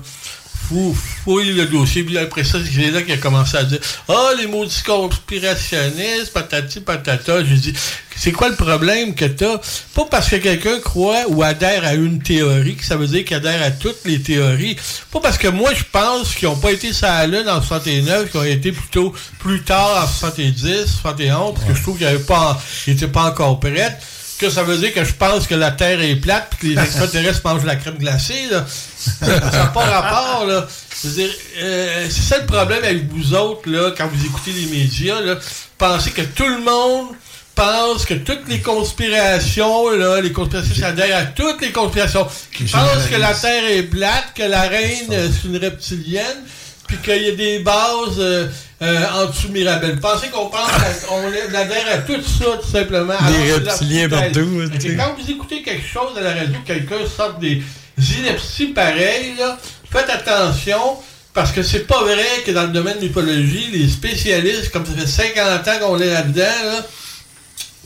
[0.68, 4.32] fou, fouille le dossier, puis après ça, c'est là qu'il a commencé à dire Ah,
[4.38, 7.44] les maudits conspirationnistes, patati patata.
[7.44, 7.74] J'ai dit
[8.16, 9.58] C'est quoi le problème que t'as?
[9.94, 13.38] Pas parce que quelqu'un croit ou adhère à une théorie, que ça veut dire qu'il
[13.38, 14.78] adhère à toutes les théories.
[15.12, 18.32] Pas parce que moi, je pense qu'ils n'ont pas été sur la Lune en 69,
[18.32, 23.08] qu'ils ont été plutôt plus tard en 70, 71, parce que je trouve qu'ils n'étaient
[23.08, 23.98] pas encore prêts
[24.42, 26.82] que ça veut dire que je pense que la Terre est plate et que les
[26.82, 28.48] extraterrestres mangent la crème glacée.
[28.50, 28.66] Là.
[28.68, 30.46] Ça n'a pas rapport.
[30.48, 30.68] Là.
[31.06, 35.22] Euh, c'est ça le problème avec vous autres, là, quand vous écoutez les médias.
[35.22, 35.36] Là,
[35.78, 37.10] pensez que tout le monde
[37.54, 42.64] pense que toutes les conspirations, là, les conspirations, ça adhère à toutes les conspirations, qui
[42.64, 46.44] pensent que la Terre est plate, que la reine, euh, c'est une reptilienne,
[46.88, 48.48] puis qu'il y a des bases euh,
[48.82, 50.00] euh, en dessous de Mirabel.
[50.00, 50.70] Pensez qu'on pense
[51.08, 53.14] qu'on adhère à tout ça, tout simplement?
[53.30, 54.96] Des reptiliens partout, sais.
[54.96, 57.62] Quand vous écoutez quelque chose à la radio, quelqu'un sort des
[57.98, 59.58] inepties pareilles, là,
[59.92, 60.98] faites attention.
[61.34, 64.92] Parce que c'est pas vrai que dans le domaine de l'ufologie, les spécialistes, comme ça
[64.92, 66.86] fait 50 ans qu'on est là-dedans, là,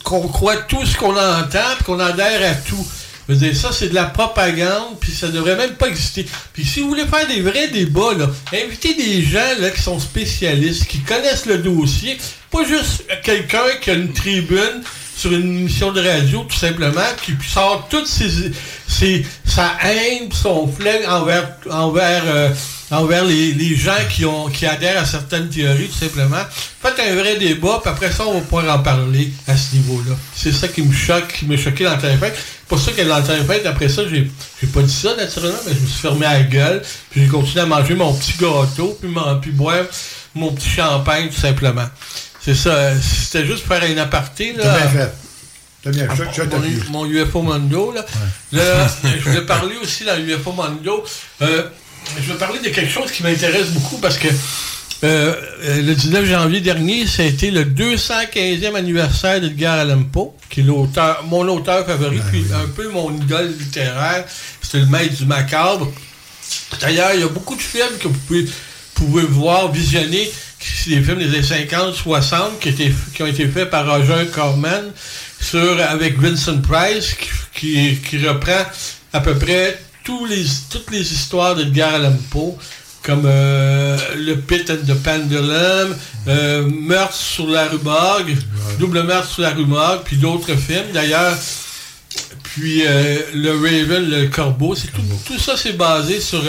[0.03, 2.87] qu'on croit tout ce qu'on entend, qu'on adhère à tout.
[3.27, 6.25] Je veux dire, ça, c'est de la propagande, puis ça devrait même pas exister.
[6.53, 9.99] Puis si vous voulez faire des vrais débats, là, invitez des gens là, qui sont
[9.99, 12.17] spécialistes, qui connaissent le dossier,
[12.51, 14.83] pas juste quelqu'un qui a une tribune
[15.17, 18.51] sur une émission de radio, tout simplement, qui sort toutes ses,
[18.87, 22.49] ses- sa haine, son flingue envers, envers, euh,
[22.91, 26.43] envers les, les gens qui, ont, qui adhèrent à certaines théories, tout simplement.
[26.81, 30.15] Faites un vrai débat, puis après ça, on va pouvoir en parler à ce niveau-là.
[30.35, 31.99] C'est ça qui me choque, qui m'a choqué dans le.
[32.01, 34.29] C'est pour ça que dans le fêtes, après ça, j'ai
[34.61, 36.81] j'ai pas dit ça naturellement, mais je me suis fermé à la gueule,
[37.11, 39.09] puis j'ai continué à manger mon petit gâteau, puis,
[39.41, 39.83] puis boire
[40.33, 41.85] mon petit champagne, tout simplement.
[42.41, 44.53] C'est ça, c'était juste pour faire un aparté.
[44.53, 45.13] Là, T'as bien fait.
[45.83, 46.89] T'as bien Ah, fait.
[46.89, 48.05] Mon, mon UFO Mondo, là.
[48.51, 51.03] Là, je voulais parler aussi dans UFO Mondo.
[51.41, 51.63] Euh,
[52.21, 54.27] je vais parler de quelque chose qui m'intéresse beaucoup parce que
[55.03, 55.33] euh,
[55.63, 60.61] euh, le 19 janvier dernier, ça a été le 215e anniversaire d'Edgar Allan Poe, qui
[60.61, 64.25] est l'auteur, mon auteur favori, puis un peu mon idole littéraire.
[64.61, 65.91] C'était le maître du macabre.
[66.79, 68.45] D'ailleurs, il y a beaucoup de films que vous pouvez,
[68.93, 73.27] pouvez voir, visionner, qui sont des films des années 50, 60, qui, étaient- qui ont
[73.27, 74.91] été faits par Roger Corman,
[75.41, 78.63] sur, avec Vincent Price, qui, qui, qui reprend
[79.13, 82.55] à peu près tous les, toutes les histoires d'Edgar Allan Poe,
[83.01, 85.95] comme euh, Le Pit and the Pendulum,
[86.27, 88.37] euh, Meurtre sur la rue Morgue,
[88.79, 90.91] Double Meurtre sur la rue Morgue, puis d'autres films.
[90.93, 91.35] D'ailleurs,
[92.43, 96.41] puis euh, le Raven, le Corbeau, c'est tout, tout ça c'est basé sur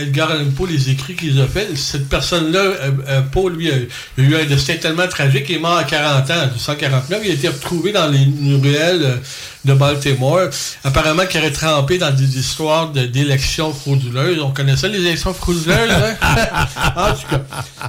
[0.00, 1.76] Edgar Allan Poe, les écrits qu'il a fait.
[1.76, 5.84] Cette personne-là, Poe, lui, a, a eu un destin tellement tragique, il est mort à
[5.84, 7.20] 40 ans, en 1949.
[7.24, 9.20] Il a été retrouvé dans les ruelles
[9.66, 10.48] de Baltimore.
[10.84, 14.40] Apparemment qu'il aurait trempé dans des histoires de- d'élections frauduleuses.
[14.40, 16.16] On connaît ça, les élections frauduleuses, hein?
[16.96, 17.42] en tout cas,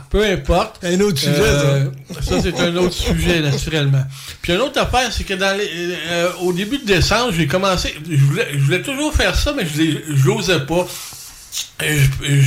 [0.10, 0.84] peu importe.
[0.84, 1.86] Un autre sujet, Euh,
[2.22, 4.04] ça, c'est un autre sujet, naturellement.
[4.42, 5.70] Puis une autre affaire, c'est que dans les,
[6.10, 7.94] euh, au début de décembre, j'ai commencé.
[8.10, 10.86] Je voulais, je voulais toujours faire ça, mais je n'osais pas.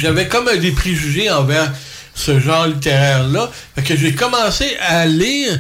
[0.01, 1.73] J'avais comme des préjugés envers
[2.15, 3.51] ce genre littéraire-là.
[3.75, 5.59] Fait que j'ai commencé à lire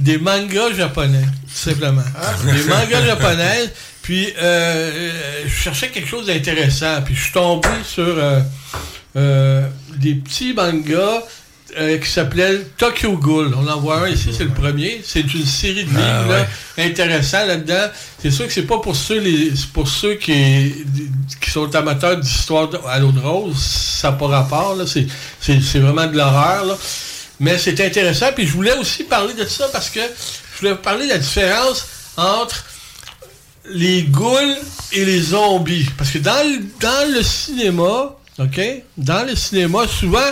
[0.00, 2.02] des mangas japonais, tout simplement.
[2.44, 3.70] Des mangas japonais.
[4.02, 7.02] Puis euh, euh, je cherchais quelque chose d'intéressant.
[7.04, 8.40] Puis je suis tombé sur euh,
[9.16, 9.66] euh,
[9.96, 11.22] des petits mangas
[12.02, 13.54] qui s'appelait Tokyo Ghoul.
[13.56, 15.02] On en voit un ici, c'est le premier.
[15.04, 16.46] C'est une série de livres Ah, là,
[16.78, 17.92] intéressants là-dedans.
[18.20, 20.74] C'est sûr que c'est pas pour ceux les pour ceux qui,
[21.40, 23.56] qui sont amateurs d'histoire à l'eau de rose.
[23.56, 24.76] Ça n'a pas rapport.
[24.88, 26.76] c'est vraiment de l'horreur.
[27.40, 28.26] Mais c'est intéressant.
[28.34, 31.86] Puis je voulais aussi parler de ça parce que je voulais parler de la différence
[32.16, 32.64] entre
[33.68, 34.56] les ghouls
[34.92, 35.86] et les zombies.
[35.96, 38.60] Parce que dans le, dans le cinéma, OK?
[38.96, 40.30] Dans le cinéma, souvent,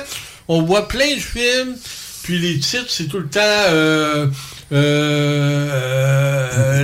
[0.49, 1.77] on voit plein de films,
[2.23, 4.27] puis les titres, c'est tout le temps euh,
[4.73, 5.55] euh,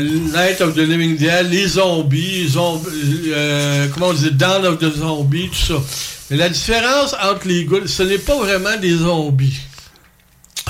[0.00, 2.90] Night of the Living Dead, les zombies, zombies
[3.28, 5.82] euh, comment on dit, Dawn of the Zombies, tout ça.
[6.30, 9.60] Mais la différence entre les ghouls, ce n'est pas vraiment des zombies.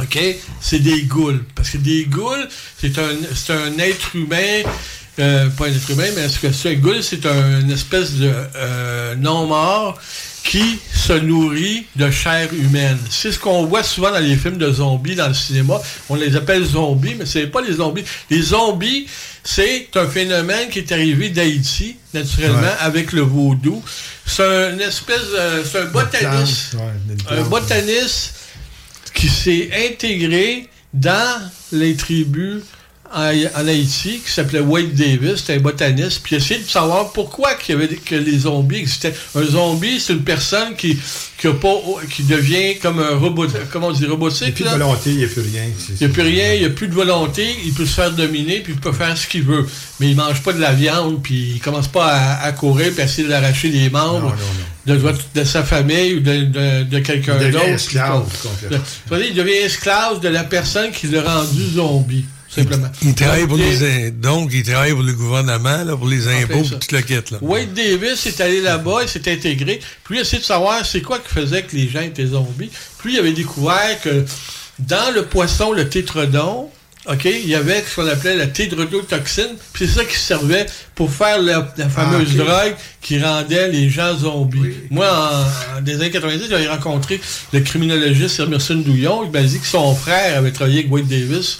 [0.00, 0.18] OK?
[0.60, 1.40] C'est des ghouls.
[1.54, 2.48] Parce que des ghouls,
[2.80, 4.62] c'est un, c'est un être humain,
[5.20, 8.12] euh, pas un être humain, mais ce que c'est un ghoul, c'est un- une espèce
[8.14, 9.98] de euh, non-mort
[10.42, 12.98] qui se nourrit de chair humaine.
[13.08, 15.80] C'est ce qu'on voit souvent dans les films de zombies dans le cinéma.
[16.10, 18.04] On les appelle zombies, mais c'est pas les zombies.
[18.28, 19.06] Les zombies,
[19.42, 22.76] c'est un phénomène qui est arrivé d'Haïti, naturellement, Ouais.
[22.80, 23.82] avec le vaudou.
[24.26, 28.34] C'est un espèce, euh, c'est un botaniste, ouais, une un botaniste
[29.14, 32.62] qui s'est intégré dans les tribus
[33.14, 37.12] en, Haïti, qui s'appelait Wade Davis, c'était un botaniste, puis il a essayé de savoir
[37.12, 39.14] pourquoi qu'il y avait, que les zombies existaient.
[39.34, 40.98] Un zombie, c'est une personne qui,
[41.38, 41.74] qui, a pas,
[42.10, 45.10] qui devient comme un robot, comment on dit, Il n'y a robotique, plus de volonté,
[45.10, 45.62] il n'y a plus rien.
[45.88, 48.10] Il n'y a plus rien, il n'y a plus de volonté, il peut se faire
[48.10, 49.66] dominer, puis il peut faire ce qu'il veut.
[50.00, 53.02] Mais il mange pas de la viande, puis il commence pas à, à courir, puis
[53.02, 54.34] à essayer d'arracher les membres
[54.86, 57.68] De, de- de sa famille ou de, de- de quelqu'un Il devient d'autre.
[57.68, 58.24] esclave,
[59.12, 62.24] il devient esclave de la personne qui l'a rendu zombie,
[62.62, 62.88] simplement.
[63.02, 66.26] Il travaille pour Donc, les, in- donc, il travaille pour le gouvernement, là, pour les
[66.28, 66.76] impôts, ça.
[66.76, 67.38] puis tout le kit, là.
[67.42, 69.80] Wade Davis est allé là-bas, il s'est intégré.
[70.04, 72.70] Puis il a essayé de savoir c'est quoi qui faisait que les gens étaient zombies.
[72.98, 74.24] Puis il avait découvert que
[74.78, 76.68] dans le poisson, le tétrodon,
[77.06, 79.56] OK, il y avait ce qu'on appelait la tétrodotoxine.
[79.74, 80.64] Puis c'est ça qui servait
[80.94, 84.72] pour faire la, la fameuse Ah, drogue qui rendait les gens zombies.
[84.90, 87.20] Moi, en, en des années 90, j'avais rencontré
[87.52, 89.24] le criminologiste Emerson Douillon.
[89.24, 91.58] Il m'a dit que son frère avait travaillé avec Wade Davis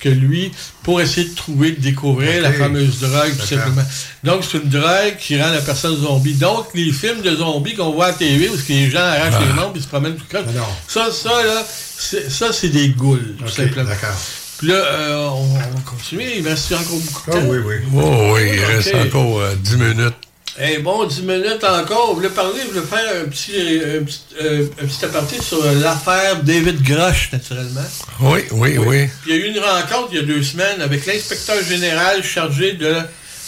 [0.00, 0.50] que lui,
[0.82, 3.82] pour essayer de trouver, de découvrir la fameuse drogue, tout simplement.
[4.24, 6.34] Donc, c'est une drogue qui rend la personne zombie.
[6.34, 9.44] Donc, les films de zombies qu'on voit à TV, où que les gens arrachent Ah.
[9.46, 10.62] les membres et se promènent tout croche, non.
[10.88, 11.64] ça, ça, là,
[11.98, 13.88] c'est- ça, c'est des ghouls, tout simplement.
[13.88, 14.16] d'accord.
[14.58, 16.38] Puis là, euh, on, on va continuer.
[16.38, 17.46] Il reste encore beaucoup de Ah temps.
[17.48, 17.74] oui, oui.
[17.96, 20.14] Oh, oui, il reste encore euh, 10 minutes.
[20.62, 22.10] Eh bon, 10 minutes encore.
[22.10, 25.64] On voulait parler, je voulais faire un petit, un petit, euh, un petit aparté sur
[25.64, 27.80] l'affaire David Grosh, naturellement?
[28.20, 29.08] Oui, oui, oui.
[29.26, 32.74] Il y a eu une rencontre il y a deux semaines avec l'inspecteur général chargé
[32.74, 32.94] de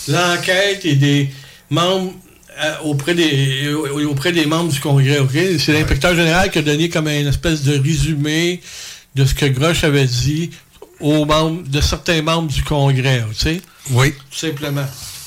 [0.08, 1.28] l'enquête et des
[1.68, 2.14] membres
[2.62, 5.18] euh, auprès des euh, auprès des membres du Congrès.
[5.18, 5.36] ok?
[5.58, 8.62] C'est l'inspecteur général qui a donné comme une espèce de résumé
[9.14, 10.50] de ce que Grosh avait dit
[10.98, 13.60] aux membres de certains membres du Congrès, tu sais?
[13.90, 14.12] Oui.
[14.30, 14.86] Tout simplement.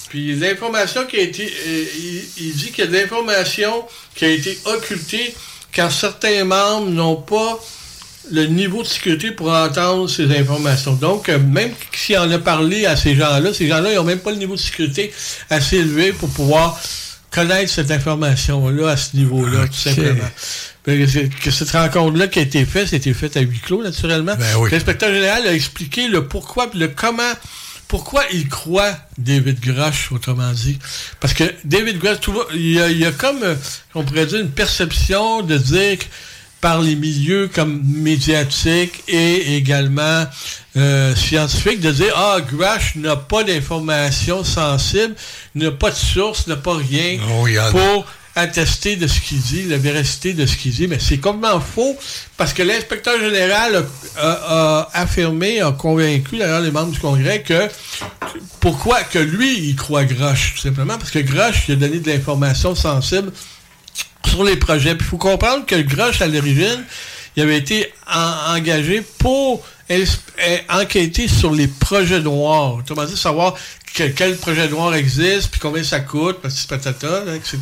[0.09, 1.43] Puis l'information qui a été.
[1.45, 3.83] euh, il, il dit qu'il y a de l'information
[4.15, 5.33] qui a été occultée
[5.71, 7.59] car certains membres n'ont pas
[8.31, 10.93] le niveau de sécurité pour entendre ces informations.
[10.93, 14.19] Donc, euh, même s'il en a parlé à ces gens-là, ces gens-là, ils n'ont même
[14.19, 15.13] pas le niveau de sécurité
[15.49, 16.79] assez élevé pour pouvoir
[17.29, 20.29] connaître cette information-là à ce niveau-là, tout simplement.
[20.85, 24.35] Que c'est- Que cette rencontre-là qui a été faite, c'était faite à huis clos, naturellement.
[24.37, 24.69] Ben oui.
[24.71, 27.21] L'inspecteur général a expliqué le pourquoi et le comment
[27.87, 30.79] pourquoi il croit David Grosh, autrement dit?
[31.19, 33.55] Parce que David tout va- il y a, il y a comme, euh,
[33.93, 36.05] on pourrait dire, une perception de dire que
[36.61, 40.25] par les milieux comme médiatiques et également
[40.77, 45.13] euh, scientifiques, de dire, ah, Grosh n'a pas d'informations sensibles,
[45.53, 48.05] n'a pas de source, n'a pas rien Oh, pour
[48.35, 51.97] attester de ce qu'il dit, la véracité de ce qu'il dit, mais c'est complètement faux
[52.37, 53.85] parce que l'inspecteur général
[54.17, 57.69] a, affirmé, a convaincu d'ailleurs les membres du Congrès que
[58.59, 62.09] pourquoi que lui il croit Grosh, tout simplement parce que Grosh il a donné de
[62.11, 63.31] l'information sensible
[64.27, 64.95] sur les projets.
[64.95, 66.83] Puis il faut comprendre que Grosh à l'origine,
[67.37, 70.05] il avait été en- engagé pour euh,
[70.69, 72.75] enquêter sur les projets noirs.
[72.75, 73.53] Autrement dit, savoir
[73.95, 77.57] que- quel projet noir existe, puis combien ça coûte, patati patata, là, etc.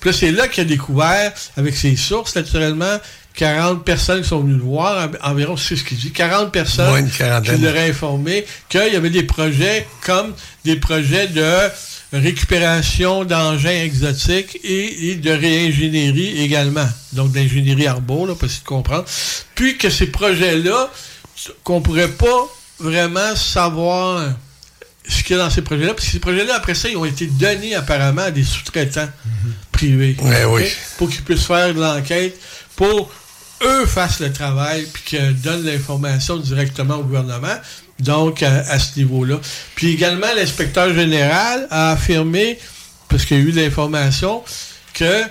[0.00, 2.98] Puis là, c'est là qu'il a découvert, avec ses sources, naturellement,
[3.34, 6.92] 40 personnes qui sont venues le voir, en- environ, c'est ce qu'il dit, 40 personnes
[7.56, 10.34] qui l'auraient informé qu'il y avait des projets comme
[10.66, 11.46] des projets de
[12.12, 16.86] récupération d'engins exotiques et, et de réingénierie également.
[17.12, 19.04] Donc d'ingénierie arbo, là, pour essayer de comprendre.
[19.54, 20.90] Puis que ces projets-là,
[21.64, 22.46] qu'on pourrait pas
[22.78, 24.28] vraiment savoir
[25.08, 27.04] ce qu'il y a dans ces projets-là, parce que ces projets-là, après ça, ils ont
[27.04, 29.08] été donnés apparemment à des sous-traitants
[29.72, 30.16] privés.
[30.20, 30.62] Ouais, oui.
[30.98, 32.38] Pour qu'ils puissent faire de l'enquête,
[32.76, 33.10] pour
[33.64, 37.56] eux fassent le travail puis qu'ils donnent l'information directement au gouvernement.
[38.00, 39.38] Donc, à, à ce niveau-là.
[39.76, 42.58] Puis également, l'inspecteur général a affirmé,
[43.08, 44.42] parce qu'il y a eu l'information,
[44.94, 45.22] que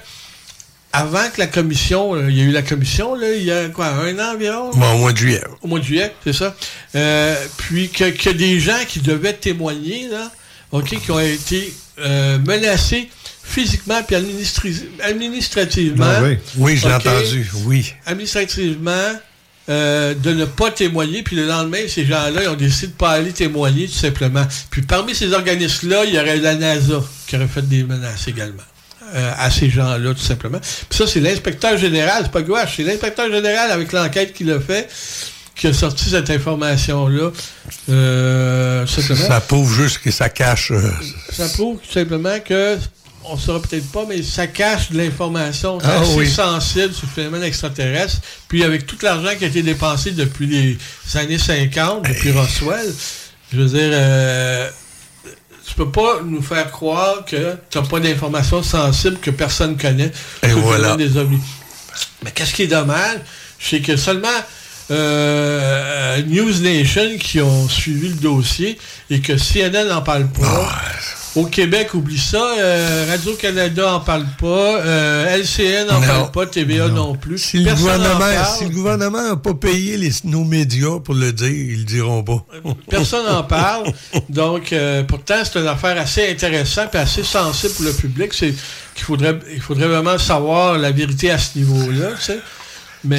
[0.94, 3.70] avant que la commission, euh, il y a eu la commission, là, il y a
[3.70, 4.72] quoi, un an environ?
[4.72, 5.42] Bon, au mois de juillet.
[5.62, 6.56] Au mois de juillet, c'est ça.
[6.96, 10.32] Euh, puis que, que des gens qui devaient témoigner, là,
[10.72, 13.10] OK, qui ont été euh, menacés
[13.44, 16.06] physiquement puis administri- administrativement.
[16.08, 16.38] Ah oui.
[16.58, 17.94] Oui, je l'ai entendu, oui.
[18.06, 18.92] Administrativement,
[19.70, 22.98] euh, de ne pas témoigner, puis le lendemain, ces gens-là, ils ont décidé de ne
[22.98, 24.46] pas aller témoigner, tout simplement.
[24.70, 28.64] Puis parmi ces organismes-là, il y aurait la NASA qui aurait fait des menaces également.
[29.14, 30.60] Euh, à ces gens-là, tout simplement.
[30.60, 34.60] Puis ça, c'est l'inspecteur général, c'est pas gouache, c'est l'inspecteur général avec l'enquête qu'il a
[34.60, 34.90] fait
[35.56, 37.30] qui a sorti cette information-là.
[37.90, 38.86] Euh.
[38.88, 40.72] Ça prouve juste que ça cache.
[40.72, 40.90] euh,
[41.32, 42.78] Ça prouve tout simplement que
[43.26, 46.28] on ne saura peut-être pas, mais ça cache de l'information Ah assez oui.
[46.30, 48.18] sensible sur le phénomène extraterrestre.
[48.48, 50.78] Puis avec tout l'argent qui a été dépensé depuis les
[51.20, 52.92] années 50, depuis Roswell,
[53.54, 54.70] je veux dire, euh,
[55.66, 60.12] tu peux pas nous faire croire que tu n'as pas d'informations sensibles que personne connaît
[60.44, 60.96] Et voilà.
[60.96, 61.10] des.
[62.24, 63.20] Mais qu'est-ce qui est dommage,
[63.60, 64.28] c'est que seulement
[64.90, 68.78] euh, News Nation qui ont suivi le dossier
[69.10, 70.70] et que CNN n'en parle pas.
[70.70, 70.82] Ah,
[71.34, 72.44] Au Québec, oublie ça.
[72.60, 74.82] euh, Radio-Canada n'en parle pas.
[74.82, 76.06] euh, LCN n'en Non.
[76.08, 76.46] parle pas.
[76.46, 77.38] TVA non, plus.
[77.38, 78.58] Si le, gouvernement, parle.
[78.58, 82.22] si le gouvernement n'a pas payé les- nos médias pour le dire, ils le diront
[82.22, 82.46] pas.
[82.90, 83.94] Personne n'en parle.
[84.28, 88.34] Donc, euh, pourtant, c'est une affaire assez intéressante et assez sensible pour le public.
[88.34, 88.54] C'est
[88.94, 92.40] qu'il faudrait, il faudrait vraiment savoir la vérité à ce niveau-là, tu sais.
[93.06, 93.18] Mais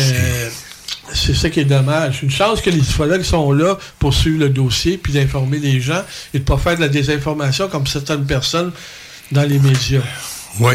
[1.14, 2.22] c'est ça qui est dommage.
[2.22, 6.02] Une chance que les ufologues sont là pour suivre le dossier puis d'informer les gens
[6.32, 8.72] et de ne pas faire de la désinformation comme certaines personnes
[9.30, 10.02] dans les médias.
[10.60, 10.74] Oui.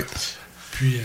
[0.72, 1.03] Puis, euh,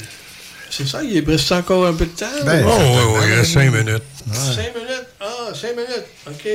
[0.70, 2.26] c'est ça, il reste encore un peu de temps.
[2.44, 4.02] Ben, oh, oui, oui, il reste cinq minutes.
[4.32, 5.06] Cinq minutes?
[5.20, 6.06] Ah, cinq minutes.
[6.28, 6.48] OK.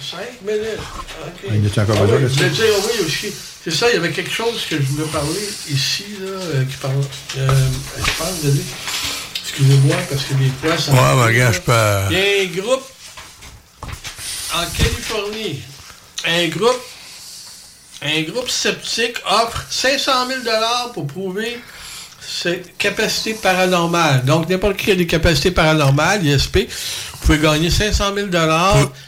[0.00, 0.78] Cinq minutes.
[1.26, 1.50] OK.
[1.52, 3.32] Il était encore Ah besoin oui, je dire, oui, aussi.
[3.64, 6.76] C'est ça, il y avait quelque chose que je voulais parler ici, là, euh, qui
[6.76, 6.94] parle.
[7.38, 7.48] euh,
[7.98, 8.62] je parle de lui.
[9.58, 10.92] Excusez-moi, parce que des fois, ça.
[10.92, 11.72] Ouais, mais regarde, je peux-
[12.10, 12.82] Il y a un groupe
[14.54, 15.60] en Californie.
[16.26, 16.80] Un groupe.
[18.02, 20.40] Un groupe sceptique offre 500 000
[20.92, 21.58] pour prouver
[22.20, 24.24] ses capacités paranormales.
[24.24, 28.28] Donc, n'importe qui a des capacités paranormales, ISP, vous pouvez gagner 500 000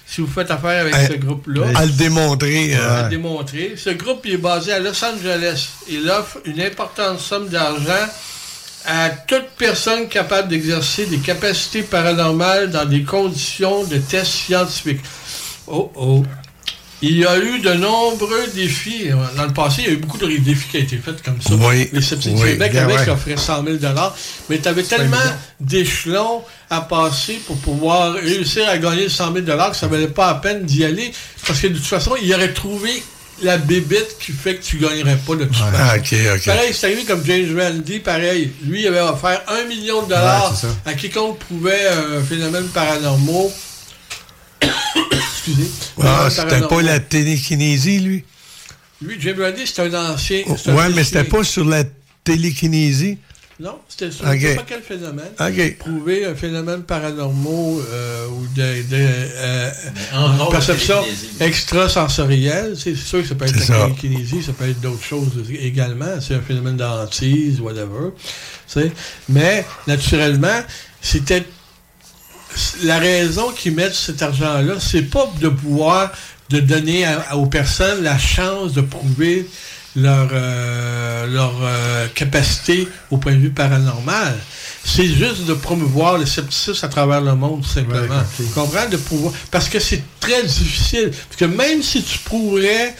[0.06, 1.66] si vous faites affaire avec À- ce groupe-là.
[1.74, 3.74] à le démontrer, euh, À le démontrer.
[3.76, 5.68] Ce groupe il est basé à Los Angeles.
[5.88, 8.08] Il offre une importante somme d'argent
[8.88, 15.02] à toute personne capable d'exercer des capacités paranormales dans des conditions de tests scientifiques.
[15.66, 16.24] Oh oh.
[17.02, 19.10] Il y a eu de nombreux défis.
[19.36, 21.40] Dans le passé, il y a eu beaucoup de défis qui ont été faits comme
[21.40, 21.54] ça.
[21.54, 21.88] Oui.
[21.92, 23.08] Les sceptiques du Oui, Québec avaient ouais.
[23.10, 23.76] offraient 100 000
[24.48, 25.16] Mais tu avais tellement
[25.60, 30.34] d'échelons à passer pour pouvoir réussir à gagner 100 000 que ça valait pas la
[30.36, 31.12] peine d'y aller.
[31.46, 33.02] Parce que de toute façon, il aurait trouvé
[33.42, 35.64] la bébête qui fait que tu gagnerais pas de façon.
[35.74, 36.44] Ah, ok, ok.
[36.44, 38.52] Pareil, c'est arrivé comme James Randi, pareil.
[38.62, 43.50] Lui, il avait offert un million de dollars Ouais, à quiconque prouvait un phénomène paranormal.
[44.62, 45.70] Excusez.
[46.02, 48.24] Ah, c'était pas la télékinésie, lui?
[49.00, 50.42] Lui, James Randi, c'est un ancien.
[50.66, 51.84] un Ouais, mais c'était pas sur la
[52.24, 53.18] télékinésie.
[53.60, 54.38] Non, c'était sur Ok.
[54.38, 55.30] je sais pas quel phénomène.
[55.78, 59.70] Prouver un phénomène paranormal euh, ou de, de euh,
[60.14, 61.02] en perception
[61.40, 62.74] extrasensorielle.
[62.78, 63.82] C'est sûr que ça peut être la ça.
[63.86, 66.20] télékinésie, ça peut être d'autres choses également.
[66.20, 68.10] C'est un phénomène d'hantise, whatever.
[69.28, 70.62] Mais, naturellement,
[71.00, 71.44] c'était
[72.84, 76.12] la raison qu'ils mettent cet argent-là, c'est pas de pouvoir
[76.50, 79.46] de donner à- à- aux personnes la chance de prouver
[79.96, 84.36] leur, euh, leur euh, capacité au point de vue paranormal.
[84.84, 88.22] C'est juste de promouvoir le scepticisme à travers le monde, tout simplement.
[88.36, 88.88] Tu comprends?
[88.88, 89.32] De pouvoir.
[89.50, 91.10] Parce que c'est très difficile.
[91.10, 92.94] Parce que même si tu prouverais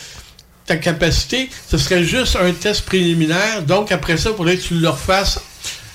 [0.67, 3.63] ta capacité, ce serait juste un test préliminaire.
[3.63, 5.41] Donc, après ça, il faudrait que tu le refasses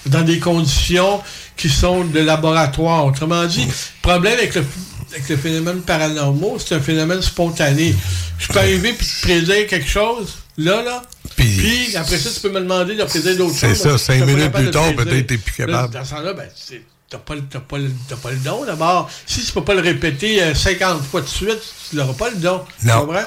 [0.08, 1.22] dans des conditions
[1.56, 3.06] qui sont de laboratoire.
[3.06, 4.66] Autrement dit, le problème avec le,
[5.14, 7.96] avec le phénomène paranormal, c'est un phénomène spontané.
[8.40, 11.04] Je peux arriver et te prédire quelque chose, là, là,
[11.36, 13.78] puis, après ça, tu peux me demander de prédire d'autres C'est choses.
[13.82, 15.94] ça, Moi, cinq minutes plus tard, peut-être t'es plus Là, capable.
[15.94, 17.36] Dans ce temps-là, ben, c'est- t'as pas,
[17.68, 17.90] pas, le-
[18.22, 19.10] pas le don d'abord.
[19.26, 21.60] Si tu peux pas le répéter euh, 50 fois de suite,
[21.90, 22.62] tu n'auras pas le don.
[22.80, 23.02] Tu Non.
[23.06, 23.24] comprends?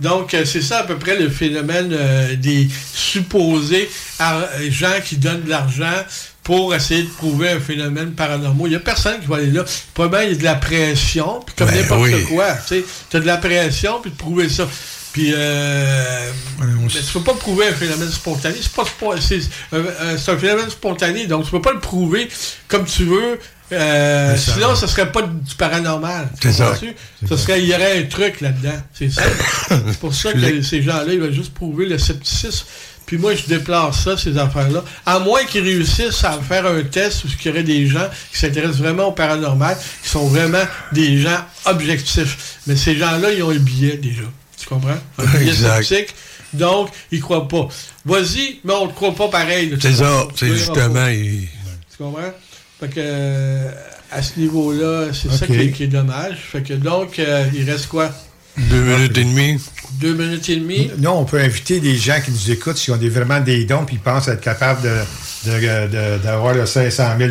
[0.00, 3.88] Donc, euh, c'est ça à peu près le phénomène euh, des supposés
[4.20, 6.04] euh, gens qui donnent de l'argent
[6.46, 8.68] pour essayer de prouver un phénomène paranormal.
[8.68, 9.64] Il n'y a personne qui va aller là.
[9.94, 12.22] Probablement, il y a de la pression, puis comme Ben n'importe oui.
[12.22, 12.46] quoi.
[12.68, 12.84] Tu
[13.16, 14.68] as de la pression, puis de prouver ça.
[15.12, 18.54] Puis, euh, mais tu peux pas prouver un phénomène spontané.
[18.62, 18.84] C'est pas
[19.20, 19.40] c'est
[19.72, 22.28] euh, euh, c'est un phénomène spontané, donc tu peux pas le prouver
[22.68, 23.40] comme tu veux.
[23.72, 26.28] Euh, ça- sinon, ce serait pas du paranormal.
[26.40, 26.76] C'est ça.
[26.76, 28.80] serait, il y aurait un truc là-dedans.
[28.94, 29.22] C'est ça.
[29.68, 32.66] C'est pour ça que ces gens-là, ils veulent juste prouver le scepticisme.
[33.06, 34.82] Puis moi, je déplace ça, ces affaires-là.
[35.06, 38.38] À moins qu'ils réussissent à faire un test où il y aurait des gens qui
[38.40, 42.58] s'intéressent vraiment au paranormal, qui sont vraiment des gens objectifs.
[42.66, 44.22] Mais ces gens-là, ils ont un billet déjà.
[44.58, 44.98] Tu comprends?
[45.18, 46.14] Un billet sceptique.
[46.52, 47.68] Donc, ils croient pas.
[48.04, 49.76] Vas-y, mais on ne croit pas pareil.
[49.80, 51.06] C'est ça, c'est justement.
[51.08, 51.48] il-
[51.90, 52.32] Tu comprends?
[52.80, 53.70] Fait que, euh,
[54.10, 55.52] à ce niveau-là, c'est ça Ok.
[55.52, 56.38] qui est, qui est dommage.
[56.50, 58.10] Fait que donc, euh, il reste quoi?
[58.58, 59.60] Deux minutes et demie.
[60.00, 60.90] Deux minutes et demie?
[60.98, 63.84] Nous, on peut inviter des gens qui nous écoutent s'ils ont des, vraiment des dons
[63.84, 67.30] puis ils pensent être capables de, de- de- d'avoir le 500 000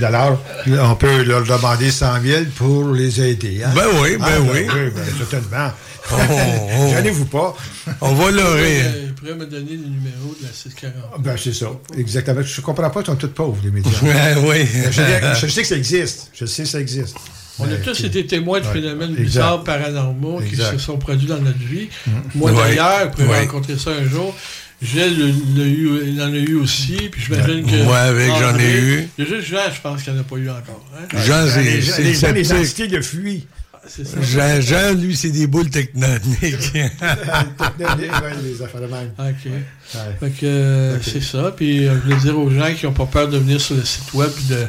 [0.81, 3.63] On peut leur demander 100 000 pour les aider.
[3.63, 3.71] hein?
[3.75, 4.67] Ben oui, ben Ah, oui.
[4.73, 5.71] oui, ben, certainement.
[6.11, 6.15] Oh,
[6.79, 6.89] oh.
[6.95, 7.55] Gênez-vous pas.
[8.01, 11.21] On va pourrait- il pourrait me donner le numéro de la 640.
[11.21, 11.67] Ben, c'est ça.
[11.97, 12.41] Exactement.
[12.43, 13.91] Je comprends pas, ils sont tous pauvres, les médias.
[14.03, 14.67] Ouais, oui.
[14.91, 15.01] Je,
[15.41, 16.29] je sais que ça existe.
[16.33, 17.15] Je sais que ça existe.
[17.59, 20.73] On a Mais, tous été témoins de phénomènes bizarres, paranormaux, Exact.
[20.73, 21.87] qui se sont produits dans notre vie.
[22.07, 22.13] Mhm.
[22.35, 22.57] Moi, Ouais.
[22.57, 23.39] d'ailleurs, pouvez Ouais.
[23.41, 24.35] rencontrer ça un jour.
[24.81, 27.81] Gilles le- eu- il en a eu aussi, puis j'imagine que...
[27.83, 29.07] Moi, avec, j'en ai eu.
[29.17, 30.85] Il y a juste Jean, je pense qu'il n'y en a pas eu encore.
[30.97, 31.05] hein?
[31.25, 33.47] Jean, c'est les, c'est les, gens, les entités de fuient.
[33.87, 34.17] C'est ça.
[34.21, 36.73] Jean, Jean, lui, c'est des boules technoniques.
[38.43, 39.11] Les affaires de même.
[39.17, 39.45] OK.
[39.45, 39.99] Ouais.
[40.19, 41.53] Fait que euh, c'est ça.
[41.55, 43.85] Puis euh, je voulais dire aux gens qui n'ont pas peur de venir sur le
[43.85, 44.65] site web et de,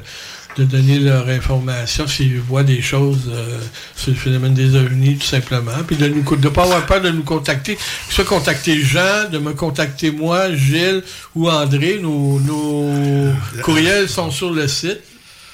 [0.56, 3.58] de donner leur information s'ils voient des choses euh,
[3.94, 5.72] sur le phénomène des ovnis, tout simplement.
[5.86, 7.76] Puis de ne de pas avoir peur de nous contacter.
[8.08, 11.02] Soit contacter Jean, de me contacter moi, Gilles
[11.34, 11.98] ou André.
[12.00, 15.00] Nos, nos courriels sont sur le site.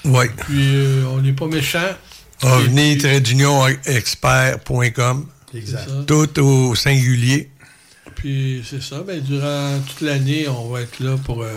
[0.04, 0.26] oui.
[0.46, 1.80] Puis euh, on n'est pas méchants.
[2.42, 5.26] ovni-expert.com.
[5.54, 5.88] Exact.
[6.06, 7.50] Tout au singulier.
[8.14, 9.02] Puis c'est ça.
[9.06, 11.50] Ben, durant toute l'année, on va être là pour euh,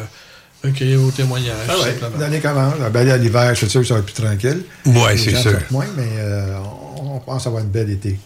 [0.65, 1.55] recueillir vos témoignages.
[1.69, 2.73] Ah ouais, commandes.
[2.91, 4.63] Ben, là, l'hiver, je suis sûr que ça va être plus tranquille.
[4.85, 5.59] Les c'est gens sûr.
[5.71, 6.57] moins, mais euh,
[6.97, 8.19] on, pense avoir une belle été.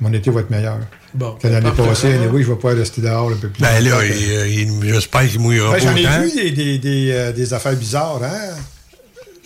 [0.00, 0.78] Mon été va être meilleur.
[1.12, 2.14] Bon, que l'année passée.
[2.30, 3.60] oui, je vais pas rester dehors un peu plus.
[3.60, 4.02] Ben là, longtemps.
[4.04, 7.52] il- il- j'espère qu'il mouillera Ben, pas J'en ai vu des, des, des, euh, des
[7.52, 8.54] affaires bizarres, hein?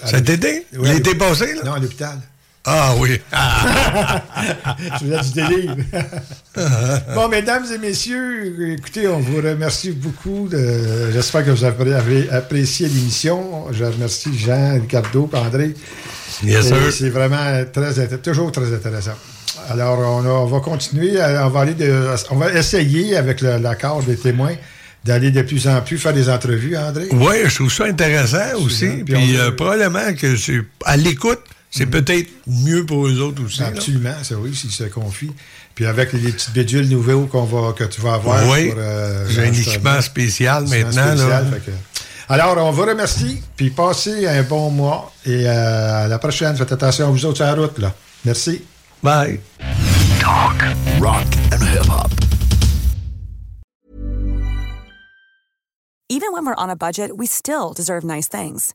[0.05, 0.67] Cet été?
[0.77, 1.63] Oui, à L'été passé, là?
[1.65, 2.19] Non, à l'hôpital.
[2.65, 3.21] Ah oui.
[5.01, 5.77] Je vous ai du délire.
[7.15, 10.49] bon, mesdames et messieurs, écoutez, on vous remercie beaucoup.
[10.49, 13.67] de- J'espère que vous avez apprécié l'émission.
[13.73, 15.75] Je remercie Jean, Ricardo, André.
[16.45, 16.73] Yes.
[16.93, 19.15] C'est vraiment très, toujours très intéressant.
[19.69, 21.21] Alors, on, a- on va continuer.
[21.21, 24.55] à- On va, aller de- on va essayer, avec l'accord des témoins,
[25.05, 27.09] d'aller de plus en plus faire des entrevues, André.
[27.11, 28.87] Oui, je trouve ça intéressant aussi.
[29.05, 30.37] Puis euh, probablement que
[30.85, 31.41] à l'écoute,
[31.73, 33.63] c'est peut-être mieux pour eux autres aussi.
[33.63, 35.33] Absolument, ça oui, s'ils se confient.
[35.75, 38.47] Puis avec les, petites bédules nouveaux qu'on va, que tu vas avoir.
[38.51, 40.91] Oui, pour, euh, j'ai un équipement spécial maintenant.
[40.91, 41.45] spécial, là.
[41.51, 41.77] fait que-
[42.29, 45.13] Alors, on vous remercie, puis passez un bon mois.
[45.25, 47.79] Et euh, à la prochaine, faites attention à vous autres sur la route.
[47.79, 47.95] Là.
[48.27, 48.63] Merci.
[49.03, 49.41] Bye.
[50.21, 50.63] Talk,
[51.01, 52.11] rock and hip hop.
[56.11, 58.75] Even when we're on a budget, we still deserve nice things.